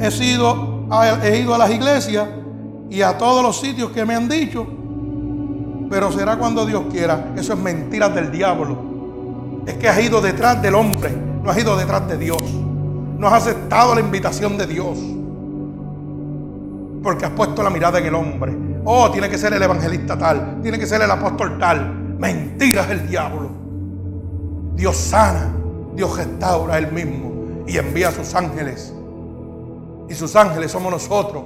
He 0.00 0.10
sido 0.10 0.75
he 1.22 1.38
ido 1.38 1.54
a 1.54 1.58
las 1.58 1.70
iglesias 1.70 2.28
y 2.90 3.02
a 3.02 3.18
todos 3.18 3.42
los 3.42 3.60
sitios 3.60 3.90
que 3.90 4.04
me 4.04 4.14
han 4.14 4.28
dicho, 4.28 4.66
pero 5.90 6.12
será 6.12 6.36
cuando 6.36 6.64
Dios 6.64 6.84
quiera. 6.90 7.32
Eso 7.36 7.54
es 7.54 7.58
mentira 7.58 8.08
del 8.08 8.30
diablo. 8.30 9.64
Es 9.66 9.74
que 9.74 9.88
has 9.88 10.00
ido 10.00 10.20
detrás 10.20 10.62
del 10.62 10.74
hombre, 10.74 11.10
no 11.42 11.50
has 11.50 11.58
ido 11.58 11.76
detrás 11.76 12.06
de 12.08 12.16
Dios. 12.16 12.42
No 13.18 13.28
has 13.28 13.46
aceptado 13.46 13.94
la 13.94 14.00
invitación 14.00 14.58
de 14.58 14.66
Dios. 14.66 14.98
Porque 17.02 17.24
has 17.24 17.32
puesto 17.32 17.62
la 17.62 17.70
mirada 17.70 17.98
en 17.98 18.06
el 18.06 18.14
hombre. 18.14 18.56
Oh, 18.84 19.10
tiene 19.10 19.28
que 19.28 19.38
ser 19.38 19.52
el 19.54 19.62
evangelista 19.62 20.18
tal, 20.18 20.60
tiene 20.62 20.78
que 20.78 20.86
ser 20.86 21.02
el 21.02 21.10
apóstol 21.10 21.58
tal. 21.58 22.16
Mentiras 22.18 22.90
el 22.90 23.08
diablo. 23.08 23.50
Dios 24.74 24.96
sana, 24.96 25.52
Dios 25.94 26.16
restaura 26.16 26.78
él 26.78 26.92
mismo 26.92 27.32
y 27.66 27.78
envía 27.78 28.08
a 28.08 28.12
sus 28.12 28.34
ángeles 28.34 28.92
y 30.08 30.14
sus 30.14 30.34
ángeles 30.36 30.70
somos 30.70 30.90
nosotros 30.90 31.44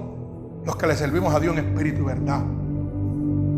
los 0.65 0.77
que 0.77 0.87
le 0.87 0.95
servimos 0.95 1.35
a 1.35 1.41
Dios 1.41 1.57
en 1.57 1.65
espíritu 1.65 2.03
y 2.03 2.05
verdad. 2.05 2.43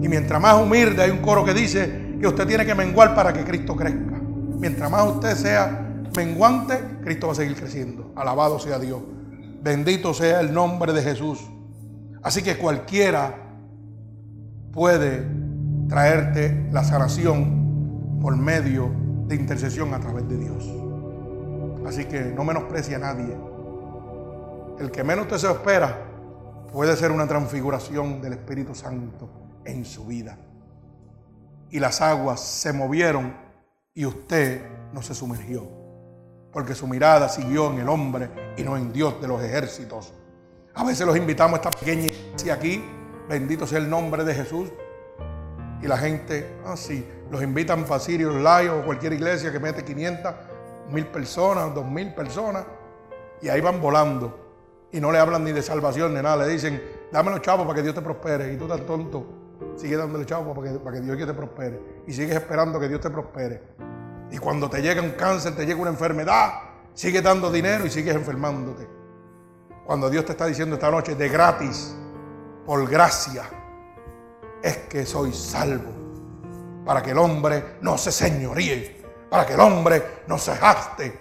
Y 0.03 0.09
mientras 0.09 0.41
más 0.41 0.61
humilde 0.61 1.03
hay 1.03 1.11
un 1.11 1.19
coro 1.19 1.45
que 1.45 1.55
dice 1.55 2.17
que 2.21 2.27
usted 2.27 2.47
tiene 2.47 2.65
que 2.65 2.75
menguar 2.75 3.15
para 3.15 3.33
que 3.33 3.45
Cristo 3.45 3.75
crezca. 3.77 4.21
Mientras 4.59 4.91
más 4.91 5.07
usted 5.09 5.35
sea 5.35 5.89
menguante, 6.17 6.79
Cristo 7.03 7.27
va 7.27 7.33
a 7.33 7.37
seguir 7.37 7.57
creciendo. 7.57 8.13
Alabado 8.15 8.59
sea 8.59 8.79
Dios. 8.79 9.01
Bendito 9.63 10.15
sea 10.15 10.41
el 10.41 10.53
nombre 10.53 10.93
de 10.93 11.03
Jesús. 11.03 11.41
Así 12.23 12.43
que 12.43 12.57
cualquiera 12.57 13.35
puede 14.73 15.27
traerte 15.89 16.69
la 16.73 16.85
sanación 16.85 18.19
por 18.21 18.37
medio 18.37 18.91
de 19.27 19.35
intercesión 19.35 19.93
a 19.95 20.01
través 20.01 20.29
de 20.29 20.39
Dios. 20.39 20.69
Así 21.87 22.05
que 22.05 22.21
no 22.21 22.45
menosprecie 22.45 22.95
a 22.95 22.99
nadie 22.99 23.37
el 24.79 24.91
que 24.91 25.05
menos 25.05 25.27
usted 25.27 25.39
se 25.39 25.51
espera, 25.51 25.99
puede 26.73 26.97
ser 26.97 27.13
una 27.13 27.27
transfiguración 27.27 28.21
del 28.21 28.35
Espíritu 28.35 28.75
Santo 28.75 29.29
en 29.65 29.85
su 29.85 30.07
vida. 30.07 30.39
Y 31.71 31.79
las 31.79 32.01
aguas 32.01 32.41
se 32.41 32.73
movieron 32.73 33.35
y 33.95 34.07
usted 34.07 34.63
no 34.93 35.03
se 35.03 35.15
sumergió, 35.15 35.67
porque 36.53 36.75
su 36.75 36.87
mirada 36.87 37.29
siguió 37.29 37.71
en 37.71 37.81
el 37.81 37.89
hombre 37.89 38.31
y 38.57 38.63
no 38.63 38.77
en 38.77 38.93
Dios 38.93 39.21
de 39.21 39.29
los 39.29 39.43
ejércitos. 39.43 40.13
A 40.75 40.85
veces 40.85 41.07
los 41.07 41.17
invitamos 41.17 41.55
a 41.55 41.63
esta 41.63 41.71
pequeña 41.71 42.07
iglesia 42.07 42.55
aquí, 42.55 42.83
bendito 43.29 43.67
sea 43.67 43.79
el 43.79 43.89
nombre 43.89 44.25
de 44.25 44.35
Jesús, 44.35 44.71
y 45.83 45.87
la 45.89 45.99
gente, 45.99 46.59
así, 46.65 47.07
ah, 47.07 47.29
los 47.31 47.43
invitan 47.43 47.85
a 47.91 47.99
Sirius 47.99 48.35
o 48.37 48.85
cualquier 48.85 49.15
iglesia 49.15 49.51
que 49.51 49.59
mete 49.59 49.85
500, 49.85 50.33
mil 50.91 51.07
personas, 51.07 51.75
dos 51.75 51.85
mil 51.85 52.15
personas, 52.15 52.65
y 53.41 53.49
ahí 53.49 53.61
van 53.61 53.81
volando. 53.81 54.42
Y 54.93 55.01
no 55.01 55.11
le 55.11 55.19
hablan 55.19 55.43
ni 55.43 55.53
de 55.53 55.63
salvación 55.63 56.15
ni 56.15 56.21
nada, 56.21 56.45
le 56.45 56.53
dicen, 56.53 56.83
dame 57.11 57.31
los 57.31 57.41
chavos 57.41 57.67
para 57.67 57.77
que 57.77 57.83
Dios 57.83 57.95
te 57.95 58.03
prospere. 58.03 58.53
Y 58.53 58.57
tú 58.57 58.69
tan 58.69 58.85
tonto, 58.87 59.27
sigue 59.77 59.97
dándole 59.97 60.27
chavos 60.27 60.57
para 60.57 60.73
que, 60.73 60.79
para 60.79 60.97
que 60.97 61.03
Dios 61.03 61.17
te 61.19 61.35
prospere. 61.35 61.81
Y 62.07 62.13
sigues 62.13 62.37
esperando 62.37 62.79
que 62.79 62.89
Dios 62.89 63.01
te 63.01 63.11
prospere. 63.11 63.63
Y 64.31 64.39
cuando 64.39 64.69
te 64.69 64.81
llega 64.81 65.03
un 65.03 65.11
cáncer, 65.11 65.55
te 65.55 65.67
llega 65.67 65.81
una 65.81 65.91
enfermedad, 65.91 66.53
sigues 66.95 67.23
dando 67.23 67.51
dinero 67.51 67.87
y 67.87 67.91
sigues 67.91 68.15
enfermándote. 68.15 68.89
Cuando 69.85 70.09
Dios 70.09 70.25
te 70.25 70.33
está 70.33 70.47
diciendo 70.47 70.77
esta 70.77 70.91
noche 70.91 71.15
de 71.15 71.29
gratis, 71.29 71.95
por 72.65 72.89
gracia, 72.89 73.45
es 74.63 74.77
que 74.89 75.05
soy 75.05 75.33
salvo. 75.33 75.93
Para 76.85 77.03
que 77.03 77.11
el 77.11 77.19
hombre 77.19 77.77
no 77.81 77.99
se 77.99 78.11
señoríe, 78.13 79.03
para 79.29 79.47
que 79.47 79.55
el 79.55 79.61
hombre 79.61 80.23
no 80.27 80.39
se 80.39 80.57
gaste. 80.57 81.19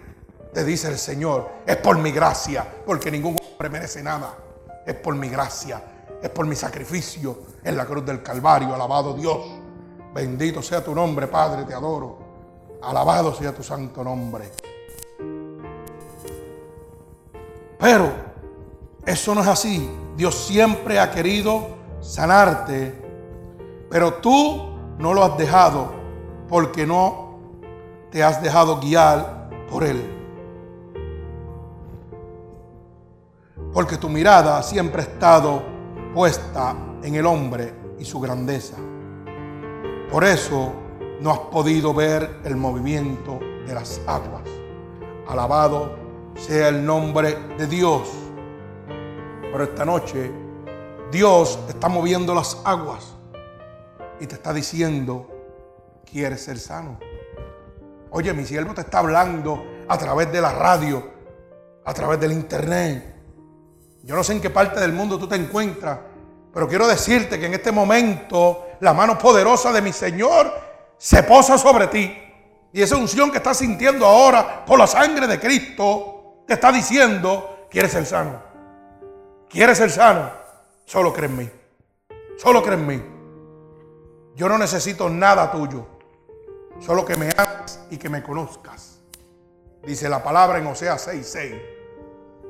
Te 0.53 0.63
dice 0.63 0.89
el 0.89 0.97
Señor, 0.97 1.49
es 1.65 1.77
por 1.77 1.97
mi 1.97 2.11
gracia, 2.11 2.65
porque 2.85 3.09
ningún 3.09 3.35
hombre 3.37 3.69
merece 3.69 4.03
nada. 4.03 4.35
Es 4.85 4.95
por 4.95 5.15
mi 5.15 5.29
gracia, 5.29 5.81
es 6.21 6.29
por 6.29 6.45
mi 6.45 6.55
sacrificio 6.55 7.39
en 7.63 7.77
la 7.77 7.85
cruz 7.85 8.05
del 8.05 8.21
Calvario. 8.21 8.73
Alabado 8.73 9.13
Dios. 9.13 9.37
Bendito 10.13 10.61
sea 10.61 10.83
tu 10.83 10.93
nombre, 10.93 11.27
Padre, 11.27 11.63
te 11.63 11.73
adoro. 11.73 12.17
Alabado 12.81 13.33
sea 13.33 13.53
tu 13.53 13.63
santo 13.63 14.03
nombre. 14.03 14.51
Pero 17.79 18.11
eso 19.05 19.35
no 19.35 19.41
es 19.41 19.47
así. 19.47 19.89
Dios 20.17 20.35
siempre 20.35 20.99
ha 20.99 21.09
querido 21.11 21.77
sanarte 22.01 23.01
pero 23.91 24.13
tú 24.15 24.69
no 24.99 25.13
lo 25.13 25.21
has 25.21 25.37
dejado 25.37 25.91
porque 26.47 26.87
no 26.87 27.39
te 28.09 28.23
has 28.23 28.41
dejado 28.41 28.79
guiar 28.79 29.49
por 29.69 29.83
Él. 29.83 30.20
Porque 33.73 33.97
tu 33.97 34.09
mirada 34.09 34.61
siempre 34.63 35.01
ha 35.01 35.05
estado 35.05 35.63
puesta 36.13 36.75
en 37.03 37.15
el 37.15 37.25
hombre 37.25 37.73
y 37.99 38.05
su 38.05 38.19
grandeza. 38.19 38.75
Por 40.11 40.23
eso 40.23 40.73
no 41.21 41.31
has 41.31 41.39
podido 41.39 41.93
ver 41.93 42.41
el 42.43 42.55
movimiento 42.55 43.39
de 43.65 43.73
las 43.73 44.01
aguas. 44.07 44.43
Alabado 45.27 45.95
sea 46.35 46.69
el 46.69 46.85
nombre 46.85 47.37
de 47.57 47.67
Dios. 47.67 48.09
Pero 49.51 49.63
esta 49.63 49.85
noche 49.85 50.31
Dios 51.11 51.59
está 51.67 51.87
moviendo 51.87 52.33
las 52.33 52.61
aguas 52.65 53.13
y 54.19 54.27
te 54.27 54.35
está 54.35 54.53
diciendo, 54.53 55.27
quieres 56.05 56.43
ser 56.43 56.59
sano. 56.59 56.99
Oye, 58.11 58.33
mi 58.33 58.45
siervo 58.45 58.73
te 58.73 58.81
está 58.81 58.99
hablando 58.99 59.63
a 59.87 59.97
través 59.97 60.31
de 60.31 60.41
la 60.41 60.53
radio, 60.53 61.03
a 61.85 61.93
través 61.93 62.19
del 62.19 62.31
internet. 62.31 63.20
Yo 64.03 64.15
no 64.15 64.23
sé 64.23 64.33
en 64.33 64.41
qué 64.41 64.49
parte 64.49 64.79
del 64.79 64.93
mundo 64.93 65.17
tú 65.17 65.27
te 65.27 65.35
encuentras, 65.35 65.99
pero 66.53 66.67
quiero 66.67 66.87
decirte 66.87 67.39
que 67.39 67.45
en 67.45 67.53
este 67.53 67.71
momento 67.71 68.67
la 68.79 68.93
mano 68.93 69.17
poderosa 69.17 69.71
de 69.71 69.81
mi 69.81 69.93
Señor 69.93 70.51
se 70.97 71.23
posa 71.23 71.57
sobre 71.57 71.87
ti. 71.87 72.17
Y 72.73 72.81
esa 72.81 72.95
unción 72.95 73.31
que 73.31 73.37
estás 73.37 73.57
sintiendo 73.57 74.05
ahora 74.05 74.65
por 74.65 74.79
la 74.79 74.87
sangre 74.87 75.27
de 75.27 75.39
Cristo 75.39 76.43
te 76.47 76.53
está 76.53 76.71
diciendo, 76.71 77.67
quieres 77.69 77.91
ser 77.91 78.05
sano. 78.05 78.41
Quieres 79.49 79.77
ser 79.77 79.91
sano. 79.91 80.31
Solo 80.85 81.13
cree 81.13 81.29
en 81.29 81.37
mí. 81.37 81.49
Solo 82.37 82.63
cree 82.63 82.75
en 82.75 82.87
mí. 82.87 83.01
Yo 84.35 84.47
no 84.47 84.57
necesito 84.57 85.09
nada 85.09 85.51
tuyo, 85.51 85.85
solo 86.79 87.05
que 87.05 87.15
me 87.15 87.29
ames 87.35 87.79
y 87.89 87.97
que 87.97 88.09
me 88.09 88.23
conozcas. 88.23 89.01
Dice 89.83 90.07
la 90.09 90.23
palabra 90.23 90.57
en 90.57 90.67
Oseas 90.67 91.07
6:6. 91.07 91.80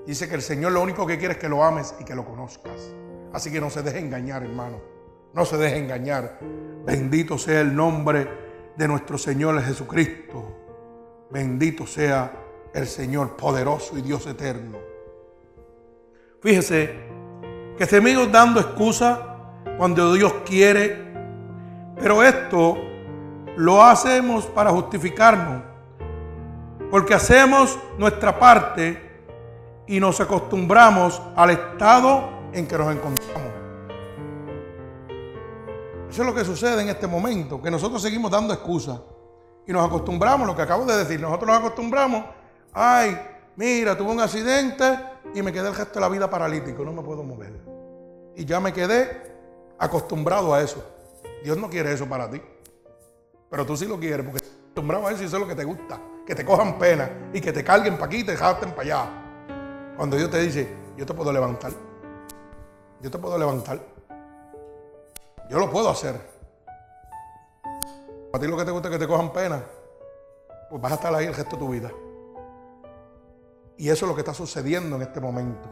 Dice 0.05 0.27
que 0.27 0.35
el 0.35 0.41
Señor 0.41 0.71
lo 0.71 0.81
único 0.81 1.05
que 1.05 1.17
quiere 1.17 1.33
es 1.33 1.39
que 1.39 1.49
lo 1.49 1.63
ames 1.63 1.93
y 1.99 2.03
que 2.03 2.15
lo 2.15 2.25
conozcas. 2.25 2.93
Así 3.33 3.51
que 3.51 3.61
no 3.61 3.69
se 3.69 3.81
deje 3.81 3.99
engañar, 3.99 4.43
hermano. 4.43 4.81
No 5.33 5.45
se 5.45 5.57
deje 5.57 5.77
engañar. 5.77 6.39
Bendito 6.85 7.37
sea 7.37 7.61
el 7.61 7.75
nombre 7.75 8.27
de 8.75 8.87
nuestro 8.87 9.17
Señor 9.17 9.61
Jesucristo. 9.61 10.57
Bendito 11.29 11.85
sea 11.85 12.31
el 12.73 12.87
Señor 12.87 13.37
poderoso 13.37 13.97
y 13.97 14.01
Dios 14.01 14.25
eterno. 14.27 14.79
Fíjese 16.41 16.95
que 17.77 17.85
seguimos 17.85 18.31
dando 18.31 18.59
excusa 18.59 19.53
cuando 19.77 20.13
Dios 20.13 20.33
quiere 20.45 21.11
pero 22.01 22.23
esto 22.23 22.77
lo 23.55 23.83
hacemos 23.83 24.47
para 24.47 24.71
justificarnos, 24.71 25.61
porque 26.89 27.13
hacemos 27.13 27.77
nuestra 27.99 28.39
parte 28.39 29.10
y 29.91 29.99
nos 29.99 30.21
acostumbramos 30.21 31.21
al 31.35 31.49
estado 31.49 32.29
en 32.53 32.65
que 32.65 32.77
nos 32.77 32.95
encontramos. 32.95 33.51
Eso 36.09 36.21
es 36.21 36.27
lo 36.27 36.33
que 36.33 36.45
sucede 36.45 36.81
en 36.81 36.87
este 36.87 37.07
momento, 37.07 37.61
que 37.61 37.69
nosotros 37.69 38.01
seguimos 38.01 38.31
dando 38.31 38.53
excusas 38.53 39.01
y 39.67 39.73
nos 39.73 39.85
acostumbramos, 39.85 40.47
lo 40.47 40.55
que 40.55 40.61
acabo 40.61 40.85
de 40.85 40.95
decir, 40.95 41.19
nosotros 41.19 41.49
nos 41.49 41.59
acostumbramos, 41.59 42.23
ay, 42.71 43.19
mira, 43.57 43.97
tuve 43.97 44.11
un 44.11 44.21
accidente 44.21 44.97
y 45.35 45.41
me 45.41 45.51
quedé 45.51 45.67
el 45.67 45.75
resto 45.75 45.95
de 45.95 45.99
la 45.99 46.07
vida 46.07 46.29
paralítico, 46.29 46.85
no 46.85 46.93
me 46.93 47.01
puedo 47.01 47.21
mover. 47.21 47.51
Y 48.37 48.45
ya 48.45 48.61
me 48.61 48.71
quedé 48.71 49.35
acostumbrado 49.77 50.53
a 50.53 50.61
eso. 50.61 50.81
Dios 51.43 51.57
no 51.57 51.69
quiere 51.69 51.91
eso 51.91 52.07
para 52.07 52.31
ti. 52.31 52.41
Pero 53.49 53.65
tú 53.65 53.75
sí 53.75 53.87
lo 53.87 53.99
quieres 53.99 54.25
porque 54.25 54.37
estás 54.37 54.57
acostumbrado 54.57 55.07
a 55.07 55.11
eso 55.11 55.23
y 55.23 55.25
eso 55.25 55.35
es 55.35 55.41
lo 55.41 55.49
que 55.49 55.55
te 55.55 55.65
gusta. 55.65 55.99
Que 56.25 56.33
te 56.33 56.45
cojan 56.45 56.79
pena 56.79 57.29
y 57.33 57.41
que 57.41 57.51
te 57.51 57.61
carguen 57.61 57.95
para 57.95 58.05
aquí 58.05 58.19
y 58.19 58.23
te 58.23 58.37
jasten 58.37 58.71
para 58.71 58.81
allá. 58.83 59.20
Cuando 59.95 60.17
Dios 60.17 60.29
te 60.29 60.39
dice, 60.39 60.75
yo 60.97 61.05
te 61.05 61.13
puedo 61.13 61.31
levantar. 61.31 61.71
Yo 63.01 63.09
te 63.09 63.17
puedo 63.17 63.37
levantar. 63.37 63.79
Yo 65.49 65.59
lo 65.59 65.69
puedo 65.69 65.89
hacer. 65.89 66.15
A 68.33 68.39
ti 68.39 68.47
lo 68.47 68.57
que 68.57 68.65
te 68.65 68.71
gusta 68.71 68.87
es 68.87 68.93
que 68.93 68.99
te 68.99 69.07
cojan 69.07 69.33
pena. 69.33 69.63
Pues 70.69 70.81
vas 70.81 70.91
a 70.93 70.95
estar 70.95 71.13
ahí 71.13 71.25
el 71.25 71.35
resto 71.35 71.55
de 71.55 71.59
tu 71.59 71.69
vida. 71.69 71.91
Y 73.77 73.89
eso 73.89 74.05
es 74.05 74.09
lo 74.09 74.15
que 74.15 74.21
está 74.21 74.33
sucediendo 74.33 74.95
en 74.95 75.01
este 75.01 75.19
momento. 75.19 75.69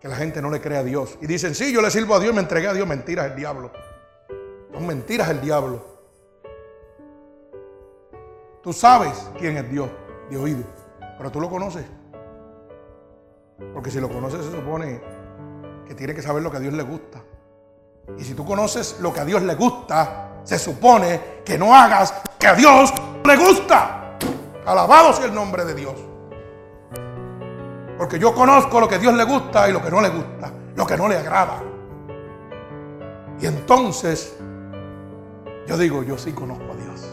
Que 0.00 0.08
la 0.08 0.16
gente 0.16 0.42
no 0.42 0.50
le 0.50 0.60
cree 0.60 0.78
a 0.78 0.82
Dios. 0.82 1.16
Y 1.20 1.26
dicen, 1.26 1.54
sí, 1.54 1.72
yo 1.72 1.80
le 1.80 1.90
sirvo 1.90 2.14
a 2.14 2.20
Dios, 2.20 2.34
me 2.34 2.40
entregué 2.40 2.68
a 2.68 2.72
Dios. 2.72 2.86
Mentira, 2.86 3.26
es 3.26 3.32
el 3.32 3.36
diablo. 3.36 3.70
Son 4.72 4.86
mentiras 4.86 5.28
el 5.28 5.40
diablo. 5.40 5.94
Tú 8.60 8.72
sabes 8.72 9.30
quién 9.38 9.56
es 9.58 9.70
Dios 9.70 9.88
de 10.30 10.38
oído, 10.38 10.64
pero 11.18 11.30
tú 11.30 11.40
lo 11.40 11.48
conoces. 11.48 11.84
Porque 13.72 13.90
si 13.90 14.00
lo 14.00 14.08
conoces 14.08 14.44
se 14.44 14.50
supone 14.50 15.00
que 15.86 15.94
tiene 15.94 16.14
que 16.14 16.22
saber 16.22 16.42
lo 16.42 16.50
que 16.50 16.56
a 16.56 16.60
Dios 16.60 16.74
le 16.74 16.82
gusta. 16.82 17.22
Y 18.18 18.24
si 18.24 18.34
tú 18.34 18.44
conoces 18.44 18.98
lo 19.00 19.12
que 19.12 19.20
a 19.20 19.24
Dios 19.24 19.42
le 19.42 19.54
gusta, 19.54 20.40
se 20.44 20.58
supone 20.58 21.42
que 21.44 21.56
no 21.58 21.74
hagas 21.74 22.14
que 22.38 22.46
a 22.46 22.54
Dios 22.54 22.92
le 23.24 23.36
gusta. 23.36 24.16
Alabado 24.66 25.12
sea 25.12 25.26
el 25.26 25.34
nombre 25.34 25.64
de 25.64 25.74
Dios. 25.74 25.94
Porque 27.96 28.18
yo 28.18 28.34
conozco 28.34 28.80
lo 28.80 28.88
que 28.88 28.96
a 28.96 28.98
Dios 28.98 29.14
le 29.14 29.24
gusta 29.24 29.68
y 29.68 29.72
lo 29.72 29.82
que 29.82 29.90
no 29.90 30.00
le 30.00 30.08
gusta, 30.08 30.52
lo 30.74 30.86
que 30.86 30.96
no 30.96 31.08
le 31.08 31.16
agrada. 31.16 31.62
Y 33.40 33.46
entonces 33.46 34.36
yo 35.66 35.78
digo, 35.78 36.02
yo 36.02 36.18
sí 36.18 36.32
conozco 36.32 36.64
a 36.64 36.76
Dios. 36.76 37.10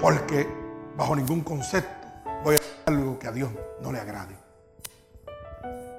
Porque 0.00 0.48
bajo 0.96 1.16
ningún 1.16 1.42
concepto 1.42 1.99
voy 2.44 2.54
a 2.54 2.58
hacer 2.58 2.82
algo 2.86 3.18
que 3.18 3.26
a 3.28 3.32
Dios 3.32 3.50
no 3.80 3.92
le 3.92 4.00
agrade. 4.00 4.36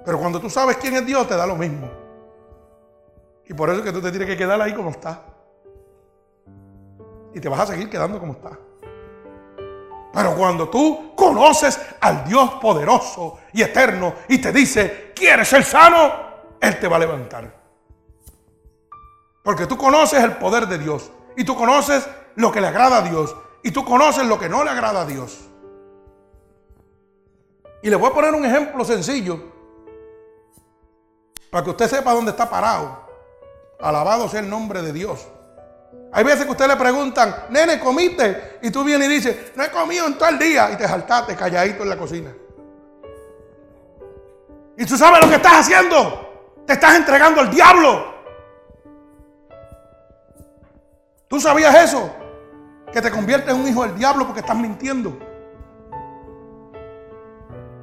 Pero 0.04 0.20
cuando 0.20 0.40
tú 0.40 0.50
sabes 0.50 0.78
quién 0.78 0.96
es 0.96 1.06
Dios, 1.06 1.28
te 1.28 1.36
da 1.36 1.46
lo 1.46 1.56
mismo. 1.56 1.90
Y 3.48 3.54
por 3.54 3.70
eso 3.70 3.80
es 3.80 3.86
que 3.86 3.92
tú 3.92 4.02
te 4.02 4.10
tienes 4.10 4.28
que 4.28 4.38
quedar 4.38 4.60
ahí 4.62 4.74
como 4.74 4.90
estás. 4.90 5.20
Y 7.34 7.40
te 7.40 7.50
vas 7.50 7.60
a 7.62 7.68
seguir 7.68 7.90
quedando 7.90 8.20
como 8.20 8.34
estás. 8.34 8.54
Pero 10.14 10.36
cuando 10.36 10.70
tú 10.70 11.14
conoces 11.16 11.80
al 12.02 12.26
Dios 12.26 12.52
poderoso 12.62 13.40
y 13.54 13.62
eterno 13.62 14.16
y 14.28 14.40
te 14.40 14.52
dice, 14.52 15.14
¿quieres 15.16 15.48
ser 15.48 15.64
sano? 15.64 16.12
Él 16.60 16.80
te 16.80 16.88
va 16.88 16.98
a 16.98 17.00
levantar. 17.00 17.62
Porque 19.44 19.68
tú 19.68 19.78
conoces 19.78 20.22
el 20.24 20.34
poder 20.34 20.68
de 20.68 20.78
Dios 20.78 21.12
y 21.38 21.44
tú 21.44 21.56
conoces 21.56 22.08
lo 22.36 22.52
que 22.52 22.62
le 22.62 22.68
agrada 22.68 22.98
a 22.98 23.02
Dios 23.02 23.36
y 23.64 23.72
tú 23.72 23.86
conoces 23.86 24.26
lo 24.26 24.38
que 24.38 24.50
no 24.50 24.64
le 24.64 24.70
agrada 24.70 25.02
a 25.02 25.06
Dios. 25.06 25.51
Y 27.82 27.90
le 27.90 27.96
voy 27.96 28.10
a 28.10 28.14
poner 28.14 28.34
un 28.34 28.46
ejemplo 28.46 28.86
sencillo 28.86 29.40
para 31.50 31.64
que 31.64 31.70
usted 31.72 31.90
sepa 31.90 32.14
dónde 32.14 32.32
está 32.32 32.50
parado. 32.50 33.10
Alabado 33.80 34.30
sea 34.30 34.40
el 34.40 34.50
nombre 34.50 34.82
de 34.82 34.94
Dios. 34.94 35.28
Hay 36.14 36.24
veces 36.24 36.46
que 36.46 36.52
usted 36.52 36.68
le 36.68 36.76
preguntan, 36.76 37.48
nene, 37.50 37.80
¿comiste? 37.80 38.60
Y 38.62 38.70
tú 38.70 38.84
vienes 38.84 39.10
y 39.10 39.14
dices, 39.14 39.52
no 39.56 39.64
he 39.64 39.72
comido 39.72 40.06
en 40.08 40.18
todo 40.18 40.30
el 40.30 40.38
día. 40.38 40.72
Y 40.72 40.78
te 40.78 40.88
saltaste 40.88 41.36
calladito 41.36 41.84
en 41.84 41.90
la 41.90 41.98
cocina. 41.98 42.32
Y 44.78 44.86
tú 44.86 44.98
sabes 44.98 45.22
lo 45.22 45.30
que 45.30 45.36
estás 45.36 45.54
haciendo. 45.54 46.54
Te 46.66 46.74
estás 46.74 46.96
entregando 46.96 47.42
al 47.42 47.50
diablo. 47.50 48.12
¿Tú 51.28 51.40
sabías 51.40 51.74
eso? 51.76 52.14
Que 52.92 53.02
te 53.02 53.10
conviertes 53.10 53.54
en 53.54 53.62
un 53.62 53.68
hijo 53.68 53.84
del 53.84 53.96
diablo 53.96 54.26
porque 54.26 54.42
estás 54.42 54.58
mintiendo. 54.58 55.31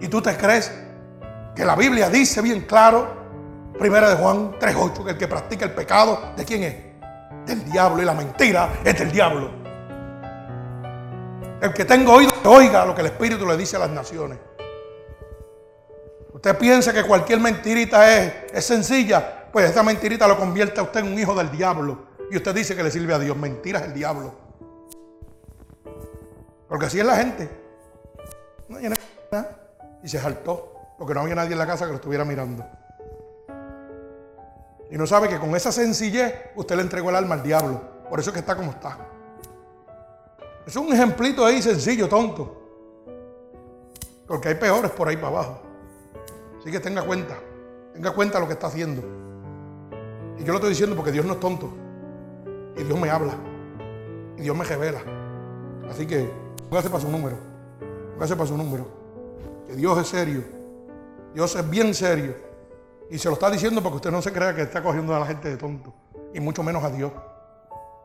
Y 0.01 0.09
tú 0.09 0.23
te 0.23 0.37
crees 0.37 0.73
que 1.55 1.65
la 1.65 1.75
Biblia 1.75 2.09
dice 2.09 2.41
bien 2.41 2.63
claro, 2.63 3.09
primera 3.79 4.11
de 4.11 4.17
Juan 4.17 4.53
3.8, 4.59 5.05
que 5.05 5.11
el 5.11 5.19
que 5.19 5.29
practica 5.29 5.65
el 5.65 5.73
pecado, 5.73 6.33
¿de 6.37 6.45
quién 6.45 6.63
es? 6.63 6.77
Del 7.47 7.65
diablo 7.71 8.03
y 8.03 8.05
la 8.05 8.15
mentira 8.15 8.71
es 8.85 8.99
del 8.99 9.11
diablo. 9.11 9.51
El 11.61 11.73
que 11.73 11.85
tenga 11.85 12.13
oído, 12.13 12.33
oiga 12.45 12.85
lo 12.85 12.95
que 12.95 13.01
el 13.01 13.09
Espíritu 13.09 13.47
le 13.47 13.57
dice 13.57 13.77
a 13.77 13.81
las 13.81 13.91
naciones. 13.91 14.39
Usted 16.33 16.57
piensa 16.57 16.93
que 16.93 17.03
cualquier 17.03 17.41
mentirita 17.41 18.17
es, 18.17 18.33
es 18.53 18.65
sencilla, 18.65 19.51
pues 19.53 19.71
esa 19.71 19.83
mentirita 19.83 20.29
lo 20.29 20.37
convierte 20.37 20.79
a 20.79 20.85
usted 20.85 21.01
en 21.01 21.13
un 21.13 21.19
hijo 21.19 21.35
del 21.35 21.51
diablo. 21.51 22.07
Y 22.31 22.37
usted 22.37 22.55
dice 22.55 22.77
que 22.77 22.83
le 22.83 22.91
sirve 22.91 23.15
a 23.15 23.19
Dios. 23.19 23.37
Mentira 23.37 23.81
es 23.81 23.87
el 23.87 23.95
diablo. 23.95 24.35
Porque 26.69 26.87
así 26.87 27.01
es 27.01 27.07
la 27.07 27.17
gente. 27.17 27.49
No 28.69 28.79
Y 30.03 30.09
se 30.09 30.19
saltó. 30.19 30.75
Porque 30.99 31.15
no 31.15 31.21
había 31.21 31.35
nadie 31.35 31.53
en 31.53 31.59
la 31.59 31.67
casa 31.67 31.85
que 31.85 31.93
lo 31.93 31.97
estuviera 31.97 32.25
mirando. 32.25 32.67
Y 34.91 34.97
no 34.97 35.07
sabe 35.07 35.29
que 35.29 35.39
con 35.39 35.55
esa 35.55 35.71
sencillez 35.71 36.35
usted 36.57 36.77
le 36.77 36.83
entregó 36.83 37.11
el 37.11 37.17
alma 37.17 37.35
al 37.35 37.43
diablo. 37.43 37.81
Por 38.09 38.19
eso 38.19 38.31
es 38.31 38.35
que 38.35 38.41
está 38.41 38.57
como 38.57 38.73
está. 38.73 38.99
Es 40.67 40.77
un 40.77 40.93
ejemplito 40.93 41.45
ahí 41.45 41.63
sencillo, 41.63 42.09
tonto. 42.09 42.57
Porque 44.27 44.49
hay 44.49 44.55
peores 44.57 44.91
por 44.91 45.09
ahí 45.09 45.17
para 45.17 45.29
abajo. 45.29 45.63
Así 46.61 46.71
que 46.71 46.81
tenga 46.81 47.03
cuenta. 47.03 47.37
Tenga 47.95 48.13
cuenta 48.13 48.41
lo 48.41 48.47
que 48.47 48.55
está 48.55 48.67
haciendo. 48.67 49.03
Y 50.39 50.45
yo 50.45 50.53
lo 50.53 50.55
estoy 50.55 50.71
diciendo 50.71 50.97
porque 50.97 51.13
Dios 51.13 51.25
no 51.25 51.35
es 51.35 51.41
tonto. 51.41 51.71
Y 52.77 52.83
Dios 52.83 52.99
me 52.99 53.09
habla. 53.09 53.35
Y 54.37 54.43
Dios 54.43 54.57
me 54.57 54.65
revela. 54.65 55.01
Así 55.91 56.07
que 56.07 56.31
póngase 56.69 56.89
para 56.91 57.03
su 57.03 57.09
número. 57.09 57.37
Póngase 58.15 58.37
para 58.37 58.49
su 58.49 58.57
número. 58.57 58.98
Que 59.69 59.77
Dios 59.77 59.99
es 59.99 60.09
serio. 60.09 60.43
Dios 61.35 61.55
es 61.55 61.69
bien 61.69 61.95
serio. 61.95 62.35
Y 63.11 63.19
se 63.19 63.29
lo 63.29 63.35
está 63.35 63.51
diciendo 63.51 63.83
porque 63.83 63.97
usted 63.97 64.11
no 64.11 64.23
se 64.23 64.33
crea 64.33 64.55
que 64.55 64.63
está 64.63 64.83
cogiendo 64.83 65.15
a 65.15 65.21
la 65.21 65.27
gente 65.27 65.51
de 65.51 65.59
tonto. 65.59 65.93
Y 66.33 66.41
mucho 66.41 66.63
menos 66.63 66.83
a 66.83 66.89
Dios. 66.89 67.13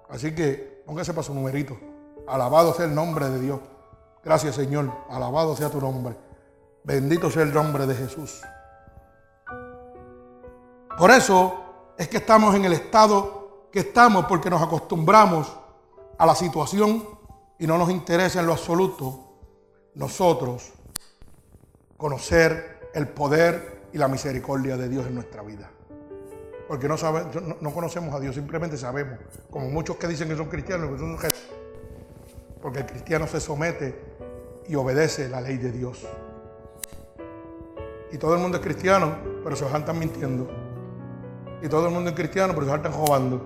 Así 0.10 0.36
que 0.36 0.84
póngase 0.86 1.14
para 1.14 1.24
su 1.24 1.34
numerito. 1.34 1.78
Alabado 2.28 2.74
sea 2.74 2.86
el 2.86 2.94
nombre 2.94 3.30
de 3.30 3.40
Dios. 3.40 3.62
Gracias 4.26 4.56
Señor. 4.56 4.92
Alabado 5.10 5.56
sea 5.56 5.70
tu 5.70 5.80
nombre. 5.80 6.16
Bendito 6.84 7.32
sea 7.32 7.44
el 7.44 7.54
nombre 7.54 7.88
de 7.88 7.96
Jesús. 7.96 8.42
Por 10.98 11.12
eso 11.12 11.94
es 11.98 12.10
que 12.10 12.18
estamos 12.18 12.54
en 12.56 12.66
el 12.66 12.74
estado 12.74 13.70
que 13.72 13.80
estamos 13.80 14.26
porque 14.26 14.50
nos 14.50 14.62
acostumbramos 14.62 15.52
a 16.18 16.26
la 16.26 16.36
situación 16.36 17.08
y 17.58 17.66
no 17.66 17.78
nos 17.78 17.90
interesa 17.90 18.42
en 18.42 18.48
lo 18.48 18.52
absoluto 18.52 19.20
nosotros 19.96 20.74
conocer 21.98 22.90
el 22.94 23.08
poder 23.08 23.84
y 23.94 23.98
la 23.98 24.08
misericordia 24.08 24.78
de 24.78 24.90
Dios 24.90 25.06
en 25.08 25.16
nuestra 25.16 25.42
vida. 25.44 25.70
Porque 26.68 26.88
no, 26.88 26.96
no, 27.62 27.74
conocemos 27.74 28.16
a 28.16 28.20
Dios, 28.20 28.36
simplemente 28.36 28.78
sabemos, 28.78 29.20
como 29.50 29.70
muchos 29.70 29.98
que 29.98 30.08
dicen 30.08 30.28
que 30.28 30.36
son 30.36 30.48
cristianos, 30.48 30.90
que 30.90 30.98
son 30.98 31.18
porque 32.62 32.80
el 32.80 32.86
cristiano 32.86 33.28
se 33.28 33.42
somete 33.42 33.94
y 34.68 34.76
obedece 34.76 35.28
la 35.28 35.42
ley 35.42 35.58
de 35.58 35.72
Dios. 35.72 36.08
Y 38.12 38.18
todo 38.18 38.36
el 38.36 38.40
mundo 38.40 38.58
es 38.58 38.64
cristiano, 38.64 39.18
pero 39.44 39.56
se 39.56 39.66
están 39.66 40.00
mintiendo. 40.00 40.50
Y 41.62 41.68
todo 41.68 41.88
el 41.88 41.94
mundo 41.94 42.12
es 42.12 42.16
cristiano, 42.16 42.54
pero 42.54 42.66
se 42.66 42.76
están 42.76 42.94
robando. 42.94 43.46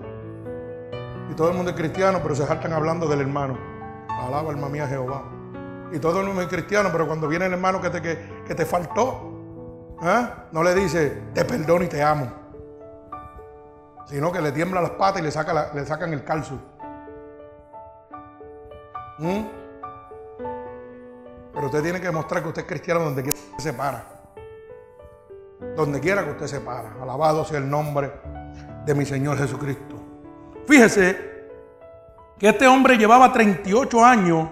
Y 1.31 1.33
todo 1.35 1.49
el 1.49 1.55
mundo 1.55 1.71
es 1.71 1.77
cristiano, 1.77 2.19
pero 2.21 2.35
se 2.35 2.45
saltan 2.45 2.73
hablando 2.73 3.07
del 3.07 3.21
hermano. 3.21 3.57
Alaba 4.07 4.51
alma 4.51 4.69
mía 4.69 4.87
Jehová. 4.87 5.23
Y 5.91 5.99
todo 5.99 6.19
el 6.19 6.27
mundo 6.27 6.41
es 6.41 6.47
cristiano, 6.47 6.89
pero 6.91 7.07
cuando 7.07 7.27
viene 7.27 7.45
el 7.45 7.53
hermano 7.53 7.81
que 7.81 7.89
te, 7.89 8.01
que, 8.01 8.17
te 8.55 8.65
faltó, 8.65 9.33
¿eh? 10.01 10.27
no 10.51 10.63
le 10.63 10.75
dice, 10.75 11.23
te 11.33 11.45
perdono 11.45 11.83
y 11.83 11.87
te 11.87 12.01
amo. 12.01 12.31
Sino 14.05 14.31
que 14.31 14.39
le 14.39 14.51
tiembla 14.51 14.81
las 14.81 14.91
patas 14.91 15.21
y 15.21 15.25
le, 15.25 15.31
saca 15.31 15.71
le 15.73 15.85
sacan 15.85 16.13
el 16.13 16.23
calzo. 16.23 16.59
¿Mm? 19.19 19.41
Pero 21.53 21.65
usted 21.65 21.81
tiene 21.81 21.99
que 21.99 22.05
demostrar 22.05 22.43
que 22.43 22.49
usted 22.49 22.61
es 22.61 22.67
cristiano 22.67 22.99
donde 23.01 23.23
quiera 23.23 23.37
que 23.55 23.63
se 23.63 23.73
para. 23.73 24.05
Donde 25.75 25.99
quiera 25.99 26.23
que 26.23 26.31
usted 26.31 26.47
se 26.47 26.61
para. 26.61 26.93
Alabado 27.01 27.43
sea 27.43 27.57
el 27.57 27.69
nombre 27.69 28.11
de 28.85 28.93
mi 28.93 29.05
Señor 29.05 29.37
Jesucristo. 29.37 29.95
Fíjese 30.67 31.47
que 32.37 32.49
este 32.49 32.67
hombre 32.67 32.97
llevaba 32.97 33.33
38 33.33 34.05
años 34.05 34.49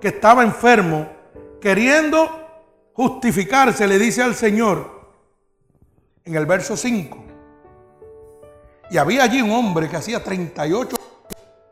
que 0.00 0.08
estaba 0.08 0.42
enfermo, 0.42 1.08
queriendo 1.60 2.41
justificarse, 2.94 3.86
le 3.86 3.98
dice 3.98 4.22
al 4.22 4.34
Señor 4.34 5.02
en 6.24 6.34
el 6.34 6.46
verso 6.46 6.76
5. 6.76 7.24
Y 8.90 8.98
había 8.98 9.24
allí 9.24 9.40
un 9.40 9.50
hombre 9.52 9.88
que 9.88 9.96
hacía 9.96 10.22
38 10.22 10.96
años 10.96 11.12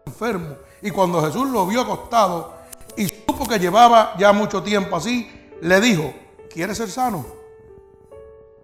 enfermo. 0.07 0.57
Y 0.83 0.91
cuando 0.91 1.23
Jesús 1.23 1.49
lo 1.51 1.67
vio 1.67 1.83
acostado 1.83 2.55
y 2.97 3.07
supo 3.09 3.47
que 3.47 3.59
llevaba 3.59 4.15
ya 4.19 4.33
mucho 4.33 4.63
tiempo 4.63 4.97
así, 4.97 5.31
le 5.61 5.81
dijo, 5.81 6.13
¿quieres 6.51 6.79
ser 6.79 6.91
sano? 6.91 7.27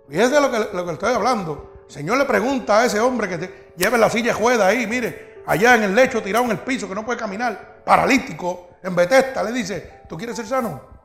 Fíjese 0.08 0.40
lo 0.40 0.50
que, 0.50 0.58
lo 0.72 0.86
que 0.86 0.92
estoy 0.92 1.12
hablando. 1.12 1.84
El 1.86 1.92
Señor 1.92 2.18
le 2.18 2.24
pregunta 2.24 2.80
a 2.80 2.86
ese 2.86 2.98
hombre 3.00 3.28
que 3.28 3.38
te, 3.38 3.72
lleve 3.76 3.98
la 3.98 4.08
silla 4.08 4.34
juega 4.34 4.66
ahí, 4.66 4.86
mire, 4.86 5.42
allá 5.46 5.76
en 5.76 5.84
el 5.84 5.94
lecho, 5.94 6.22
tirado 6.22 6.44
en 6.46 6.52
el 6.52 6.58
piso, 6.58 6.88
que 6.88 6.94
no 6.94 7.04
puede 7.04 7.18
caminar, 7.18 7.82
paralítico, 7.84 8.68
en 8.82 8.94
Betesta, 8.94 9.42
le 9.42 9.52
dice, 9.52 10.02
¿tú 10.08 10.16
quieres 10.16 10.36
ser 10.36 10.46
sano? 10.46 10.95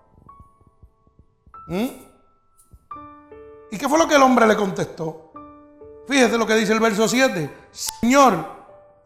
¿Mm? 1.68 1.88
¿Y 3.72 3.78
qué 3.78 3.88
fue 3.88 3.98
lo 3.98 4.08
que 4.08 4.16
el 4.16 4.22
hombre 4.22 4.46
le 4.46 4.56
contestó? 4.56 5.32
Fíjese 6.08 6.38
lo 6.38 6.46
que 6.46 6.56
dice 6.56 6.74
el 6.74 6.80
verso 6.80 7.08
7. 7.08 7.50
Señor, 7.72 8.46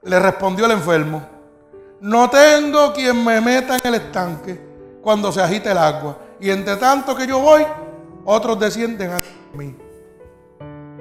le 0.04 0.20
respondió 0.20 0.66
el 0.66 0.72
enfermo, 0.72 1.28
no 2.02 2.30
tengo 2.30 2.94
quien 2.94 3.24
me 3.24 3.42
meta 3.42 3.76
en 3.78 3.82
el 3.86 3.96
estanque 3.96 4.60
cuando 5.02 5.32
se 5.32 5.42
agite 5.42 5.72
el 5.72 5.78
agua. 5.78 6.18
Y 6.40 6.50
entre 6.50 6.78
tanto 6.78 7.16
que 7.16 7.28
yo 7.28 7.40
voy, 7.40 7.66
otros 8.26 8.60
descienden 8.60 9.12
a 9.12 9.22
mí. 9.54 9.76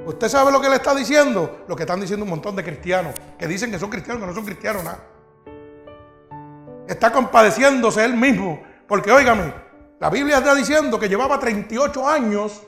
¿Usted 0.07 0.28
sabe 0.28 0.52
lo 0.52 0.61
que 0.61 0.68
le 0.68 0.76
está 0.76 0.94
diciendo? 0.94 1.64
Lo 1.66 1.74
que 1.74 1.84
están 1.84 2.00
diciendo 2.00 2.24
un 2.24 2.30
montón 2.30 2.55
de 2.55 2.62
cristianos, 2.62 3.14
que 3.38 3.46
dicen 3.46 3.70
que 3.70 3.78
son 3.78 3.88
cristianos, 3.88 4.20
que 4.20 4.26
no 4.26 4.34
son 4.34 4.44
cristianos 4.44 4.84
nada. 4.84 5.02
Está 6.86 7.11
compadeciéndose 7.11 8.05
él 8.05 8.14
mismo, 8.14 8.62
porque 8.86 9.11
óigame, 9.11 9.55
la 10.05 10.11
Biblia 10.11 10.36
está 10.36 10.55
diciendo 10.55 11.00
que 11.00 11.09
llevaba 11.09 11.40
38 11.40 12.07
años, 12.07 12.61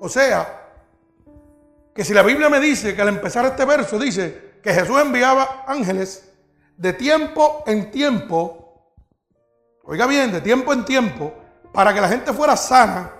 o 0.00 0.08
sea, 0.08 0.70
que 1.94 2.02
si 2.02 2.14
la 2.14 2.22
Biblia 2.22 2.48
me 2.48 2.58
dice 2.60 2.96
que 2.96 3.02
al 3.02 3.10
empezar 3.10 3.44
este 3.44 3.66
verso 3.66 3.98
dice 3.98 4.54
que 4.62 4.72
Jesús 4.72 4.98
enviaba 4.98 5.64
ángeles 5.66 6.32
de 6.78 6.94
tiempo 6.94 7.62
en 7.66 7.90
tiempo, 7.90 8.88
oiga 9.84 10.06
bien, 10.06 10.32
de 10.32 10.40
tiempo 10.40 10.72
en 10.72 10.86
tiempo, 10.86 11.34
para 11.74 11.92
que 11.92 12.00
la 12.00 12.08
gente 12.08 12.32
fuera 12.32 12.56
sana, 12.56 13.12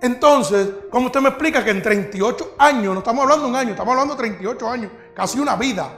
entonces, 0.00 0.68
¿cómo 0.92 1.06
usted 1.06 1.18
me 1.22 1.30
explica 1.30 1.64
que 1.64 1.70
en 1.70 1.82
38 1.82 2.54
años, 2.56 2.94
no 2.94 3.00
estamos 3.00 3.24
hablando 3.24 3.46
de 3.46 3.50
un 3.50 3.56
año, 3.56 3.70
estamos 3.70 3.90
hablando 3.90 4.14
de 4.14 4.18
38 4.18 4.70
años, 4.70 4.92
casi 5.12 5.40
una 5.40 5.56
vida, 5.56 5.90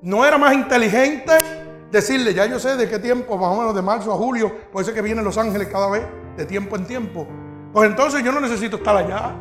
no 0.00 0.24
era 0.24 0.38
más 0.38 0.54
inteligente 0.54 1.63
decirle, 1.94 2.34
ya 2.34 2.44
yo 2.46 2.58
sé 2.58 2.76
de 2.76 2.88
qué 2.88 2.98
tiempo, 2.98 3.38
más 3.38 3.50
o 3.50 3.56
menos 3.56 3.74
de 3.74 3.80
marzo 3.80 4.12
a 4.12 4.16
julio, 4.16 4.52
puede 4.72 4.84
ser 4.84 4.94
que 4.94 5.00
vienen 5.00 5.24
los 5.24 5.38
ángeles 5.38 5.68
cada 5.68 5.88
vez, 5.88 6.04
de 6.36 6.44
tiempo 6.44 6.76
en 6.76 6.86
tiempo. 6.86 7.26
Pues 7.72 7.88
entonces 7.88 8.22
yo 8.22 8.32
no 8.32 8.40
necesito 8.40 8.76
estar 8.76 8.96
allá. 8.96 9.32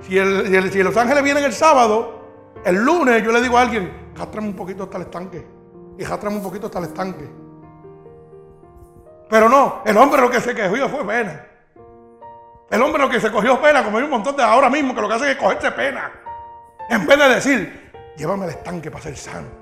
Si, 0.00 0.18
si, 0.70 0.82
los 0.82 0.96
ángeles 0.96 1.22
vienen 1.22 1.44
el 1.44 1.52
sábado, 1.52 2.20
el 2.64 2.76
lunes 2.76 3.22
yo 3.22 3.30
le 3.32 3.40
digo 3.40 3.58
a 3.58 3.62
alguien, 3.62 3.92
jástrame 4.16 4.48
un 4.48 4.56
poquito 4.56 4.84
hasta 4.84 4.96
el 4.96 5.02
estanque. 5.04 5.46
Y 5.98 6.04
jástrame 6.04 6.36
un 6.36 6.42
poquito 6.42 6.66
hasta 6.66 6.78
el 6.78 6.86
estanque. 6.86 7.28
Pero 9.28 9.48
no, 9.48 9.82
el 9.84 9.96
hombre 9.96 10.20
lo 10.20 10.30
que 10.30 10.40
se 10.40 10.54
cogió 10.54 10.88
fue 10.88 11.06
pena. 11.06 11.46
El 12.70 12.82
hombre 12.82 13.02
lo 13.02 13.10
que 13.10 13.20
se 13.20 13.30
cogió 13.30 13.60
pena, 13.60 13.84
como 13.84 13.98
hay 13.98 14.04
un 14.04 14.10
montón 14.10 14.34
de 14.36 14.42
ahora 14.42 14.70
mismo 14.70 14.94
que 14.94 15.02
lo 15.02 15.08
que 15.08 15.14
hacen 15.14 15.28
es 15.28 15.36
cogerse 15.36 15.70
pena. 15.72 16.10
En 16.88 17.06
vez 17.06 17.18
de 17.18 17.28
decir, 17.28 17.92
llévame 18.16 18.44
al 18.44 18.50
estanque 18.50 18.90
para 18.90 19.04
ser 19.04 19.16
sano. 19.16 19.61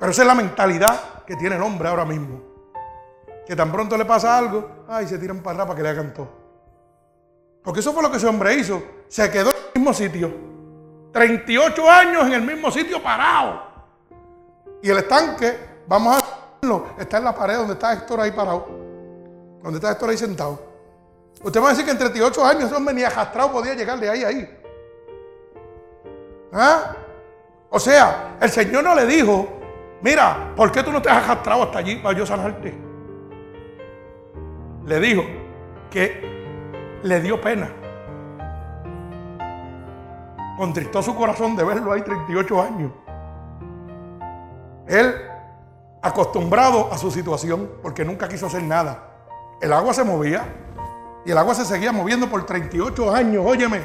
Pero 0.00 0.12
esa 0.12 0.22
es 0.22 0.28
la 0.28 0.34
mentalidad 0.34 1.24
que 1.26 1.36
tiene 1.36 1.56
el 1.56 1.62
hombre 1.62 1.88
ahora 1.88 2.06
mismo. 2.06 2.48
que 3.46 3.54
tan 3.56 3.72
pronto 3.72 3.96
le 3.96 4.04
pasa 4.04 4.38
algo, 4.38 4.84
ay, 4.88 5.08
se 5.08 5.18
tiran 5.18 5.40
para 5.40 5.54
atrás 5.54 5.66
para 5.66 5.76
que 5.76 5.82
le 5.82 5.88
hagan 5.88 6.14
todo. 6.14 6.28
Porque 7.64 7.80
eso 7.80 7.92
fue 7.92 8.02
lo 8.02 8.10
que 8.10 8.16
ese 8.16 8.26
hombre 8.26 8.54
hizo. 8.54 8.80
Se 9.08 9.28
quedó 9.28 9.50
en 9.50 9.56
el 9.56 9.80
mismo 9.80 9.92
sitio. 9.92 10.32
38 11.12 11.90
años 11.90 12.26
en 12.26 12.32
el 12.32 12.42
mismo 12.42 12.70
sitio 12.70 13.02
parado. 13.02 13.60
Y 14.80 14.88
el 14.88 14.98
estanque, 14.98 15.58
vamos 15.86 16.16
a 16.16 16.26
verlo, 16.62 16.86
está 16.96 17.18
en 17.18 17.24
la 17.24 17.34
pared 17.34 17.56
donde 17.56 17.72
está 17.74 17.92
Héctor 17.92 18.20
ahí 18.20 18.30
parado. 18.30 18.68
Donde 19.62 19.78
está 19.78 19.90
Héctor 19.90 20.10
ahí 20.10 20.16
sentado. 20.16 20.62
Usted 21.42 21.60
va 21.60 21.66
a 21.66 21.70
decir 21.70 21.84
que 21.84 21.90
en 21.90 21.98
38 21.98 22.44
años 22.44 22.64
ese 22.64 22.74
hombre 22.74 22.94
ni 22.94 23.02
arrastrado 23.02 23.52
podía 23.52 23.74
llegar 23.74 23.98
de 23.98 24.08
ahí 24.08 24.22
a 24.22 24.28
ahí. 24.28 24.60
¿Ah? 26.52 26.94
O 27.68 27.80
sea, 27.80 28.36
el 28.40 28.50
Señor 28.50 28.84
no 28.84 28.94
le 28.94 29.06
dijo, 29.06 29.59
mira, 30.02 30.52
¿por 30.56 30.70
qué 30.72 30.82
tú 30.82 30.92
no 30.92 31.00
te 31.00 31.10
has 31.10 31.24
arrastrado 31.24 31.64
hasta 31.64 31.78
allí 31.78 31.96
para 31.96 32.18
yo 32.18 32.26
sanarte? 32.26 32.74
Le 34.86 35.00
dijo 35.00 35.22
que 35.90 37.00
le 37.02 37.20
dio 37.20 37.40
pena. 37.40 37.70
Contristó 40.56 41.02
su 41.02 41.14
corazón 41.14 41.56
de 41.56 41.64
verlo 41.64 41.92
ahí 41.92 42.02
38 42.02 42.62
años. 42.62 42.92
Él, 44.86 45.14
acostumbrado 46.02 46.92
a 46.92 46.98
su 46.98 47.10
situación, 47.10 47.70
porque 47.82 48.04
nunca 48.04 48.28
quiso 48.28 48.46
hacer 48.46 48.62
nada. 48.62 49.08
El 49.60 49.72
agua 49.72 49.94
se 49.94 50.04
movía 50.04 50.44
y 51.24 51.30
el 51.30 51.38
agua 51.38 51.54
se 51.54 51.64
seguía 51.64 51.92
moviendo 51.92 52.28
por 52.28 52.44
38 52.44 53.14
años. 53.14 53.44
Óyeme, 53.46 53.80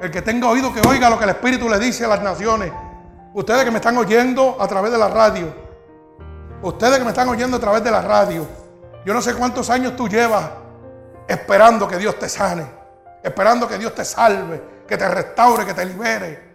el 0.00 0.10
que 0.10 0.22
tenga 0.22 0.48
oído 0.48 0.72
que 0.72 0.80
oiga 0.86 1.10
lo 1.10 1.18
que 1.18 1.24
el 1.24 1.30
Espíritu 1.30 1.68
le 1.68 1.78
dice 1.78 2.04
a 2.04 2.08
las 2.08 2.22
naciones. 2.22 2.72
Ustedes 3.34 3.64
que 3.64 3.70
me 3.70 3.76
están 3.76 3.96
oyendo 3.98 4.56
a 4.58 4.66
través 4.66 4.90
de 4.90 4.98
la 4.98 5.08
radio. 5.08 5.52
Ustedes 6.62 6.98
que 6.98 7.04
me 7.04 7.10
están 7.10 7.28
oyendo 7.28 7.58
a 7.58 7.60
través 7.60 7.84
de 7.84 7.90
la 7.90 8.00
radio. 8.00 8.46
Yo 9.04 9.14
no 9.14 9.20
sé 9.20 9.34
cuántos 9.34 9.68
años 9.70 9.96
tú 9.96 10.08
llevas 10.08 10.50
esperando 11.26 11.86
que 11.86 11.98
Dios 11.98 12.18
te 12.18 12.28
sane. 12.28 12.66
Esperando 13.22 13.68
que 13.68 13.78
Dios 13.78 13.94
te 13.94 14.04
salve, 14.04 14.62
que 14.86 14.96
te 14.96 15.08
restaure, 15.08 15.66
que 15.66 15.74
te 15.74 15.84
libere. 15.84 16.48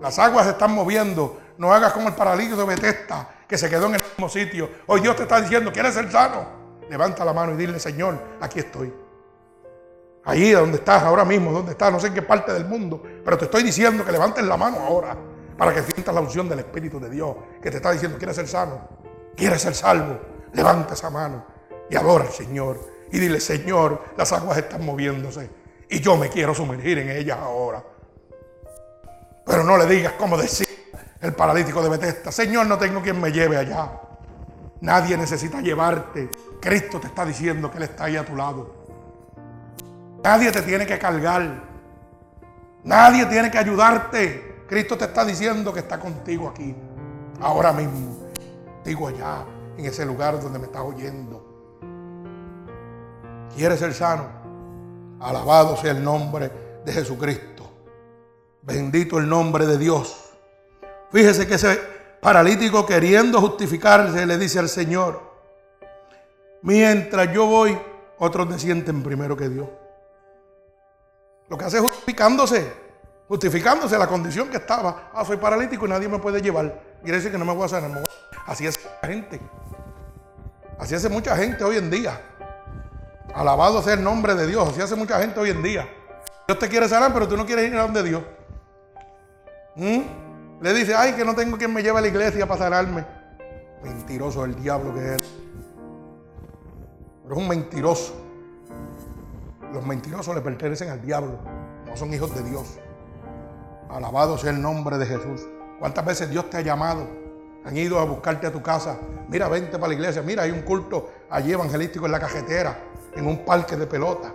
Las 0.00 0.18
aguas 0.18 0.44
se 0.44 0.52
están 0.52 0.72
moviendo. 0.72 1.38
No 1.56 1.72
hagas 1.72 1.92
como 1.92 2.08
el 2.08 2.14
paralítico 2.14 2.56
de 2.58 2.64
Betesta, 2.64 3.28
que 3.48 3.56
se 3.56 3.70
quedó 3.70 3.86
en 3.86 3.94
el 3.94 4.02
mismo 4.02 4.28
sitio. 4.28 4.68
Hoy 4.86 5.00
Dios 5.00 5.16
te 5.16 5.22
está 5.22 5.40
diciendo, 5.40 5.72
¿quieres 5.72 5.94
ser 5.94 6.10
sano? 6.10 6.64
Levanta 6.90 7.24
la 7.24 7.32
mano 7.32 7.54
y 7.54 7.56
dile, 7.56 7.78
Señor, 7.78 8.18
aquí 8.40 8.58
estoy. 8.58 8.92
Ahí 10.24 10.50
donde 10.50 10.78
estás 10.78 11.02
ahora 11.02 11.24
mismo, 11.24 11.52
donde 11.52 11.72
estás, 11.72 11.92
no 11.92 12.00
sé 12.00 12.08
en 12.08 12.14
qué 12.14 12.22
parte 12.22 12.52
del 12.52 12.64
mundo, 12.66 13.02
pero 13.24 13.38
te 13.38 13.44
estoy 13.44 13.62
diciendo 13.62 14.04
que 14.04 14.12
levantes 14.12 14.44
la 14.44 14.56
mano 14.56 14.78
ahora 14.80 15.16
para 15.56 15.72
que 15.72 15.82
sientas 15.82 16.14
la 16.14 16.20
unción 16.20 16.48
del 16.48 16.60
Espíritu 16.60 16.98
de 16.98 17.10
Dios 17.10 17.36
que 17.62 17.70
te 17.70 17.76
está 17.76 17.92
diciendo, 17.92 18.18
¿quieres 18.18 18.36
ser 18.36 18.48
sano? 18.48 18.88
¿Quieres 19.36 19.62
ser 19.62 19.74
salvo? 19.74 20.20
Levanta 20.52 20.94
esa 20.94 21.10
mano 21.10 21.44
y 21.90 21.96
adora 21.96 22.24
al 22.24 22.30
Señor 22.30 22.80
y 23.12 23.18
dile, 23.18 23.40
Señor, 23.40 24.02
las 24.16 24.32
aguas 24.32 24.58
están 24.58 24.84
moviéndose 24.84 25.50
y 25.88 26.00
yo 26.00 26.16
me 26.16 26.28
quiero 26.28 26.54
sumergir 26.54 26.98
en 26.98 27.10
ellas 27.10 27.38
ahora. 27.38 27.82
Pero 29.44 29.62
no 29.62 29.76
le 29.76 29.86
digas 29.86 30.14
como 30.14 30.36
decía 30.36 30.66
el 31.20 31.32
paralítico 31.32 31.82
de 31.82 31.88
Betesda, 31.88 32.30
Señor, 32.32 32.66
no 32.66 32.76
tengo 32.78 33.00
quien 33.00 33.20
me 33.20 33.32
lleve 33.32 33.56
allá. 33.56 34.00
Nadie 34.80 35.16
necesita 35.16 35.60
llevarte. 35.60 36.28
Cristo 36.60 37.00
te 37.00 37.06
está 37.06 37.24
diciendo 37.24 37.70
que 37.70 37.78
Él 37.78 37.84
está 37.84 38.04
ahí 38.04 38.16
a 38.16 38.24
tu 38.24 38.36
lado. 38.36 38.84
Nadie 40.22 40.52
te 40.52 40.60
tiene 40.62 40.86
que 40.86 40.98
cargar. 40.98 41.64
Nadie 42.82 43.24
tiene 43.26 43.50
que 43.50 43.58
ayudarte. 43.58 44.53
Cristo 44.68 44.96
te 44.96 45.04
está 45.04 45.24
diciendo 45.24 45.72
que 45.72 45.80
está 45.80 45.98
contigo 45.98 46.48
aquí, 46.48 46.74
ahora 47.40 47.72
mismo. 47.72 48.28
Digo 48.84 49.08
allá, 49.08 49.44
en 49.76 49.84
ese 49.84 50.04
lugar 50.04 50.40
donde 50.40 50.58
me 50.58 50.66
estás 50.66 50.82
oyendo. 50.82 51.54
¿Quieres 53.54 53.78
ser 53.78 53.94
sano? 53.94 54.26
Alabado 55.20 55.76
sea 55.76 55.92
el 55.92 56.02
nombre 56.02 56.50
de 56.84 56.92
Jesucristo. 56.92 57.70
Bendito 58.62 59.18
el 59.18 59.28
nombre 59.28 59.66
de 59.66 59.78
Dios. 59.78 60.32
Fíjese 61.10 61.46
que 61.46 61.54
ese 61.54 61.78
paralítico 62.20 62.84
queriendo 62.86 63.40
justificarse 63.40 64.26
le 64.26 64.38
dice 64.38 64.58
al 64.58 64.68
Señor, 64.68 65.20
mientras 66.62 67.32
yo 67.32 67.46
voy, 67.46 67.78
otros 68.18 68.48
me 68.48 68.58
sienten 68.58 69.02
primero 69.02 69.36
que 69.36 69.48
Dios. 69.48 69.68
Lo 71.48 71.58
que 71.58 71.66
hace 71.66 71.76
es 71.76 71.82
justificándose, 71.82 72.72
justificándose 73.28 73.98
la 73.98 74.06
condición 74.06 74.48
que 74.48 74.58
estaba. 74.58 75.10
Ah, 75.12 75.24
soy 75.24 75.36
paralítico 75.36 75.86
y 75.86 75.88
nadie 75.88 76.08
me 76.08 76.18
puede 76.18 76.40
llevar. 76.40 76.80
Quiere 77.02 77.18
decir 77.18 77.32
que 77.32 77.38
no 77.38 77.44
me 77.44 77.52
voy 77.52 77.64
a 77.64 77.68
sanar. 77.68 78.04
Así 78.46 78.66
es 78.66 78.78
la 79.02 79.08
gente. 79.08 79.40
Así 80.78 80.94
hace 80.94 81.08
mucha 81.08 81.36
gente 81.36 81.62
hoy 81.64 81.76
en 81.76 81.90
día. 81.90 82.20
Alabado 83.34 83.82
sea 83.82 83.94
el 83.94 84.02
nombre 84.02 84.34
de 84.34 84.46
Dios. 84.46 84.68
Así 84.68 84.80
hace 84.80 84.94
mucha 84.94 85.18
gente 85.20 85.38
hoy 85.40 85.50
en 85.50 85.62
día. 85.62 85.88
Dios 86.46 86.58
te 86.58 86.68
quiere 86.68 86.88
sanar, 86.88 87.12
pero 87.12 87.26
tú 87.26 87.36
no 87.36 87.46
quieres 87.46 87.70
ir 87.70 87.76
a 87.76 87.82
donde 87.82 88.02
Dios. 88.02 88.22
¿Mm? 89.76 90.00
Le 90.60 90.72
dice, 90.72 90.94
ay, 90.94 91.12
que 91.14 91.24
no 91.24 91.34
tengo 91.34 91.56
quien 91.56 91.72
me 91.72 91.82
lleve 91.82 91.98
a 91.98 92.00
la 92.00 92.08
iglesia 92.08 92.46
para 92.46 92.64
sanarme. 92.64 93.04
Mentiroso 93.82 94.44
el 94.44 94.54
diablo 94.54 94.94
que 94.94 95.14
es. 95.14 95.22
Pero 97.22 97.34
es 97.34 97.40
un 97.40 97.48
mentiroso. 97.48 98.14
Los 99.72 99.84
mentirosos 99.84 100.34
le 100.34 100.40
pertenecen 100.40 100.90
al 100.90 101.02
diablo, 101.02 101.38
no 101.84 101.96
son 101.96 102.14
hijos 102.14 102.32
de 102.34 102.44
Dios. 102.48 102.78
Alabado 103.94 104.36
sea 104.36 104.50
el 104.50 104.60
nombre 104.60 104.98
de 104.98 105.06
Jesús. 105.06 105.46
¿Cuántas 105.78 106.04
veces 106.04 106.28
Dios 106.28 106.50
te 106.50 106.56
ha 106.56 106.60
llamado? 106.62 107.06
Han 107.64 107.76
ido 107.76 108.00
a 108.00 108.04
buscarte 108.04 108.44
a 108.48 108.50
tu 108.52 108.60
casa. 108.60 108.98
Mira, 109.28 109.48
vente 109.48 109.78
para 109.78 109.86
la 109.86 109.94
iglesia. 109.94 110.20
Mira, 110.20 110.42
hay 110.42 110.50
un 110.50 110.62
culto 110.62 111.12
allí 111.30 111.52
evangelístico 111.52 112.04
en 112.04 112.10
la 112.10 112.18
cajetera, 112.18 112.76
en 113.14 113.24
un 113.24 113.44
parque 113.44 113.76
de 113.76 113.86
pelota. 113.86 114.34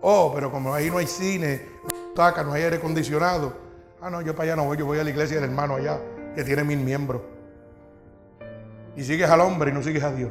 Oh, 0.00 0.32
pero 0.34 0.50
como 0.50 0.72
ahí 0.72 0.90
no 0.90 0.96
hay 0.96 1.06
cine, 1.06 1.66
no 2.16 2.52
hay 2.52 2.62
aire 2.62 2.76
acondicionado. 2.76 3.52
Ah, 4.00 4.08
no, 4.08 4.22
yo 4.22 4.34
para 4.34 4.44
allá 4.52 4.56
no 4.56 4.64
voy, 4.64 4.78
yo 4.78 4.86
voy 4.86 4.98
a 4.98 5.04
la 5.04 5.10
iglesia 5.10 5.36
del 5.38 5.50
hermano 5.50 5.74
allá, 5.74 6.00
que 6.34 6.42
tiene 6.42 6.64
mil 6.64 6.78
miembros. 6.78 7.20
Y 8.96 9.04
sigues 9.04 9.28
al 9.28 9.42
hombre 9.42 9.70
y 9.70 9.74
no 9.74 9.82
sigues 9.82 10.02
a 10.02 10.12
Dios. 10.12 10.30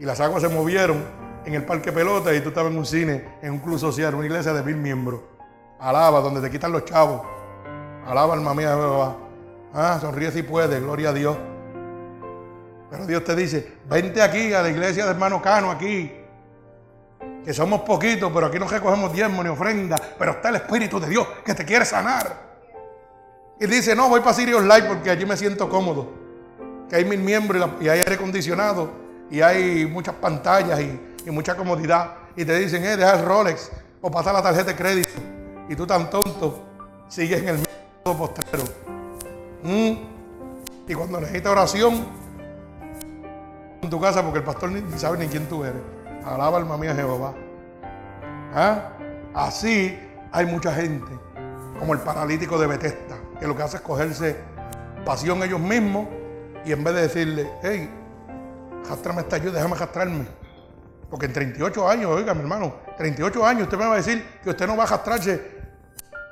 Y 0.00 0.04
las 0.04 0.18
aguas 0.18 0.42
se 0.42 0.48
movieron 0.48 1.00
en 1.44 1.54
el 1.54 1.64
parque 1.64 1.92
pelota 1.92 2.34
y 2.34 2.40
tú 2.40 2.48
estabas 2.48 2.72
en 2.72 2.78
un 2.78 2.86
cine, 2.86 3.36
en 3.40 3.52
un 3.52 3.60
club 3.60 3.78
social, 3.78 4.16
una 4.16 4.26
iglesia 4.26 4.52
de 4.52 4.64
mil 4.64 4.76
miembros. 4.76 5.20
Alaba, 5.78 6.20
donde 6.20 6.40
te 6.40 6.50
quitan 6.50 6.72
los 6.72 6.84
chavos. 6.84 7.35
Alaba 8.06 8.34
alma 8.34 8.54
mía 8.54 8.68
Jehová. 8.68 9.16
Ah, 9.74 9.98
sonríe 10.00 10.30
si 10.30 10.42
puedes, 10.44 10.80
gloria 10.80 11.08
a 11.08 11.12
Dios. 11.12 11.36
Pero 12.88 13.04
Dios 13.04 13.24
te 13.24 13.34
dice, 13.34 13.74
vente 13.88 14.22
aquí 14.22 14.54
a 14.54 14.62
la 14.62 14.68
iglesia 14.68 15.04
de 15.04 15.10
hermano 15.10 15.42
Cano, 15.42 15.72
aquí. 15.72 16.12
Que 17.44 17.52
somos 17.52 17.80
poquitos, 17.82 18.30
pero 18.32 18.46
aquí 18.46 18.58
no 18.58 18.68
recogemos 18.68 19.12
diezmo 19.12 19.42
ni 19.42 19.48
ofrenda. 19.48 19.96
Pero 20.18 20.32
está 20.32 20.50
el 20.50 20.56
Espíritu 20.56 21.00
de 21.00 21.08
Dios 21.08 21.26
que 21.44 21.52
te 21.54 21.64
quiere 21.64 21.84
sanar. 21.84 22.46
Y 23.58 23.66
dice, 23.66 23.96
no, 23.96 24.08
voy 24.08 24.20
para 24.20 24.34
Sirius 24.34 24.62
Light 24.64 24.86
porque 24.86 25.10
allí 25.10 25.26
me 25.26 25.36
siento 25.36 25.68
cómodo. 25.68 26.08
Que 26.88 26.96
hay 26.96 27.04
mil 27.04 27.20
miembros 27.20 27.68
y 27.80 27.88
hay 27.88 27.98
aire 27.98 28.14
acondicionado 28.14 28.90
y 29.30 29.40
hay 29.40 29.84
muchas 29.86 30.14
pantallas 30.14 30.78
y, 30.80 31.00
y 31.26 31.30
mucha 31.30 31.56
comodidad. 31.56 32.12
Y 32.36 32.44
te 32.44 32.56
dicen, 32.56 32.84
eh, 32.84 32.96
deja 32.96 33.14
el 33.14 33.24
Rolex 33.24 33.70
o 34.00 34.10
pasa 34.10 34.32
la 34.32 34.42
tarjeta 34.42 34.70
de 34.70 34.76
crédito. 34.76 35.20
Y 35.68 35.74
tú 35.74 35.86
tan 35.86 36.08
tonto 36.08 36.62
sigues 37.08 37.40
en 37.42 37.48
el 37.48 37.54
mismo 37.56 37.85
postrero. 38.14 38.64
Mm. 39.62 39.92
Y 40.88 40.94
cuando 40.94 41.20
necesitas 41.20 41.52
oración, 41.52 42.06
en 43.82 43.90
tu 43.90 44.00
casa, 44.00 44.22
porque 44.22 44.38
el 44.38 44.44
pastor 44.44 44.70
ni, 44.70 44.98
sabe 44.98 45.18
ni 45.18 45.26
quién 45.26 45.48
tú 45.48 45.64
eres. 45.64 45.80
Alaba 46.24 46.58
alma 46.58 46.76
mía 46.76 46.94
Jehová. 46.94 47.34
¿Ah? 48.54 48.90
Así 49.34 49.98
hay 50.32 50.46
mucha 50.46 50.72
gente, 50.72 51.10
como 51.78 51.94
el 51.94 52.00
paralítico 52.00 52.58
de 52.58 52.66
Betesda, 52.66 53.16
que 53.38 53.46
lo 53.46 53.56
que 53.56 53.62
hace 53.62 53.76
es 53.76 53.82
cogerse 53.82 54.36
pasión 55.04 55.42
ellos 55.42 55.60
mismos 55.60 56.08
y 56.64 56.72
en 56.72 56.82
vez 56.82 56.94
de 56.94 57.02
decirle, 57.02 57.50
hey, 57.62 57.88
jastrame 58.88 59.20
esta 59.20 59.36
ayuda, 59.36 59.52
déjame 59.52 59.76
jastrarme. 59.76 60.26
Porque 61.10 61.26
en 61.26 61.32
38 61.32 61.88
años, 61.88 62.10
oiga, 62.10 62.34
mi 62.34 62.40
hermano, 62.40 62.74
38 62.96 63.46
años 63.46 63.62
usted 63.64 63.78
me 63.78 63.86
va 63.86 63.92
a 63.92 63.96
decir 63.96 64.26
que 64.42 64.50
usted 64.50 64.66
no 64.66 64.76
va 64.76 64.82
a 64.84 64.86
arrastrarse 64.86 65.56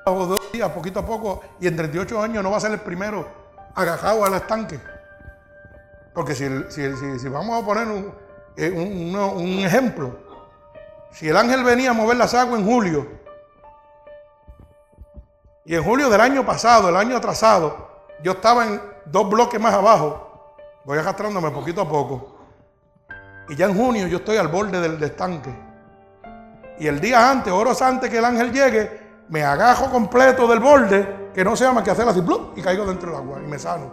dos 0.05 0.41
poquito 0.61 1.01
a 1.01 1.07
poco, 1.07 1.43
y 1.61 1.67
en 1.67 1.77
38 1.77 2.23
años 2.23 2.43
no 2.43 2.51
va 2.51 2.59
a 2.59 2.61
ser 2.61 2.73
el 2.73 2.81
primero 2.81 3.27
agajado 3.75 4.25
al 4.25 4.35
estanque. 4.35 4.81
Porque 6.15 6.35
si, 6.35 6.47
si, 6.71 7.29
vamos 7.29 7.63
a 7.63 7.67
poner 7.67 7.89
eh, 8.57 8.71
un, 8.71 9.17
un, 9.17 9.59
ejemplo, 9.59 10.17
si 11.11 11.29
el 11.29 11.37
ángel 11.37 11.65
venía 11.65 11.91
a 11.91 11.93
mover 11.93 12.17
las 12.17 12.35
aguas 12.35 12.61
en 12.61 12.67
julio, 12.67 13.09
y 15.65 15.75
en 15.75 15.83
julio 15.83 16.11
del 16.11 16.21
año 16.21 16.45
pasado, 16.45 16.89
el 16.89 16.97
año 16.97 17.17
atrasado, 17.17 18.07
yo 18.23 18.33
estaba 18.33 18.67
en 18.67 18.81
dos 19.07 19.29
bloques 19.29 19.61
más 19.61 19.75
abajo, 19.75 20.57
voy 20.85 20.99
arrastrándome 20.99 21.51
poquito 21.51 21.81
a 21.81 21.89
poco. 21.89 22.35
Y 23.49 23.57
ya 23.57 23.67
en 23.67 23.77
junio 23.77 24.07
yo 24.07 24.19
estoy 24.19 24.37
al 24.37 24.49
borde 24.49 24.81
del, 24.81 25.03
estanque. 25.03 25.51
Y 26.79 26.87
el 26.87 27.01
día 27.01 27.31
antes, 27.31 27.53
horas 27.53 27.81
antes 27.83 28.11
que 28.11 28.19
el 28.19 28.25
ángel 28.25 28.53
llegue, 28.53 29.04
me 29.29 29.43
agajo 29.43 29.91
completo 29.91 30.47
del 30.47 30.61
borde, 30.61 31.31
que 31.35 31.45
no 31.45 31.57
sea 31.57 31.73
más 31.73 31.85
que 31.85 31.91
hacer 31.91 32.09
así, 32.09 32.23
y 32.57 32.63
caigo 32.63 32.87
dentro 32.87 33.11
del 33.11 33.21
agua 33.21 33.41
y 33.43 33.47
me 33.47 33.59
sano. 33.59 33.93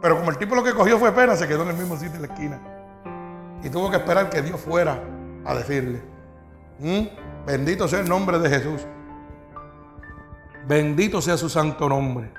Pero 0.00 0.16
como 0.16 0.30
el 0.30 0.38
tipo 0.38 0.54
lo 0.54 0.62
que 0.62 0.72
cogió 0.72 0.98
fue 0.98 1.12
pena, 1.12 1.36
se 1.36 1.48
quedó 1.48 1.62
en 1.62 1.70
el 1.70 1.76
mismo 1.76 1.96
sitio 1.96 2.16
en 2.16 2.22
la 2.22 2.28
esquina. 2.28 2.60
Y 3.62 3.70
tuvo 3.70 3.90
que 3.90 3.96
esperar 3.96 4.30
que 4.30 4.42
Dios 4.42 4.60
fuera 4.60 5.02
a 5.44 5.54
decirle. 5.54 6.02
¿Mm? 6.78 7.46
Bendito 7.46 7.88
sea 7.88 8.00
el 8.00 8.08
nombre 8.08 8.38
de 8.38 8.48
Jesús. 8.48 8.86
Bendito 10.66 11.20
sea 11.20 11.36
su 11.36 11.48
santo 11.48 11.88
nombre. 11.88 12.30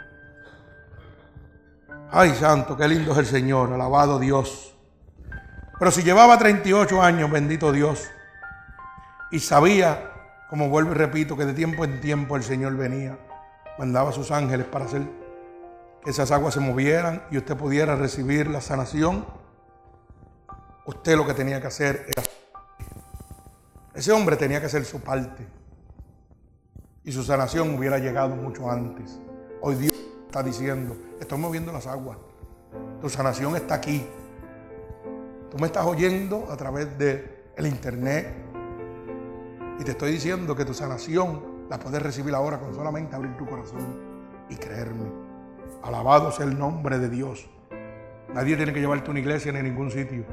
Ay, 2.11 2.33
santo, 2.33 2.75
qué 2.77 2.87
lindo 2.87 3.11
es 3.11 3.17
el 3.17 3.25
Señor, 3.25 3.73
alabado 3.73 4.19
Dios. 4.19 4.75
Pero 5.77 5.91
si 5.91 6.03
llevaba 6.03 6.37
38 6.37 7.01
años, 7.01 7.31
bendito 7.31 7.71
Dios, 7.71 8.09
y 9.31 9.39
sabía, 9.39 10.08
como 10.49 10.69
vuelvo 10.69 10.91
y 10.91 10.95
repito, 10.95 11.37
que 11.37 11.45
de 11.45 11.53
tiempo 11.53 11.83
en 11.85 12.01
tiempo 12.01 12.35
el 12.35 12.43
Señor 12.43 12.75
venía, 12.75 13.19
mandaba 13.77 14.09
a 14.09 14.13
sus 14.13 14.31
ángeles 14.31 14.65
para 14.65 14.85
hacer 14.85 15.03
que 16.03 16.09
esas 16.09 16.31
aguas 16.31 16.55
se 16.55 16.59
movieran 16.59 17.23
y 17.29 17.37
usted 17.37 17.55
pudiera 17.55 17.95
recibir 17.95 18.47
la 18.47 18.59
sanación, 18.59 19.25
usted 20.85 21.15
lo 21.15 21.27
que 21.27 21.33
tenía 21.33 21.61
que 21.61 21.67
hacer 21.67 22.07
era... 22.07 22.23
Ese 23.93 24.11
hombre 24.11 24.37
tenía 24.37 24.59
que 24.59 24.65
hacer 24.65 24.85
su 24.85 25.01
parte 25.01 25.45
y 27.03 27.11
su 27.11 27.23
sanación 27.23 27.77
hubiera 27.77 27.99
llegado 27.99 28.35
mucho 28.35 28.71
antes. 28.71 29.19
Hoy 29.61 29.75
Dios 29.75 29.93
está 30.25 30.41
diciendo, 30.41 30.95
estoy 31.19 31.37
moviendo 31.37 31.71
las 31.71 31.85
aguas, 31.85 32.17
tu 33.01 33.09
sanación 33.09 33.55
está 33.55 33.75
aquí. 33.75 34.07
Tú 35.51 35.57
me 35.59 35.67
estás 35.67 35.85
oyendo 35.85 36.51
a 36.51 36.57
través 36.57 36.97
del 36.97 37.37
el 37.55 37.67
internet 37.67 38.48
y 39.79 39.83
te 39.85 39.91
estoy 39.91 40.11
diciendo 40.11 40.55
que 40.55 40.65
tu 40.65 40.73
sanación 40.73 41.67
la 41.69 41.79
puedes 41.79 42.01
recibir 42.01 42.35
ahora 42.35 42.59
con 42.59 42.75
solamente 42.75 43.15
abrir 43.15 43.37
tu 43.37 43.45
corazón 43.45 43.97
y 44.49 44.55
creerme. 44.57 45.09
Alabado 45.83 46.31
sea 46.33 46.45
el 46.45 46.59
nombre 46.59 46.99
de 46.99 47.09
Dios. 47.09 47.49
Nadie 48.33 48.57
tiene 48.57 48.73
que 48.73 48.81
llevarte 48.81 49.07
a 49.07 49.11
una 49.11 49.21
iglesia 49.21 49.53
ni 49.53 49.59
a 49.59 49.63
ningún 49.63 49.89
sitio. 49.89 50.25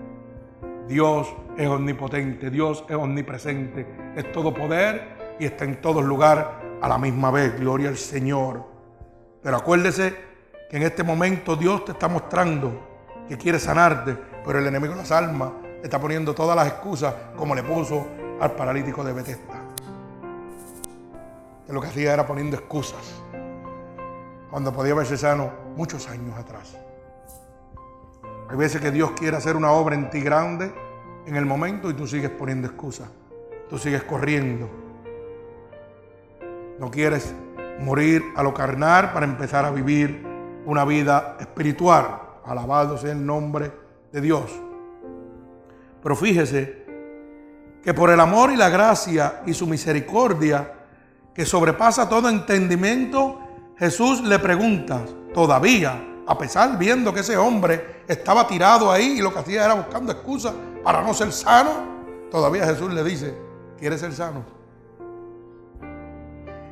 Dios 0.89 1.33
es 1.57 1.69
omnipotente, 1.69 2.51
Dios 2.51 2.85
es 2.89 2.97
omnipresente, 2.97 3.87
es 4.17 4.33
todo 4.33 4.53
poder 4.53 5.37
y 5.39 5.45
está 5.45 5.65
en 5.65 5.81
todo 5.81 6.03
lugar 6.03 6.79
a 6.83 6.89
la 6.89 6.99
misma 6.99 7.31
vez. 7.31 7.59
Gloria 7.59 7.89
al 7.89 7.97
Señor. 7.97 8.65
Pero 9.43 9.59
acuérdese 9.59 10.17
que 10.69 10.77
en 10.77 10.83
este 10.83 11.05
momento 11.05 11.55
Dios 11.55 11.85
te 11.85 11.93
está 11.93 12.09
mostrando 12.09 13.25
que 13.29 13.39
quiere 13.39 13.61
sanarte, 13.61 14.17
pero 14.45 14.59
el 14.59 14.67
enemigo 14.67 14.95
de 14.95 15.01
las 15.01 15.13
almas 15.13 15.53
está 15.85 16.01
poniendo 16.01 16.35
todas 16.35 16.57
las 16.57 16.67
excusas 16.67 17.15
como 17.37 17.55
le 17.55 17.63
puso 17.63 18.26
al 18.41 18.53
paralítico 18.53 19.05
de 19.05 19.13
Bethesda. 19.13 19.63
Que 21.67 21.73
lo 21.73 21.81
que 21.81 21.89
hacía 21.89 22.13
era 22.13 22.27
poniendo 22.27 22.57
excusas 22.57 23.23
cuando 24.51 24.73
podía 24.73 24.95
verse 24.95 25.17
sano 25.17 25.51
muchos 25.77 26.09
años 26.09 26.37
atrás. 26.39 26.77
Hay 28.49 28.57
veces 28.57 28.81
que 28.81 28.91
Dios 28.91 29.11
quiere 29.13 29.37
hacer 29.37 29.57
una 29.57 29.73
obra 29.73 29.97
en 29.97 30.09
ti 30.09 30.21
grande 30.21 30.73
en 31.27 31.35
el 31.35 31.45
momento 31.45 31.91
y 31.91 31.95
tú 31.95 32.07
sigues 32.07 32.31
poniendo 32.31 32.69
excusas. 32.69 33.09
Tú 33.69 33.79
sigues 33.79 34.05
corriendo. 34.05 34.71
No 36.79 36.91
quieres 36.91 37.35
morir 37.81 38.23
a 38.37 38.43
lo 38.43 38.55
carnal 38.55 39.13
para 39.13 39.27
empezar 39.27 39.65
a 39.65 39.71
vivir 39.71 40.25
una 40.65 40.85
vida 40.85 41.37
espiritual. 41.41 42.23
Alabado 42.45 42.97
sea 42.97 43.13
el 43.13 43.27
nombre 43.27 43.73
de 44.13 44.21
Dios. 44.21 44.53
Pero 46.01 46.15
fíjese 46.15 46.86
que 47.87 47.95
por 47.95 48.11
el 48.11 48.19
amor 48.19 48.51
y 48.51 48.57
la 48.57 48.69
gracia 48.69 49.43
y 49.47 49.55
su 49.55 49.65
misericordia 49.65 50.73
que 51.33 51.47
sobrepasa 51.47 52.09
todo 52.09 52.29
entendimiento, 52.29 53.39
Jesús 53.79 54.23
le 54.23 54.41
pregunta, 54.41 55.05
todavía, 55.33 56.05
a 56.27 56.37
pesar 56.37 56.77
viendo 56.77 57.15
que 57.15 57.21
ese 57.21 57.37
hombre 57.37 58.03
estaba 58.09 58.49
tirado 58.49 58.91
ahí 58.91 59.19
y 59.19 59.23
lo 59.23 59.33
que 59.33 59.39
hacía 59.39 59.67
era 59.67 59.75
buscando 59.75 60.11
excusas 60.11 60.53
para 60.83 61.01
no 61.01 61.15
ser 61.15 61.31
sano, 61.31 62.27
todavía 62.29 62.67
Jesús 62.67 62.93
le 62.93 63.05
dice, 63.05 63.39
¿quieres 63.79 64.01
ser 64.01 64.13
sano? 64.13 64.45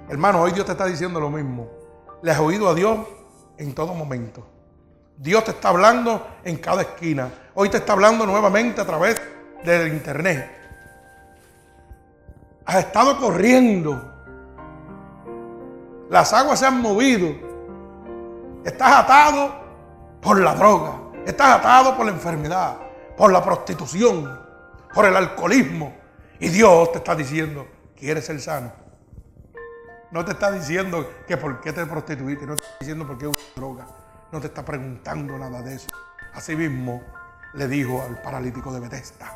Hermano, 0.09 0.43
hoy 0.43 0.51
Dios 0.51 0.67
te 0.67 0.73
está 0.73 0.87
diciendo 0.87 1.21
lo 1.21 1.31
mismo. 1.31 1.71
Le 2.23 2.33
has 2.33 2.41
oído 2.41 2.69
a 2.69 2.75
Dios 2.75 2.99
en 3.57 3.73
todo 3.73 3.95
momento. 3.95 4.45
Dios 5.17 5.45
te 5.45 5.53
está 5.53 5.69
hablando 5.69 6.27
en 6.43 6.57
cada 6.57 6.83
esquina. 6.83 7.31
Hoy 7.55 7.69
te 7.69 7.77
está 7.77 7.93
hablando 7.93 8.27
nuevamente 8.27 8.81
a 8.81 8.85
través 8.85 9.23
del 9.65 9.95
internet. 9.95 10.64
Has 12.67 12.77
estado 12.77 13.19
corriendo. 13.19 14.13
Las 16.11 16.33
aguas 16.33 16.59
se 16.59 16.67
han 16.67 16.81
movido. 16.81 17.29
Estás 18.65 18.97
atado 18.97 19.55
por 20.21 20.41
la 20.41 20.55
droga. 20.55 21.01
Estás 21.27 21.59
atado 21.59 21.97
por 21.97 22.07
la 22.07 22.13
enfermedad, 22.13 22.77
por 23.17 23.33
la 23.33 23.43
prostitución, 23.43 24.41
por 24.95 25.07
el 25.07 25.17
alcoholismo. 25.17 25.95
Y 26.39 26.49
Dios 26.49 26.93
te 26.93 26.99
está 26.99 27.15
diciendo, 27.15 27.67
¿quieres 27.97 28.27
ser 28.27 28.41
sano? 28.41 28.73
No 30.11 30.25
te 30.25 30.33
está 30.33 30.53
diciendo 30.53 31.09
que 31.27 31.37
por 31.37 31.61
qué 31.61 31.73
te 31.73 31.87
prostituiste, 31.87 32.47
no 32.47 32.57
te 32.57 32.63
está 32.63 32.77
diciendo 32.81 33.07
por 33.07 33.19
qué 33.19 33.27
usas 33.27 33.45
droga 33.57 33.87
no 34.35 34.41
te 34.41 34.49
está 34.49 34.65
preguntando 34.65 35.39
nada 35.39 35.63
de 35.63 35.77
eso. 35.77 35.87
Asimismo, 36.35 37.01
le 37.55 37.69
dijo 37.69 38.03
al 38.03 38.21
paralítico 38.21 38.73
de 38.73 38.81
Bethesda, 38.81 39.31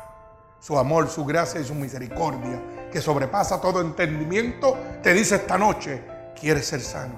su 0.59 0.77
amor, 0.77 1.07
su 1.07 1.25
gracia 1.25 1.59
y 1.59 1.63
su 1.63 1.73
misericordia, 1.73 2.61
que 2.91 3.01
sobrepasa 3.01 3.61
todo 3.61 3.81
entendimiento, 3.81 4.77
te 5.01 5.13
dice 5.13 5.35
esta 5.35 5.57
noche, 5.57 6.01
quieres 6.39 6.67
ser 6.67 6.81
sano. 6.81 7.15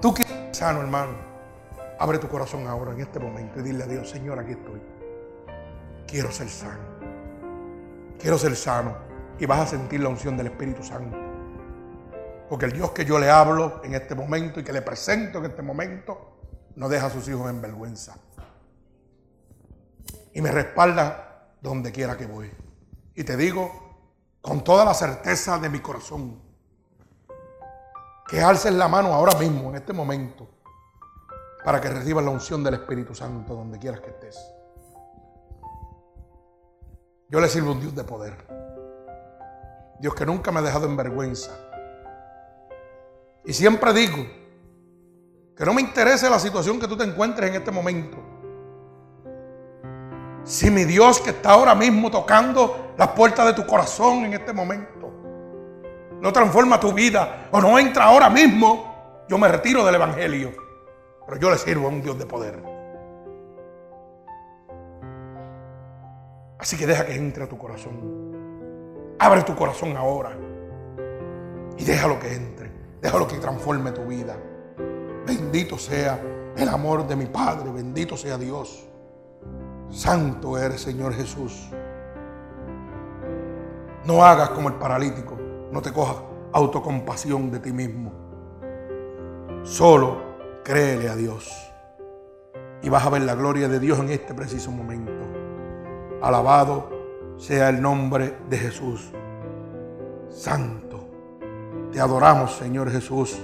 Tú 0.00 0.14
quieres 0.14 0.32
ser 0.32 0.54
sano, 0.54 0.80
hermano. 0.80 1.30
Abre 1.98 2.18
tu 2.18 2.28
corazón 2.28 2.66
ahora, 2.66 2.92
en 2.92 3.00
este 3.00 3.18
momento, 3.18 3.60
y 3.60 3.62
dile 3.62 3.84
a 3.84 3.86
Dios, 3.86 4.08
Señor, 4.08 4.38
aquí 4.38 4.52
estoy. 4.52 4.80
Quiero 6.06 6.32
ser 6.32 6.48
sano. 6.48 6.80
Quiero 8.18 8.38
ser 8.38 8.56
sano. 8.56 8.96
Y 9.38 9.46
vas 9.46 9.60
a 9.60 9.66
sentir 9.66 10.00
la 10.00 10.08
unción 10.08 10.36
del 10.36 10.46
Espíritu 10.46 10.82
Santo. 10.82 11.16
Porque 12.48 12.66
el 12.66 12.72
Dios 12.72 12.90
que 12.90 13.04
yo 13.04 13.18
le 13.18 13.30
hablo 13.30 13.80
en 13.84 13.94
este 13.94 14.14
momento 14.14 14.60
y 14.60 14.64
que 14.64 14.72
le 14.72 14.82
presento 14.82 15.38
en 15.38 15.46
este 15.46 15.62
momento, 15.62 16.38
no 16.76 16.88
deja 16.88 17.06
a 17.06 17.10
sus 17.10 17.28
hijos 17.28 17.48
en 17.50 17.60
vergüenza. 17.60 18.16
Y 20.32 20.40
me 20.40 20.50
respalda 20.50 21.54
donde 21.60 21.92
quiera 21.92 22.16
que 22.16 22.26
voy. 22.26 22.50
Y 23.14 23.24
te 23.24 23.36
digo 23.36 23.70
con 24.40 24.64
toda 24.64 24.84
la 24.84 24.94
certeza 24.94 25.58
de 25.58 25.68
mi 25.68 25.80
corazón, 25.80 26.40
que 28.26 28.40
alces 28.40 28.72
la 28.72 28.88
mano 28.88 29.12
ahora 29.12 29.38
mismo, 29.38 29.70
en 29.70 29.76
este 29.76 29.92
momento, 29.92 30.48
para 31.64 31.80
que 31.80 31.88
recibas 31.88 32.24
la 32.24 32.30
unción 32.30 32.62
del 32.62 32.74
Espíritu 32.74 33.14
Santo 33.14 33.54
donde 33.54 33.78
quieras 33.78 34.00
que 34.00 34.10
estés. 34.10 34.38
Yo 37.28 37.40
le 37.40 37.48
sirvo 37.48 37.72
un 37.72 37.80
Dios 37.80 37.94
de 37.94 38.04
poder. 38.04 38.36
Dios 39.98 40.14
que 40.14 40.24
nunca 40.24 40.50
me 40.50 40.60
ha 40.60 40.62
dejado 40.62 40.86
en 40.86 40.96
vergüenza 40.96 41.50
y 43.44 43.52
siempre 43.52 43.92
digo 43.92 44.26
que 45.56 45.64
no 45.64 45.74
me 45.74 45.80
interesa 45.80 46.30
la 46.30 46.38
situación 46.38 46.78
que 46.78 46.86
tú 46.86 46.96
te 46.96 47.04
encuentres 47.04 47.50
en 47.50 47.56
este 47.56 47.70
momento. 47.70 48.16
Si 50.50 50.68
mi 50.68 50.82
Dios 50.82 51.20
que 51.20 51.30
está 51.30 51.50
ahora 51.50 51.76
mismo 51.76 52.10
tocando 52.10 52.94
las 52.98 53.10
puertas 53.10 53.46
de 53.46 53.52
tu 53.52 53.64
corazón 53.64 54.24
en 54.24 54.34
este 54.34 54.52
momento 54.52 55.12
no 56.20 56.32
transforma 56.32 56.80
tu 56.80 56.92
vida 56.92 57.46
o 57.52 57.60
no 57.60 57.78
entra 57.78 58.06
ahora 58.06 58.28
mismo, 58.28 59.22
yo 59.28 59.38
me 59.38 59.46
retiro 59.46 59.86
del 59.86 59.94
Evangelio. 59.94 60.52
Pero 61.24 61.40
yo 61.40 61.50
le 61.52 61.56
sirvo 61.56 61.86
a 61.86 61.90
un 61.90 62.02
Dios 62.02 62.18
de 62.18 62.26
poder. 62.26 62.60
Así 66.58 66.76
que 66.76 66.84
deja 66.84 67.06
que 67.06 67.14
entre 67.14 67.44
a 67.44 67.48
tu 67.48 67.56
corazón. 67.56 69.14
Abre 69.20 69.44
tu 69.44 69.54
corazón 69.54 69.96
ahora 69.96 70.36
y 71.78 71.84
déjalo 71.84 72.18
que 72.18 72.34
entre. 72.34 72.72
Déjalo 73.00 73.28
que 73.28 73.36
transforme 73.36 73.92
tu 73.92 74.04
vida. 74.04 74.36
Bendito 75.24 75.78
sea 75.78 76.20
el 76.56 76.68
amor 76.68 77.06
de 77.06 77.14
mi 77.14 77.26
Padre. 77.26 77.70
Bendito 77.70 78.16
sea 78.16 78.36
Dios. 78.36 78.89
Santo 79.90 80.56
eres, 80.56 80.80
Señor 80.80 81.12
Jesús. 81.14 81.68
No 84.04 84.24
hagas 84.24 84.50
como 84.50 84.68
el 84.68 84.74
paralítico. 84.74 85.36
No 85.72 85.82
te 85.82 85.92
cojas 85.92 86.16
autocompasión 86.52 87.50
de 87.50 87.58
ti 87.58 87.72
mismo. 87.72 88.12
Solo 89.62 90.18
créele 90.64 91.08
a 91.08 91.16
Dios. 91.16 91.52
Y 92.82 92.88
vas 92.88 93.04
a 93.04 93.10
ver 93.10 93.22
la 93.22 93.34
gloria 93.34 93.68
de 93.68 93.78
Dios 93.78 93.98
en 93.98 94.10
este 94.10 94.32
preciso 94.32 94.70
momento. 94.70 95.12
Alabado 96.22 96.90
sea 97.36 97.68
el 97.68 97.82
nombre 97.82 98.38
de 98.48 98.58
Jesús. 98.58 99.12
Santo. 100.28 101.08
Te 101.92 102.00
adoramos, 102.00 102.56
Señor 102.56 102.90
Jesús. 102.90 103.38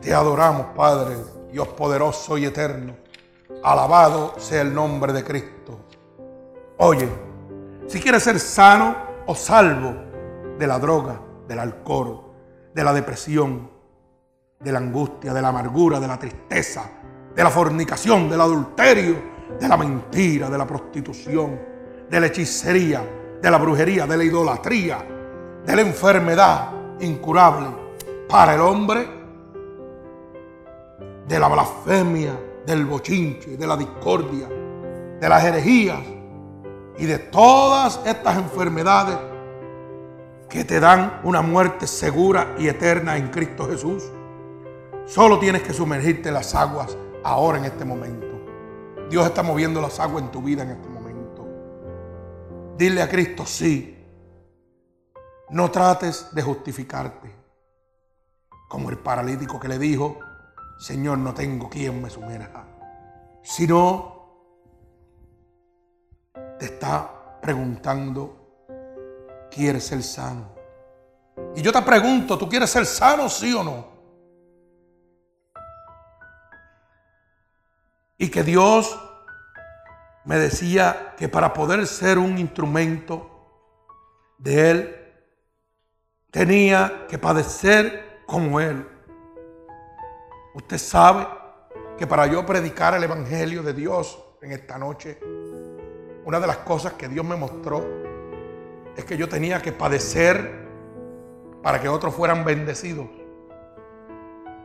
Te 0.00 0.12
adoramos, 0.12 0.66
Padre, 0.74 1.16
Dios 1.50 1.68
poderoso 1.68 2.36
y 2.36 2.44
eterno. 2.44 3.01
Alabado 3.62 4.34
sea 4.38 4.62
el 4.62 4.74
nombre 4.74 5.12
de 5.12 5.22
Cristo. 5.22 5.78
Oye, 6.78 7.08
si 7.86 8.00
quieres 8.00 8.24
ser 8.24 8.40
sano 8.40 8.96
o 9.26 9.34
salvo 9.36 9.94
de 10.58 10.66
la 10.66 10.80
droga, 10.80 11.20
del 11.46 11.60
alcohol, 11.60 12.22
de 12.74 12.82
la 12.82 12.92
depresión, 12.92 13.70
de 14.58 14.72
la 14.72 14.78
angustia, 14.78 15.32
de 15.32 15.40
la 15.40 15.48
amargura, 15.48 16.00
de 16.00 16.08
la 16.08 16.18
tristeza, 16.18 16.90
de 17.34 17.42
la 17.42 17.50
fornicación, 17.50 18.28
del 18.28 18.40
adulterio, 18.40 19.16
de 19.60 19.68
la 19.68 19.76
mentira, 19.76 20.50
de 20.50 20.58
la 20.58 20.66
prostitución, 20.66 21.60
de 22.10 22.20
la 22.20 22.26
hechicería, 22.26 23.02
de 23.40 23.50
la 23.50 23.58
brujería, 23.58 24.06
de 24.06 24.16
la 24.16 24.24
idolatría, 24.24 25.06
de 25.64 25.76
la 25.76 25.82
enfermedad 25.82 26.70
incurable 27.00 27.68
para 28.28 28.54
el 28.54 28.60
hombre, 28.60 29.06
de 31.28 31.38
la 31.38 31.48
blasfemia, 31.48 32.32
del 32.66 32.86
bochinche, 32.86 33.56
de 33.56 33.66
la 33.66 33.76
discordia, 33.76 34.48
de 34.48 35.28
las 35.28 35.44
herejías 35.44 36.00
y 36.98 37.06
de 37.06 37.18
todas 37.18 38.00
estas 38.04 38.36
enfermedades 38.36 39.18
que 40.48 40.64
te 40.64 40.80
dan 40.80 41.20
una 41.24 41.40
muerte 41.40 41.86
segura 41.86 42.54
y 42.58 42.68
eterna 42.68 43.16
en 43.16 43.28
Cristo 43.28 43.66
Jesús. 43.68 44.04
Solo 45.06 45.38
tienes 45.38 45.62
que 45.62 45.72
sumergirte 45.72 46.28
en 46.28 46.34
las 46.34 46.54
aguas 46.54 46.96
ahora 47.24 47.58
en 47.58 47.64
este 47.64 47.84
momento. 47.84 48.26
Dios 49.08 49.26
está 49.26 49.42
moviendo 49.42 49.80
las 49.80 49.98
aguas 49.98 50.24
en 50.24 50.30
tu 50.30 50.42
vida 50.42 50.62
en 50.62 50.70
este 50.70 50.88
momento. 50.88 51.46
Dile 52.76 53.02
a 53.02 53.08
Cristo 53.08 53.46
sí. 53.46 53.98
No 55.50 55.70
trates 55.70 56.28
de 56.32 56.42
justificarte. 56.42 57.30
Como 58.68 58.90
el 58.90 58.98
paralítico 58.98 59.60
que 59.60 59.68
le 59.68 59.78
dijo, 59.78 60.18
Señor, 60.78 61.18
no 61.18 61.32
tengo 61.34 61.68
quien 61.68 62.02
me 62.02 62.10
sumerja. 62.10 62.66
Sino, 63.42 64.12
te 66.58 66.66
está 66.66 67.40
preguntando, 67.40 68.66
¿quieres 69.50 69.84
ser 69.86 70.02
sano? 70.02 70.54
Y 71.54 71.62
yo 71.62 71.72
te 71.72 71.82
pregunto, 71.82 72.38
¿tú 72.38 72.48
quieres 72.48 72.70
ser 72.70 72.86
sano, 72.86 73.28
sí 73.28 73.52
o 73.52 73.64
no? 73.64 73.92
Y 78.18 78.30
que 78.30 78.42
Dios 78.44 78.98
me 80.24 80.38
decía 80.38 81.14
que 81.16 81.28
para 81.28 81.52
poder 81.52 81.86
ser 81.86 82.18
un 82.18 82.38
instrumento 82.38 83.28
de 84.38 84.70
Él, 84.70 84.96
tenía 86.30 87.06
que 87.08 87.18
padecer 87.18 88.22
como 88.26 88.60
Él. 88.60 88.88
Usted 90.54 90.78
sabe 90.78 91.26
que 91.98 92.06
para 92.06 92.26
yo 92.26 92.44
predicar 92.44 92.94
el 92.94 93.04
Evangelio 93.04 93.62
de 93.62 93.72
Dios 93.72 94.22
en 94.40 94.52
esta 94.52 94.78
noche, 94.78 95.18
una 96.24 96.38
de 96.38 96.46
las 96.46 96.58
cosas 96.58 96.94
que 96.94 97.08
Dios 97.08 97.24
me 97.24 97.36
mostró 97.36 97.84
es 98.96 99.04
que 99.04 99.16
yo 99.16 99.28
tenía 99.28 99.60
que 99.62 99.72
padecer 99.72 100.62
para 101.62 101.80
que 101.80 101.88
otros 101.88 102.14
fueran 102.14 102.44
bendecidos. 102.44 103.06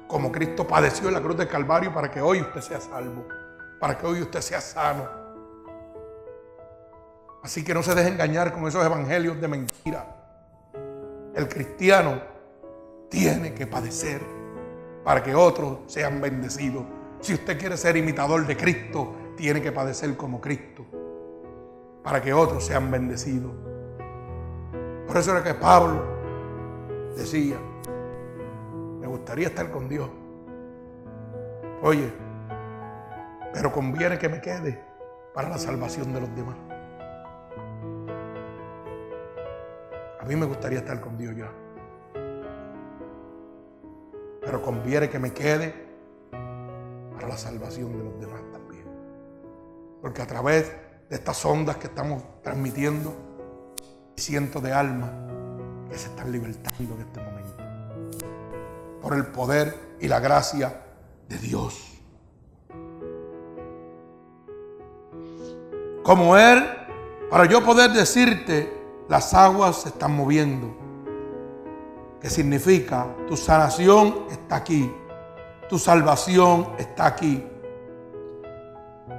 Como 0.08 0.32
Cristo 0.32 0.68
padeció 0.68 1.08
en 1.08 1.14
la 1.14 1.22
cruz 1.22 1.38
del 1.38 1.48
Calvario 1.48 1.94
para 1.94 2.10
que 2.12 2.22
hoy 2.22 2.42
usted 2.42 2.62
sea 2.62 2.82
salvo 2.82 3.26
para 3.80 3.98
que 3.98 4.06
hoy 4.06 4.22
usted 4.22 4.42
sea 4.42 4.62
sano. 4.62 5.08
Así 7.44 7.64
que 7.64 7.74
no 7.74 7.84
se 7.84 7.96
deje 7.96 8.10
engañar 8.10 8.54
con 8.54 8.68
esos 8.68 8.84
evangelios 8.86 9.40
de 9.40 9.48
mentira. 9.48 10.06
El 11.34 11.48
cristiano 11.48 12.22
tiene 13.10 13.54
que 13.54 13.68
padecer 13.68 14.22
para 15.08 15.24
que 15.24 15.34
otros 15.34 15.78
sean 15.86 16.20
bendecidos. 16.20 16.84
Si 17.22 17.34
usted 17.34 17.58
quiere 17.58 17.78
ser 17.78 17.96
imitador 17.96 18.46
de 18.46 18.58
Cristo, 18.58 19.16
tiene 19.38 19.62
que 19.62 19.72
padecer 19.72 20.18
como 20.18 20.42
Cristo 20.42 20.86
para 22.04 22.22
que 22.22 22.34
otros 22.34 22.66
sean 22.66 22.92
bendecidos. 22.92 23.54
Por 25.08 25.16
eso 25.16 25.32
era 25.32 25.42
que 25.42 25.54
Pablo 25.54 26.04
decía, 27.16 27.56
me 29.00 29.08
gustaría 29.08 29.48
estar 29.48 29.72
con 29.72 29.88
Dios. 29.88 30.10
Oye, 31.82 32.12
pero 33.54 33.72
conviene 33.72 34.18
que 34.18 34.28
me 34.28 34.42
quede 34.42 34.84
para 35.34 35.48
la 35.48 35.58
salvación 35.58 36.12
de 36.12 36.20
los 36.20 36.36
demás. 36.36 36.58
A 40.20 40.26
mí 40.26 40.36
me 40.36 40.46
gustaría 40.46 40.80
estar 40.80 41.00
con 41.00 41.18
Dios 41.18 41.34
ya. 41.34 41.50
Pero 44.48 44.62
conviene 44.62 45.10
que 45.10 45.20
me 45.20 45.34
quede 45.34 45.76
para 47.14 47.28
la 47.28 47.38
salvación 47.38 47.98
de 47.98 48.04
los 48.06 48.18
demás 48.18 48.42
también. 48.54 48.86
Porque 50.02 50.22
a 50.22 50.26
través 50.26 50.72
de 51.10 51.16
estas 51.18 51.44
ondas 51.44 51.76
que 51.76 51.88
estamos 51.88 52.24
transmitiendo, 52.42 53.14
cientos 54.16 54.64
de 54.64 54.72
almas 54.72 55.10
que 55.90 55.98
se 55.98 56.08
están 56.08 56.32
libertando 56.32 56.96
en 56.96 57.02
este 57.02 57.20
momento. 57.20 57.58
Por 59.02 59.16
el 59.16 59.26
poder 59.26 59.76
y 60.00 60.08
la 60.08 60.22
gracia 60.22 60.82
de 61.28 61.38
Dios. 61.40 61.98
como 66.08 66.38
Él, 66.38 66.64
para 67.30 67.44
yo 67.48 67.66
poder 67.66 67.92
decirte, 67.92 68.74
las 69.10 69.34
aguas 69.34 69.82
se 69.82 69.90
están 69.90 70.16
moviendo. 70.16 70.87
Que 72.22 72.30
significa, 72.30 73.08
tu 73.28 73.38
sanación 73.38 74.26
está 74.32 74.58
aquí, 74.58 74.92
tu 75.70 75.78
salvación 75.78 76.70
está 76.78 77.06
aquí. 77.06 77.46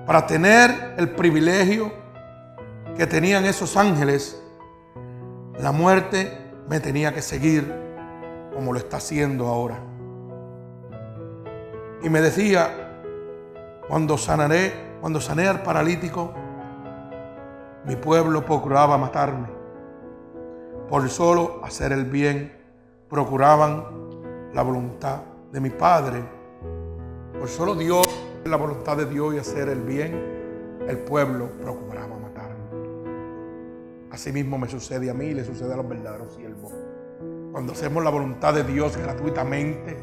Para 0.06 0.26
tener 0.26 0.94
el 0.96 1.10
privilegio 1.10 1.92
que 2.96 3.06
tenían 3.06 3.44
esos 3.44 3.76
ángeles, 3.76 4.42
la 5.58 5.72
muerte 5.72 6.36
me 6.68 6.80
tenía 6.80 7.12
que 7.14 7.22
seguir 7.22 7.72
como 8.54 8.72
lo 8.72 8.78
está 8.78 8.96
haciendo 8.96 9.46
ahora. 9.46 9.78
Y 12.02 12.08
me 12.08 12.20
decía, 12.20 13.02
cuando 13.88 14.18
sanaré, 14.18 14.72
cuando 15.00 15.20
sané 15.20 15.46
al 15.46 15.62
paralítico, 15.62 16.32
mi 17.84 17.96
pueblo 17.96 18.44
procuraba 18.44 18.98
matarme. 18.98 19.48
Por 20.88 21.08
solo 21.08 21.60
hacer 21.64 21.92
el 21.92 22.04
bien, 22.04 22.57
procuraban 23.08 23.84
la 24.52 24.62
voluntad 24.62 25.20
de 25.50 25.60
mi 25.60 25.70
Padre. 25.70 26.22
Por 27.38 27.48
solo 27.48 27.74
Dios, 27.74 28.06
la 28.44 28.56
voluntad 28.56 28.96
de 28.96 29.06
Dios 29.06 29.34
y 29.34 29.38
hacer 29.38 29.68
el 29.68 29.80
bien, 29.80 30.78
el 30.86 30.98
pueblo 30.98 31.50
procuraba 31.62 32.16
matarme. 32.18 32.56
Asimismo 34.10 34.58
me 34.58 34.68
sucede 34.68 35.10
a 35.10 35.14
mí 35.14 35.26
y 35.26 35.34
le 35.34 35.44
sucede 35.44 35.72
a 35.72 35.76
los 35.76 35.88
verdaderos 35.88 36.34
siervos. 36.34 36.72
Cuando 37.52 37.72
hacemos 37.72 38.04
la 38.04 38.10
voluntad 38.10 38.54
de 38.54 38.64
Dios 38.64 38.96
gratuitamente 38.96 39.96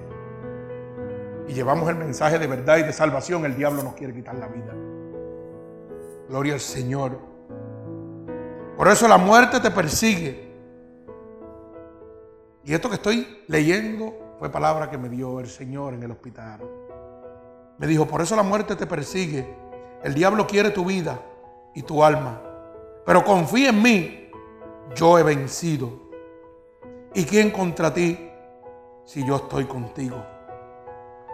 y 1.47 1.53
llevamos 1.53 1.88
el 1.89 1.95
mensaje 1.95 2.39
de 2.39 2.47
verdad 2.47 2.78
y 2.78 2.84
de 2.84 2.93
salvación, 2.93 3.45
el 3.45 3.56
diablo 3.56 3.84
nos 3.84 3.93
quiere 3.93 4.14
quitar 4.14 4.36
la 4.36 4.47
vida. 4.47 4.74
Gloria 6.28 6.53
al 6.53 6.60
Señor. 6.60 7.20
Por 8.76 8.88
eso 8.88 9.08
la 9.08 9.18
muerte 9.18 9.60
te 9.60 9.72
persigue. 9.72 10.45
Y 12.66 12.74
esto 12.74 12.89
que 12.89 12.95
estoy 12.95 13.43
leyendo 13.47 14.36
fue 14.39 14.49
palabra 14.49 14.89
que 14.89 14.97
me 14.97 15.07
dio 15.07 15.39
el 15.39 15.47
Señor 15.47 15.93
en 15.93 16.01
el 16.01 16.11
hospital. 16.11 16.59
Me 17.78 17.88
dijo, 17.88 18.07
por 18.07 18.22
eso 18.22 18.36
la 18.36 18.43
muerte 18.43 18.76
te 18.76 18.88
persigue. 18.88 19.47
El 20.03 20.16
diablo 20.16 20.47
quiere 20.47 20.72
tu 20.72 20.84
vida 20.84 21.22
y 21.76 21.84
tu 21.84 22.03
alma. 22.03 22.41
Pero 23.05 23.24
confía 23.24 23.70
en 23.70 23.82
mí, 23.82 24.32
yo 24.95 25.20
he 25.20 25.24
vencido. 25.24 25.89
¿Y 27.13 27.26
quién 27.26 27.51
contra 27.51 27.93
ti 27.93 28.30
si 29.05 29.26
yo 29.26 29.36
estoy 29.36 29.66
contigo? 29.66 30.18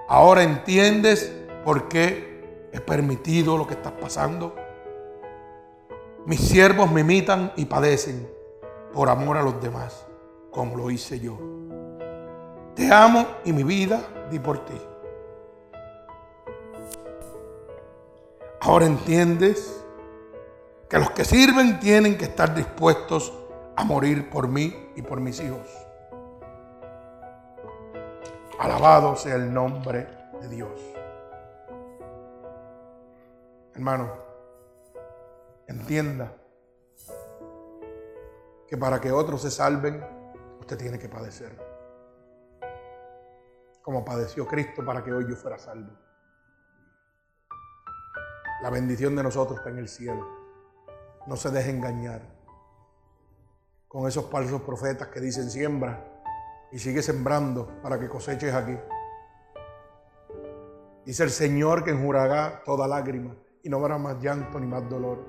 Ahora 0.10 0.44
entiendes 0.44 1.34
por 1.64 1.88
qué 1.88 2.70
he 2.74 2.82
permitido 2.82 3.58
lo 3.58 3.66
que 3.66 3.76
estás 3.76 3.94
pasando. 3.94 4.56
Mis 6.26 6.42
siervos 6.42 6.92
me 6.92 7.02
imitan 7.02 7.54
y 7.56 7.66
padecen 7.66 8.30
por 8.94 9.10
amor 9.10 9.38
a 9.38 9.42
los 9.42 9.62
demás, 9.62 10.06
como 10.52 10.76
lo 10.76 10.92
hice 10.92 11.20
yo. 11.20 11.38
Te 12.76 12.92
amo 12.94 13.26
y 13.44 13.54
mi 13.54 13.64
vida 13.64 14.02
di 14.30 14.40
por 14.40 14.64
ti. 14.66 14.80
Ahora 18.60 18.86
entiendes 18.86 19.84
que 20.88 21.00
los 21.00 21.12
que 21.12 21.26
sirven 21.26 21.80
tienen 21.80 22.18
que 22.18 22.26
estar 22.26 22.54
dispuestos 22.54 23.34
a 23.76 23.84
morir 23.84 24.30
por 24.30 24.48
mí 24.48 24.92
y 24.96 25.02
por 25.02 25.20
mis 25.20 25.40
hijos. 25.40 25.68
Alabado 28.60 29.16
sea 29.16 29.36
el 29.36 29.52
nombre 29.52 30.08
de 30.42 30.48
Dios. 30.50 30.80
Hermano, 33.74 34.12
entienda 35.68 36.34
que 38.68 38.78
para 38.78 39.02
que 39.02 39.12
otros 39.12 39.42
se 39.42 39.50
salven, 39.50 40.21
usted 40.62 40.78
tiene 40.78 40.98
que 40.98 41.10
padecer. 41.10 41.58
Como 43.82 44.06
padeció 44.06 44.48
Cristo 44.48 44.86
para 44.86 45.04
que 45.04 45.12
hoy 45.12 45.26
yo 45.28 45.36
fuera 45.36 45.58
salvo. 45.58 45.92
La 48.62 48.70
bendición 48.70 49.16
de 49.16 49.24
nosotros 49.24 49.58
está 49.58 49.72
en 49.72 49.80
el 49.80 49.90
cielo. 49.90 50.26
No 51.28 51.36
se 51.36 51.50
deje 51.50 51.72
engañar 51.72 52.22
con 53.88 54.08
esos 54.08 54.30
falsos 54.30 54.62
profetas 54.62 55.10
que 55.10 55.20
dicen 55.20 55.50
siembra 55.50 56.08
y 56.72 56.80
sigue 56.80 57.02
sembrando 57.02 57.82
para 57.82 58.00
que 58.00 58.08
coseches 58.08 58.54
aquí. 58.54 58.78
Dice 61.06 61.24
el 61.24 61.32
Señor 61.32 61.84
que 61.84 61.90
enjurará 61.90 62.62
toda 62.64 62.88
lágrima 62.88 63.36
y 63.64 63.70
no 63.70 63.78
habrá 63.78 63.98
más 63.98 64.22
llanto 64.22 64.60
ni 64.60 64.68
más 64.68 64.88
dolor, 64.88 65.26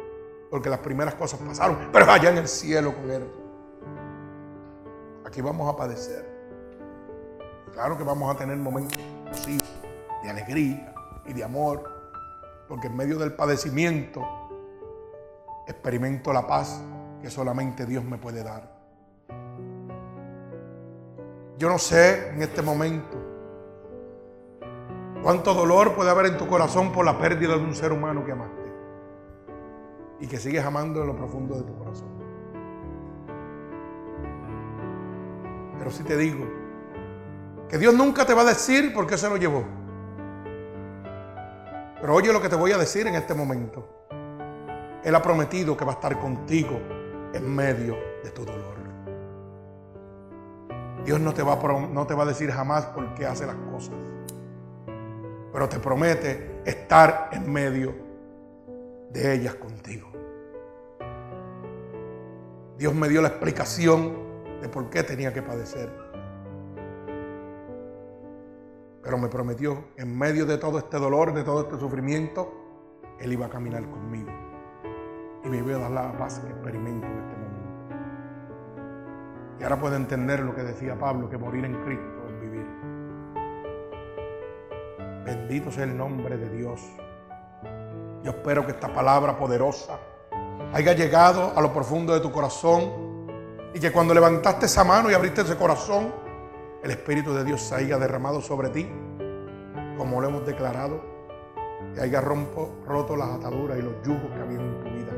porque 0.51 0.69
las 0.69 0.81
primeras 0.81 1.15
cosas 1.15 1.41
pasaron, 1.41 1.89
pero 1.91 2.11
allá 2.11 2.31
en 2.31 2.39
el 2.39 2.49
cielo 2.49 2.95
con 2.95 3.11
Él. 3.11 3.42
Aquí 5.33 5.41
vamos 5.41 5.67
a 5.67 5.75
padecer. 5.75 6.27
Claro 7.73 7.97
que 7.97 8.05
vamos 8.05 8.31
a 8.31 8.37
tener 8.37 8.55
momentos 8.59 8.99
de 10.23 10.29
alegría 10.29 10.95
y 11.27 11.33
de 11.33 11.43
amor, 11.43 11.91
porque 12.69 12.89
en 12.89 12.97
medio 12.99 13.19
del 13.19 13.33
padecimiento 13.33 14.21
experimento 15.67 16.35
la 16.35 16.47
paz 16.47 16.83
que 17.23 17.31
solamente 17.31 17.87
Dios 17.87 18.05
me 18.05 18.19
puede 18.19 18.45
dar. 18.45 18.77
Yo 21.57 21.71
no 21.71 21.79
sé 21.79 22.29
en 22.29 22.43
este 22.43 22.61
momento 22.61 23.17
cuánto 25.23 25.55
dolor 25.55 25.95
puede 25.95 26.11
haber 26.11 26.27
en 26.27 26.37
tu 26.37 26.47
corazón 26.47 26.93
por 26.93 27.07
la 27.07 27.19
pérdida 27.19 27.57
de 27.57 27.65
un 27.65 27.75
ser 27.75 27.91
humano 27.93 28.23
que 28.23 28.33
amaste 28.33 28.71
y 30.21 30.27
que 30.27 30.37
sigues 30.37 30.63
amando 30.63 31.01
en 31.01 31.07
lo 31.07 31.17
profundo 31.17 31.55
de 31.55 31.63
tu 31.63 31.75
corazón. 31.79 32.12
Pero 35.83 35.91
si 35.91 36.05
te 36.05 36.17
digo 36.17 36.47
que 37.69 37.77
Dios 37.77 37.93
nunca 37.93 38.25
te 38.25 38.35
va 38.35 38.43
a 38.43 38.45
decir 38.45 38.95
por 38.95 39.05
qué 39.05 39.19
se 39.19 39.29
lo 39.29 39.37
llevó. 39.37 39.65
Pero 42.01 42.15
oye 42.15 42.33
lo 42.33 42.41
que 42.41 42.49
te 42.49 42.55
voy 42.55 42.71
a 42.71 42.79
decir 42.79 43.09
en 43.09 43.17
este 43.17 43.35
momento. 43.35 44.07
Él 45.03 45.13
ha 45.13 45.21
prometido 45.21 45.77
que 45.77 45.85
va 45.85 45.91
a 45.91 45.95
estar 45.97 46.21
contigo 46.21 46.79
en 47.35 47.53
medio 47.53 47.97
de 48.23 48.31
tu 48.31 48.45
dolor. 48.45 48.77
Dios 51.05 51.19
no 51.19 51.35
te 51.35 51.43
va 51.43 51.55
a, 51.55 51.87
no 51.89 52.07
te 52.07 52.15
va 52.15 52.23
a 52.23 52.27
decir 52.27 52.53
jamás 52.53 52.87
por 52.87 53.13
qué 53.15 53.27
hace 53.27 53.45
las 53.45 53.57
cosas. 53.73 53.97
Pero 55.53 55.69
te 55.69 55.81
promete 55.81 56.61
estar 56.65 57.31
en 57.33 57.53
medio 57.53 57.93
de 59.11 59.35
ellas 59.35 59.57
contigo. 59.57 60.13
Dios 62.79 62.95
me 62.95 63.09
dio 63.09 63.21
la 63.21 63.29
explicación 63.29 64.32
de 64.63 64.69
por 64.69 64.89
qué 64.89 65.03
tenía 65.03 65.33
que 65.33 65.43
padecer. 65.43 65.91
Pero 69.03 69.19
me 69.19 69.29
prometió, 69.29 69.87
en 69.97 70.17
medio 70.17 70.47
de 70.47 70.57
todo 70.57 70.79
este 70.79 70.99
dolor, 70.99 71.35
de 71.35 71.43
todo 71.43 71.63
este 71.63 71.77
sufrimiento, 71.79 72.53
Él 73.19 73.33
iba 73.33 73.47
a 73.47 73.49
caminar 73.51 73.85
conmigo. 73.91 74.31
Y 75.45 75.49
me 75.49 75.59
iba 75.59 75.75
a 75.75 75.79
dar 75.81 75.91
la 75.91 76.17
paz 76.17 76.39
que 76.39 76.49
experimento 76.49 77.05
en 77.05 77.13
este 77.19 77.37
momento. 77.37 77.53
Y 79.59 79.63
ahora 79.65 79.81
puedo 79.81 79.97
entender 79.97 80.39
lo 80.41 80.55
que 80.55 80.63
decía 80.63 80.97
Pablo, 80.97 81.29
que 81.29 81.37
morir 81.37 81.65
en 81.65 81.83
Cristo 81.83 82.29
es 82.29 82.41
vivir. 82.41 82.67
Bendito 85.25 85.73
sea 85.73 85.83
el 85.83 85.97
nombre 85.97 86.37
de 86.37 86.49
Dios. 86.51 86.81
Yo 88.23 88.31
espero 88.31 88.65
que 88.65 88.71
esta 88.71 88.93
palabra 88.93 89.37
poderosa 89.37 89.99
haya 90.73 90.93
llegado 90.93 91.53
a 91.57 91.61
lo 91.61 91.73
profundo 91.73 92.15
de 92.15 92.21
tu 92.21 92.31
corazón 92.31 93.12
y 93.75 93.81
que 93.81 93.91
cuando 93.91 94.13
levantaste 94.13 94.67
esa 94.67 94.85
mano 94.85 95.11
y 95.11 95.15
abriste 95.15 95.43
ese 95.43 95.57
corazón, 95.57 96.13
el 96.83 96.91
Espíritu 96.91 97.33
de 97.33 97.45
Dios 97.45 97.63
se 97.63 97.75
haya 97.75 97.99
derramado 97.99 98.41
sobre 98.41 98.69
ti, 98.69 98.89
como 99.97 100.21
lo 100.21 100.29
hemos 100.29 100.47
declarado, 100.47 101.03
y 101.97 102.01
haya 102.01 102.21
rompo, 102.21 102.83
roto 102.87 103.17
las 103.17 103.31
ataduras 103.31 103.79
y 103.79 103.83
los 103.83 103.95
yugos 104.05 104.31
que 104.33 104.41
habían 104.41 104.61
en 104.61 104.81
tu 104.81 104.85
vida. 104.91 105.13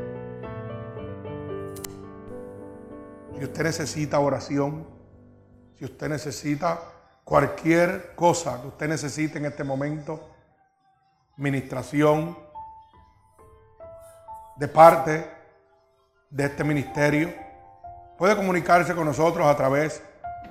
Si 3.38 3.44
usted 3.44 3.64
necesita 3.64 4.20
oración, 4.20 4.86
si 5.78 5.84
usted 5.84 6.08
necesita 6.08 6.80
cualquier 7.24 8.14
cosa 8.14 8.60
que 8.60 8.68
usted 8.68 8.88
necesite 8.88 9.38
en 9.38 9.46
este 9.46 9.64
momento, 9.64 10.30
ministración 11.36 12.38
de 14.56 14.68
parte 14.68 15.28
de 16.30 16.44
este 16.44 16.62
ministerio, 16.62 17.43
puede 18.18 18.36
comunicarse 18.36 18.94
con 18.94 19.06
nosotros 19.06 19.46
a 19.46 19.56
través 19.56 20.02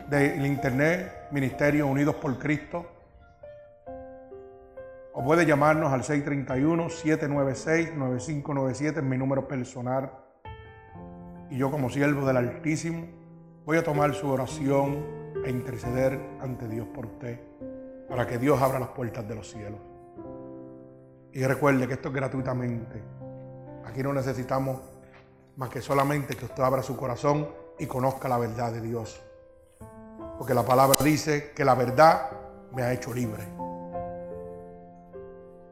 del 0.10 0.44
internet, 0.46 1.30
Ministerio 1.32 1.88
Unidos 1.88 2.16
por 2.16 2.38
Cristo, 2.38 2.86
o 5.14 5.24
puede 5.24 5.46
llamarnos 5.46 5.94
al 5.94 6.04
631-796-9597, 6.04 8.98
en 8.98 9.10
mi 9.10 9.18
número 9.18 9.48
personal 9.48 10.12
y 11.54 11.58
yo 11.58 11.70
como 11.70 11.90
siervo 11.90 12.26
del 12.26 12.38
Altísimo 12.38 13.06
voy 13.64 13.78
a 13.78 13.84
tomar 13.84 14.16
su 14.16 14.28
oración 14.28 15.06
e 15.46 15.52
interceder 15.52 16.20
ante 16.42 16.68
Dios 16.68 16.88
por 16.88 17.06
usted 17.06 17.40
para 18.10 18.26
que 18.26 18.40
Dios 18.40 18.60
abra 18.60 18.80
las 18.80 18.90
puertas 18.90 19.28
de 19.28 19.36
los 19.36 19.52
cielos. 19.52 19.80
Y 21.32 21.46
recuerde 21.46 21.88
que 21.88 21.94
esto 21.94 22.10
es 22.10 22.16
gratuitamente. 22.16 23.04
Aquí 23.86 24.02
no 24.02 24.14
necesitamos 24.14 24.82
más 25.56 25.70
que 25.70 25.82
solamente 25.82 26.36
que 26.36 26.46
usted 26.46 26.64
abra 26.64 26.82
su 26.82 26.98
corazón 26.98 27.48
y 27.78 27.86
conozca 27.86 28.28
la 28.28 28.38
verdad 28.38 28.72
de 28.72 28.82
Dios. 28.82 29.22
Porque 30.38 30.54
la 30.54 30.66
palabra 30.66 30.98
dice 31.04 31.52
que 31.52 31.64
la 31.64 31.76
verdad 31.76 32.32
me 32.74 32.84
ha 32.84 32.94
hecho 32.94 33.14
libre. 33.14 33.44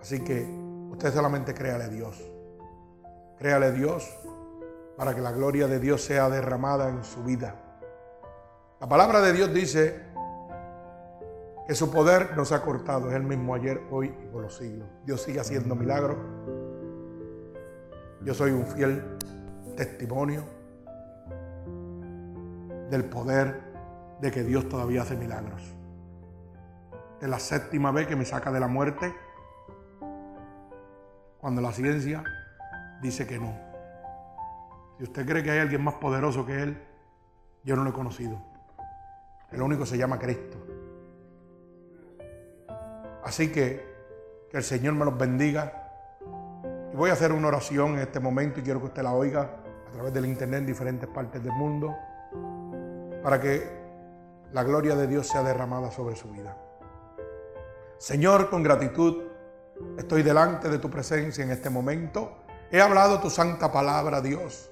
Así 0.01 0.23
que 0.23 0.45
usted 0.91 1.13
solamente 1.13 1.53
créale 1.53 1.85
a 1.85 1.89
Dios. 1.89 2.21
Créale 3.37 3.67
a 3.67 3.71
Dios 3.71 4.09
para 4.97 5.15
que 5.15 5.21
la 5.21 5.31
gloria 5.31 5.67
de 5.67 5.79
Dios 5.79 6.03
sea 6.03 6.29
derramada 6.29 6.89
en 6.89 7.03
su 7.03 7.23
vida. 7.23 7.55
La 8.79 8.87
palabra 8.87 9.21
de 9.21 9.33
Dios 9.33 9.53
dice 9.53 9.99
que 11.67 11.75
su 11.75 11.91
poder 11.91 12.35
no 12.35 12.45
se 12.45 12.55
ha 12.55 12.61
cortado, 12.61 13.09
es 13.09 13.15
el 13.15 13.23
mismo 13.23 13.55
ayer, 13.55 13.81
hoy 13.91 14.07
y 14.07 14.27
por 14.27 14.43
los 14.43 14.57
siglos. 14.57 14.87
Dios 15.05 15.21
sigue 15.21 15.39
haciendo 15.39 15.75
milagros. 15.75 16.17
Yo 18.23 18.33
soy 18.33 18.51
un 18.51 18.65
fiel 18.67 19.17
testimonio 19.75 20.43
del 22.89 23.05
poder 23.05 23.61
de 24.19 24.31
que 24.31 24.43
Dios 24.43 24.67
todavía 24.69 25.01
hace 25.01 25.15
milagros. 25.15 25.61
Es 27.21 27.29
la 27.29 27.39
séptima 27.39 27.91
vez 27.91 28.07
que 28.07 28.15
me 28.15 28.25
saca 28.25 28.51
de 28.51 28.59
la 28.59 28.67
muerte 28.67 29.13
cuando 31.39 31.61
la 31.61 31.71
ciencia 31.71 32.23
dice 33.01 33.25
que 33.25 33.39
no. 33.39 33.53
Si 34.97 35.03
usted 35.03 35.25
cree 35.25 35.43
que 35.43 35.51
hay 35.51 35.59
alguien 35.59 35.83
más 35.83 35.95
poderoso 35.95 36.45
que 36.45 36.61
Él, 36.61 36.81
yo 37.63 37.75
no 37.75 37.83
lo 37.83 37.89
he 37.89 37.93
conocido. 37.93 38.41
El 39.51 39.61
único 39.61 39.85
se 39.85 39.97
llama 39.97 40.19
Cristo. 40.19 40.57
Así 43.23 43.51
que 43.51 43.91
que 44.51 44.57
el 44.57 44.63
Señor 44.63 44.93
me 44.95 45.05
los 45.05 45.17
bendiga. 45.17 45.71
Y 46.91 46.95
voy 46.95 47.09
a 47.09 47.13
hacer 47.13 47.31
una 47.31 47.47
oración 47.47 47.93
en 47.93 47.99
este 47.99 48.19
momento 48.19 48.59
y 48.59 48.63
quiero 48.63 48.81
que 48.81 48.87
usted 48.87 49.01
la 49.01 49.13
oiga 49.13 49.60
a 49.91 49.93
través 49.93 50.13
del 50.13 50.25
internet 50.25 50.61
en 50.61 50.65
diferentes 50.67 51.09
partes 51.09 51.43
del 51.43 51.51
mundo 51.51 51.93
para 53.21 53.41
que 53.41 53.81
la 54.53 54.63
gloria 54.63 54.95
de 54.95 55.05
Dios 55.05 55.27
sea 55.27 55.43
derramada 55.43 55.91
sobre 55.91 56.15
su 56.15 56.29
vida. 56.29 56.57
Señor, 57.97 58.49
con 58.49 58.63
gratitud 58.63 59.23
estoy 59.97 60.23
delante 60.23 60.69
de 60.69 60.79
tu 60.79 60.89
presencia 60.89 61.43
en 61.43 61.51
este 61.51 61.69
momento. 61.69 62.37
He 62.71 62.81
hablado 62.81 63.19
tu 63.19 63.29
santa 63.29 63.69
palabra, 63.69 64.21
Dios. 64.21 64.71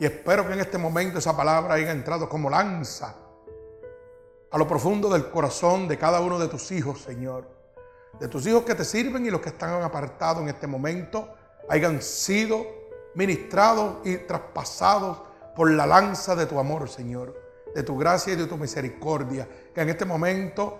Y 0.00 0.06
espero 0.06 0.46
que 0.46 0.54
en 0.54 0.60
este 0.60 0.78
momento 0.78 1.18
esa 1.18 1.36
palabra 1.36 1.74
haya 1.74 1.92
entrado 1.92 2.28
como 2.28 2.48
lanza 2.48 3.14
a 4.50 4.58
lo 4.58 4.66
profundo 4.66 5.10
del 5.10 5.30
corazón 5.30 5.86
de 5.86 5.98
cada 5.98 6.20
uno 6.20 6.38
de 6.38 6.48
tus 6.48 6.72
hijos, 6.72 7.02
Señor. 7.02 7.46
De 8.18 8.28
tus 8.28 8.46
hijos 8.46 8.64
que 8.64 8.74
te 8.74 8.84
sirven 8.84 9.26
y 9.26 9.30
los 9.30 9.40
que 9.40 9.50
están 9.50 9.82
apartados 9.82 10.42
en 10.42 10.48
este 10.48 10.66
momento, 10.66 11.28
hayan 11.68 12.00
sido 12.00 12.83
ministrados 13.14 13.98
y 14.04 14.16
traspasados 14.18 15.18
por 15.54 15.70
la 15.70 15.86
lanza 15.86 16.34
de 16.34 16.46
tu 16.46 16.58
amor, 16.58 16.88
Señor. 16.88 17.34
De 17.74 17.82
tu 17.82 17.96
gracia 17.96 18.32
y 18.32 18.36
de 18.36 18.46
tu 18.46 18.56
misericordia. 18.56 19.48
Que 19.74 19.80
en 19.80 19.88
este 19.88 20.04
momento 20.04 20.78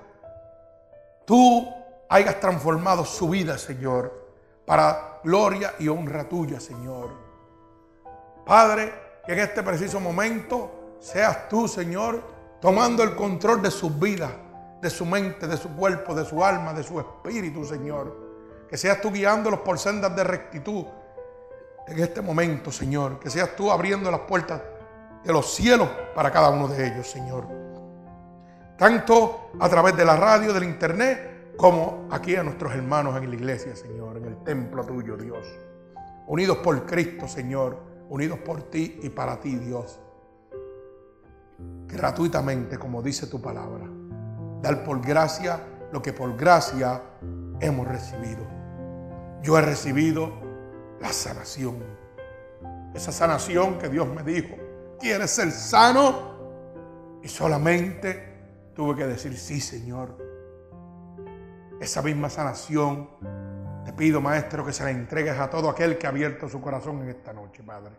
tú 1.25 1.69
hayas 2.09 2.39
transformado 2.41 3.05
su 3.05 3.29
vida, 3.29 3.59
Señor, 3.59 4.25
para 4.65 5.21
gloria 5.25 5.75
y 5.79 5.89
honra 5.89 6.29
tuya, 6.29 6.61
Señor. 6.61 7.11
Padre, 8.45 8.93
que 9.27 9.33
en 9.33 9.41
este 9.41 9.63
preciso 9.63 10.01
momento 10.01 10.97
seas 11.01 11.49
tú, 11.49 11.67
Señor, 11.67 12.23
tomando 12.61 13.03
el 13.03 13.15
control 13.15 13.63
de 13.63 13.71
sus 13.71 13.99
vidas, 13.99 14.31
de 14.81 14.91
su 14.91 15.07
mente, 15.07 15.47
de 15.47 15.57
su 15.57 15.75
cuerpo, 15.75 16.15
de 16.15 16.25
su 16.25 16.45
alma, 16.45 16.73
de 16.73 16.83
su 16.83 17.01
espíritu, 17.01 17.65
Señor. 17.65 18.25
Que 18.69 18.77
seas 18.77 19.01
tú 19.01 19.11
guiándolos 19.11 19.61
por 19.61 19.79
sendas 19.79 20.15
de 20.15 20.25
rectitud 20.25 20.85
en 21.87 21.99
este 21.99 22.21
momento, 22.21 22.71
Señor. 22.71 23.19
Que 23.19 23.31
seas 23.31 23.57
tú 23.57 23.71
abriendo 23.71 24.11
las 24.11 24.21
puertas 24.21 24.61
de 25.25 25.33
los 25.33 25.55
cielos 25.55 25.89
para 26.15 26.31
cada 26.31 26.51
uno 26.51 26.69
de 26.69 26.87
ellos, 26.87 27.09
Señor. 27.09 27.47
Tanto 28.77 29.51
a 29.61 29.69
través 29.69 29.97
de 29.97 30.05
la 30.05 30.17
radio, 30.17 30.53
del 30.53 30.65
internet, 30.65 31.55
como 31.57 32.09
aquí 32.11 32.37
a 32.37 32.43
nuestros 32.43 32.75
hermanos 32.75 33.17
en 33.17 33.31
la 33.31 33.37
iglesia, 33.37 33.77
Señor, 33.77 34.17
en 34.17 34.25
el 34.25 34.37
templo 34.45 34.85
tuyo, 34.85 35.17
Dios. 35.17 35.47
Unidos 36.27 36.59
por 36.59 36.85
Cristo, 36.87 37.29
Señor 37.29 37.95
unidos 38.09 38.39
por 38.41 38.63
ti 38.63 39.01
y 39.03 39.09
para 39.09 39.41
ti, 39.41 39.57
Dios. 39.57 39.99
Gratuitamente, 41.87 42.79
como 42.79 43.03
dice 43.03 43.27
tu 43.27 43.41
palabra. 43.41 43.87
Dar 44.63 44.85
por 44.85 45.01
gracia 45.01 45.61
lo 45.93 46.03
que 46.03 46.13
por 46.13 46.37
gracia 46.37 47.03
hemos 47.61 47.87
recibido. 47.87 48.47
yo 49.43 49.59
he 49.59 49.63
recibido 49.63 50.33
la 51.05 51.13
sanación. 51.13 51.85
Esa 52.95 53.13
sanación 53.13 53.79
que 53.79 53.91
Dios 53.91 54.09
me 54.09 54.23
dijo, 54.23 54.57
¿quieres 54.99 55.33
ser 55.33 55.51
sano? 55.51 56.33
Y 57.23 57.29
solamente 57.29 58.73
tuve 58.75 58.97
que 58.97 59.07
decir, 59.07 59.37
sí, 59.37 59.61
Señor. 59.61 60.17
Esa 61.79 62.01
misma 62.01 62.31
sanación 62.31 63.11
te 63.85 63.93
pido, 63.93 64.23
Maestro, 64.23 64.65
que 64.65 64.73
se 64.73 64.83
la 64.83 64.93
entregues 64.93 65.39
a 65.39 65.51
todo 65.51 65.69
aquel 65.69 65.99
que 65.99 66.07
ha 66.07 66.11
abierto 66.11 66.49
su 66.49 66.63
corazón 66.63 67.03
en 67.03 67.11
esta 67.11 67.35
noche, 67.35 67.63
Padre. 67.63 67.93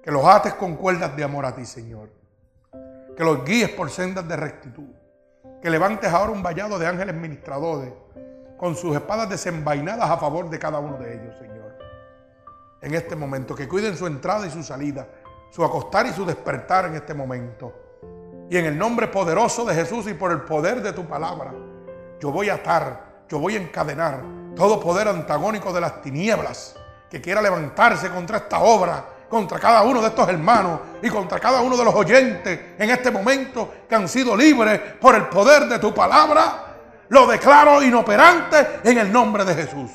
Que 0.00 0.12
los 0.12 0.24
ates 0.24 0.54
con 0.54 0.76
cuerdas 0.76 1.16
de 1.16 1.24
amor 1.24 1.44
a 1.44 1.56
ti, 1.56 1.66
Señor. 1.66 2.08
Que 3.16 3.24
los 3.24 3.44
guíes 3.44 3.70
por 3.70 3.90
sendas 3.90 4.28
de 4.28 4.36
rectitud. 4.36 4.90
Que 5.60 5.70
levantes 5.70 6.12
ahora 6.12 6.30
un 6.30 6.42
vallado 6.42 6.78
de 6.78 6.86
ángeles 6.86 7.16
ministradores 7.16 7.92
con 8.58 8.76
sus 8.76 8.94
espadas 8.94 9.28
desenvainadas 9.28 10.08
a 10.08 10.16
favor 10.18 10.48
de 10.48 10.58
cada 10.60 10.78
uno 10.78 10.98
de 10.98 11.14
ellos, 11.14 11.36
Señor. 11.36 11.53
En 12.84 12.94
este 12.94 13.16
momento, 13.16 13.54
que 13.54 13.66
cuiden 13.66 13.96
su 13.96 14.06
entrada 14.06 14.46
y 14.46 14.50
su 14.50 14.62
salida, 14.62 15.08
su 15.50 15.64
acostar 15.64 16.06
y 16.06 16.12
su 16.12 16.24
despertar 16.24 16.84
en 16.84 16.94
este 16.94 17.14
momento. 17.14 17.72
Y 18.50 18.58
en 18.58 18.66
el 18.66 18.78
nombre 18.78 19.08
poderoso 19.08 19.64
de 19.64 19.74
Jesús 19.74 20.06
y 20.06 20.14
por 20.14 20.30
el 20.30 20.42
poder 20.42 20.82
de 20.82 20.92
tu 20.92 21.06
palabra, 21.06 21.52
yo 22.20 22.30
voy 22.30 22.50
a 22.50 22.54
atar, 22.54 23.24
yo 23.28 23.38
voy 23.38 23.56
a 23.56 23.60
encadenar 23.60 24.20
todo 24.54 24.78
poder 24.78 25.08
antagónico 25.08 25.72
de 25.72 25.80
las 25.80 26.02
tinieblas 26.02 26.76
que 27.10 27.20
quiera 27.20 27.40
levantarse 27.40 28.10
contra 28.10 28.36
esta 28.36 28.60
obra, 28.60 29.04
contra 29.30 29.58
cada 29.58 29.82
uno 29.82 30.02
de 30.02 30.08
estos 30.08 30.28
hermanos 30.28 30.80
y 31.02 31.08
contra 31.08 31.40
cada 31.40 31.62
uno 31.62 31.76
de 31.76 31.84
los 31.84 31.94
oyentes 31.94 32.60
en 32.78 32.90
este 32.90 33.10
momento 33.10 33.72
que 33.88 33.94
han 33.94 34.08
sido 34.08 34.36
libres 34.36 34.78
por 35.00 35.14
el 35.14 35.26
poder 35.28 35.66
de 35.68 35.78
tu 35.78 35.94
palabra 35.94 36.64
lo 37.08 37.26
declaro 37.26 37.82
inoperante 37.82 38.80
en 38.82 38.98
el 38.98 39.12
nombre 39.12 39.44
de 39.44 39.54
Jesús. 39.54 39.90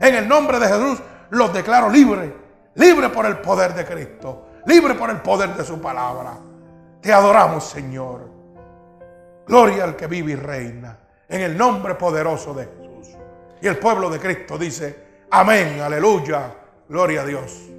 En 0.00 0.14
el 0.14 0.28
nombre 0.28 0.58
de 0.58 0.68
Jesús 0.68 1.00
los 1.30 1.52
declaro 1.52 1.88
libres. 1.88 2.30
Libres 2.74 3.10
por 3.10 3.26
el 3.26 3.38
poder 3.38 3.74
de 3.74 3.84
Cristo. 3.84 4.46
Libre 4.66 4.94
por 4.94 5.10
el 5.10 5.20
poder 5.20 5.54
de 5.54 5.64
su 5.64 5.80
palabra. 5.80 6.38
Te 7.00 7.12
adoramos, 7.12 7.64
Señor. 7.64 8.28
Gloria 9.46 9.84
al 9.84 9.96
que 9.96 10.06
vive 10.06 10.32
y 10.32 10.36
reina. 10.36 10.98
En 11.28 11.40
el 11.40 11.56
nombre 11.56 11.94
poderoso 11.94 12.54
de 12.54 12.64
Jesús. 12.66 13.16
Y 13.62 13.66
el 13.66 13.78
pueblo 13.78 14.10
de 14.10 14.18
Cristo 14.18 14.58
dice, 14.58 15.24
amén, 15.30 15.80
aleluya, 15.80 16.54
gloria 16.88 17.22
a 17.22 17.24
Dios. 17.24 17.70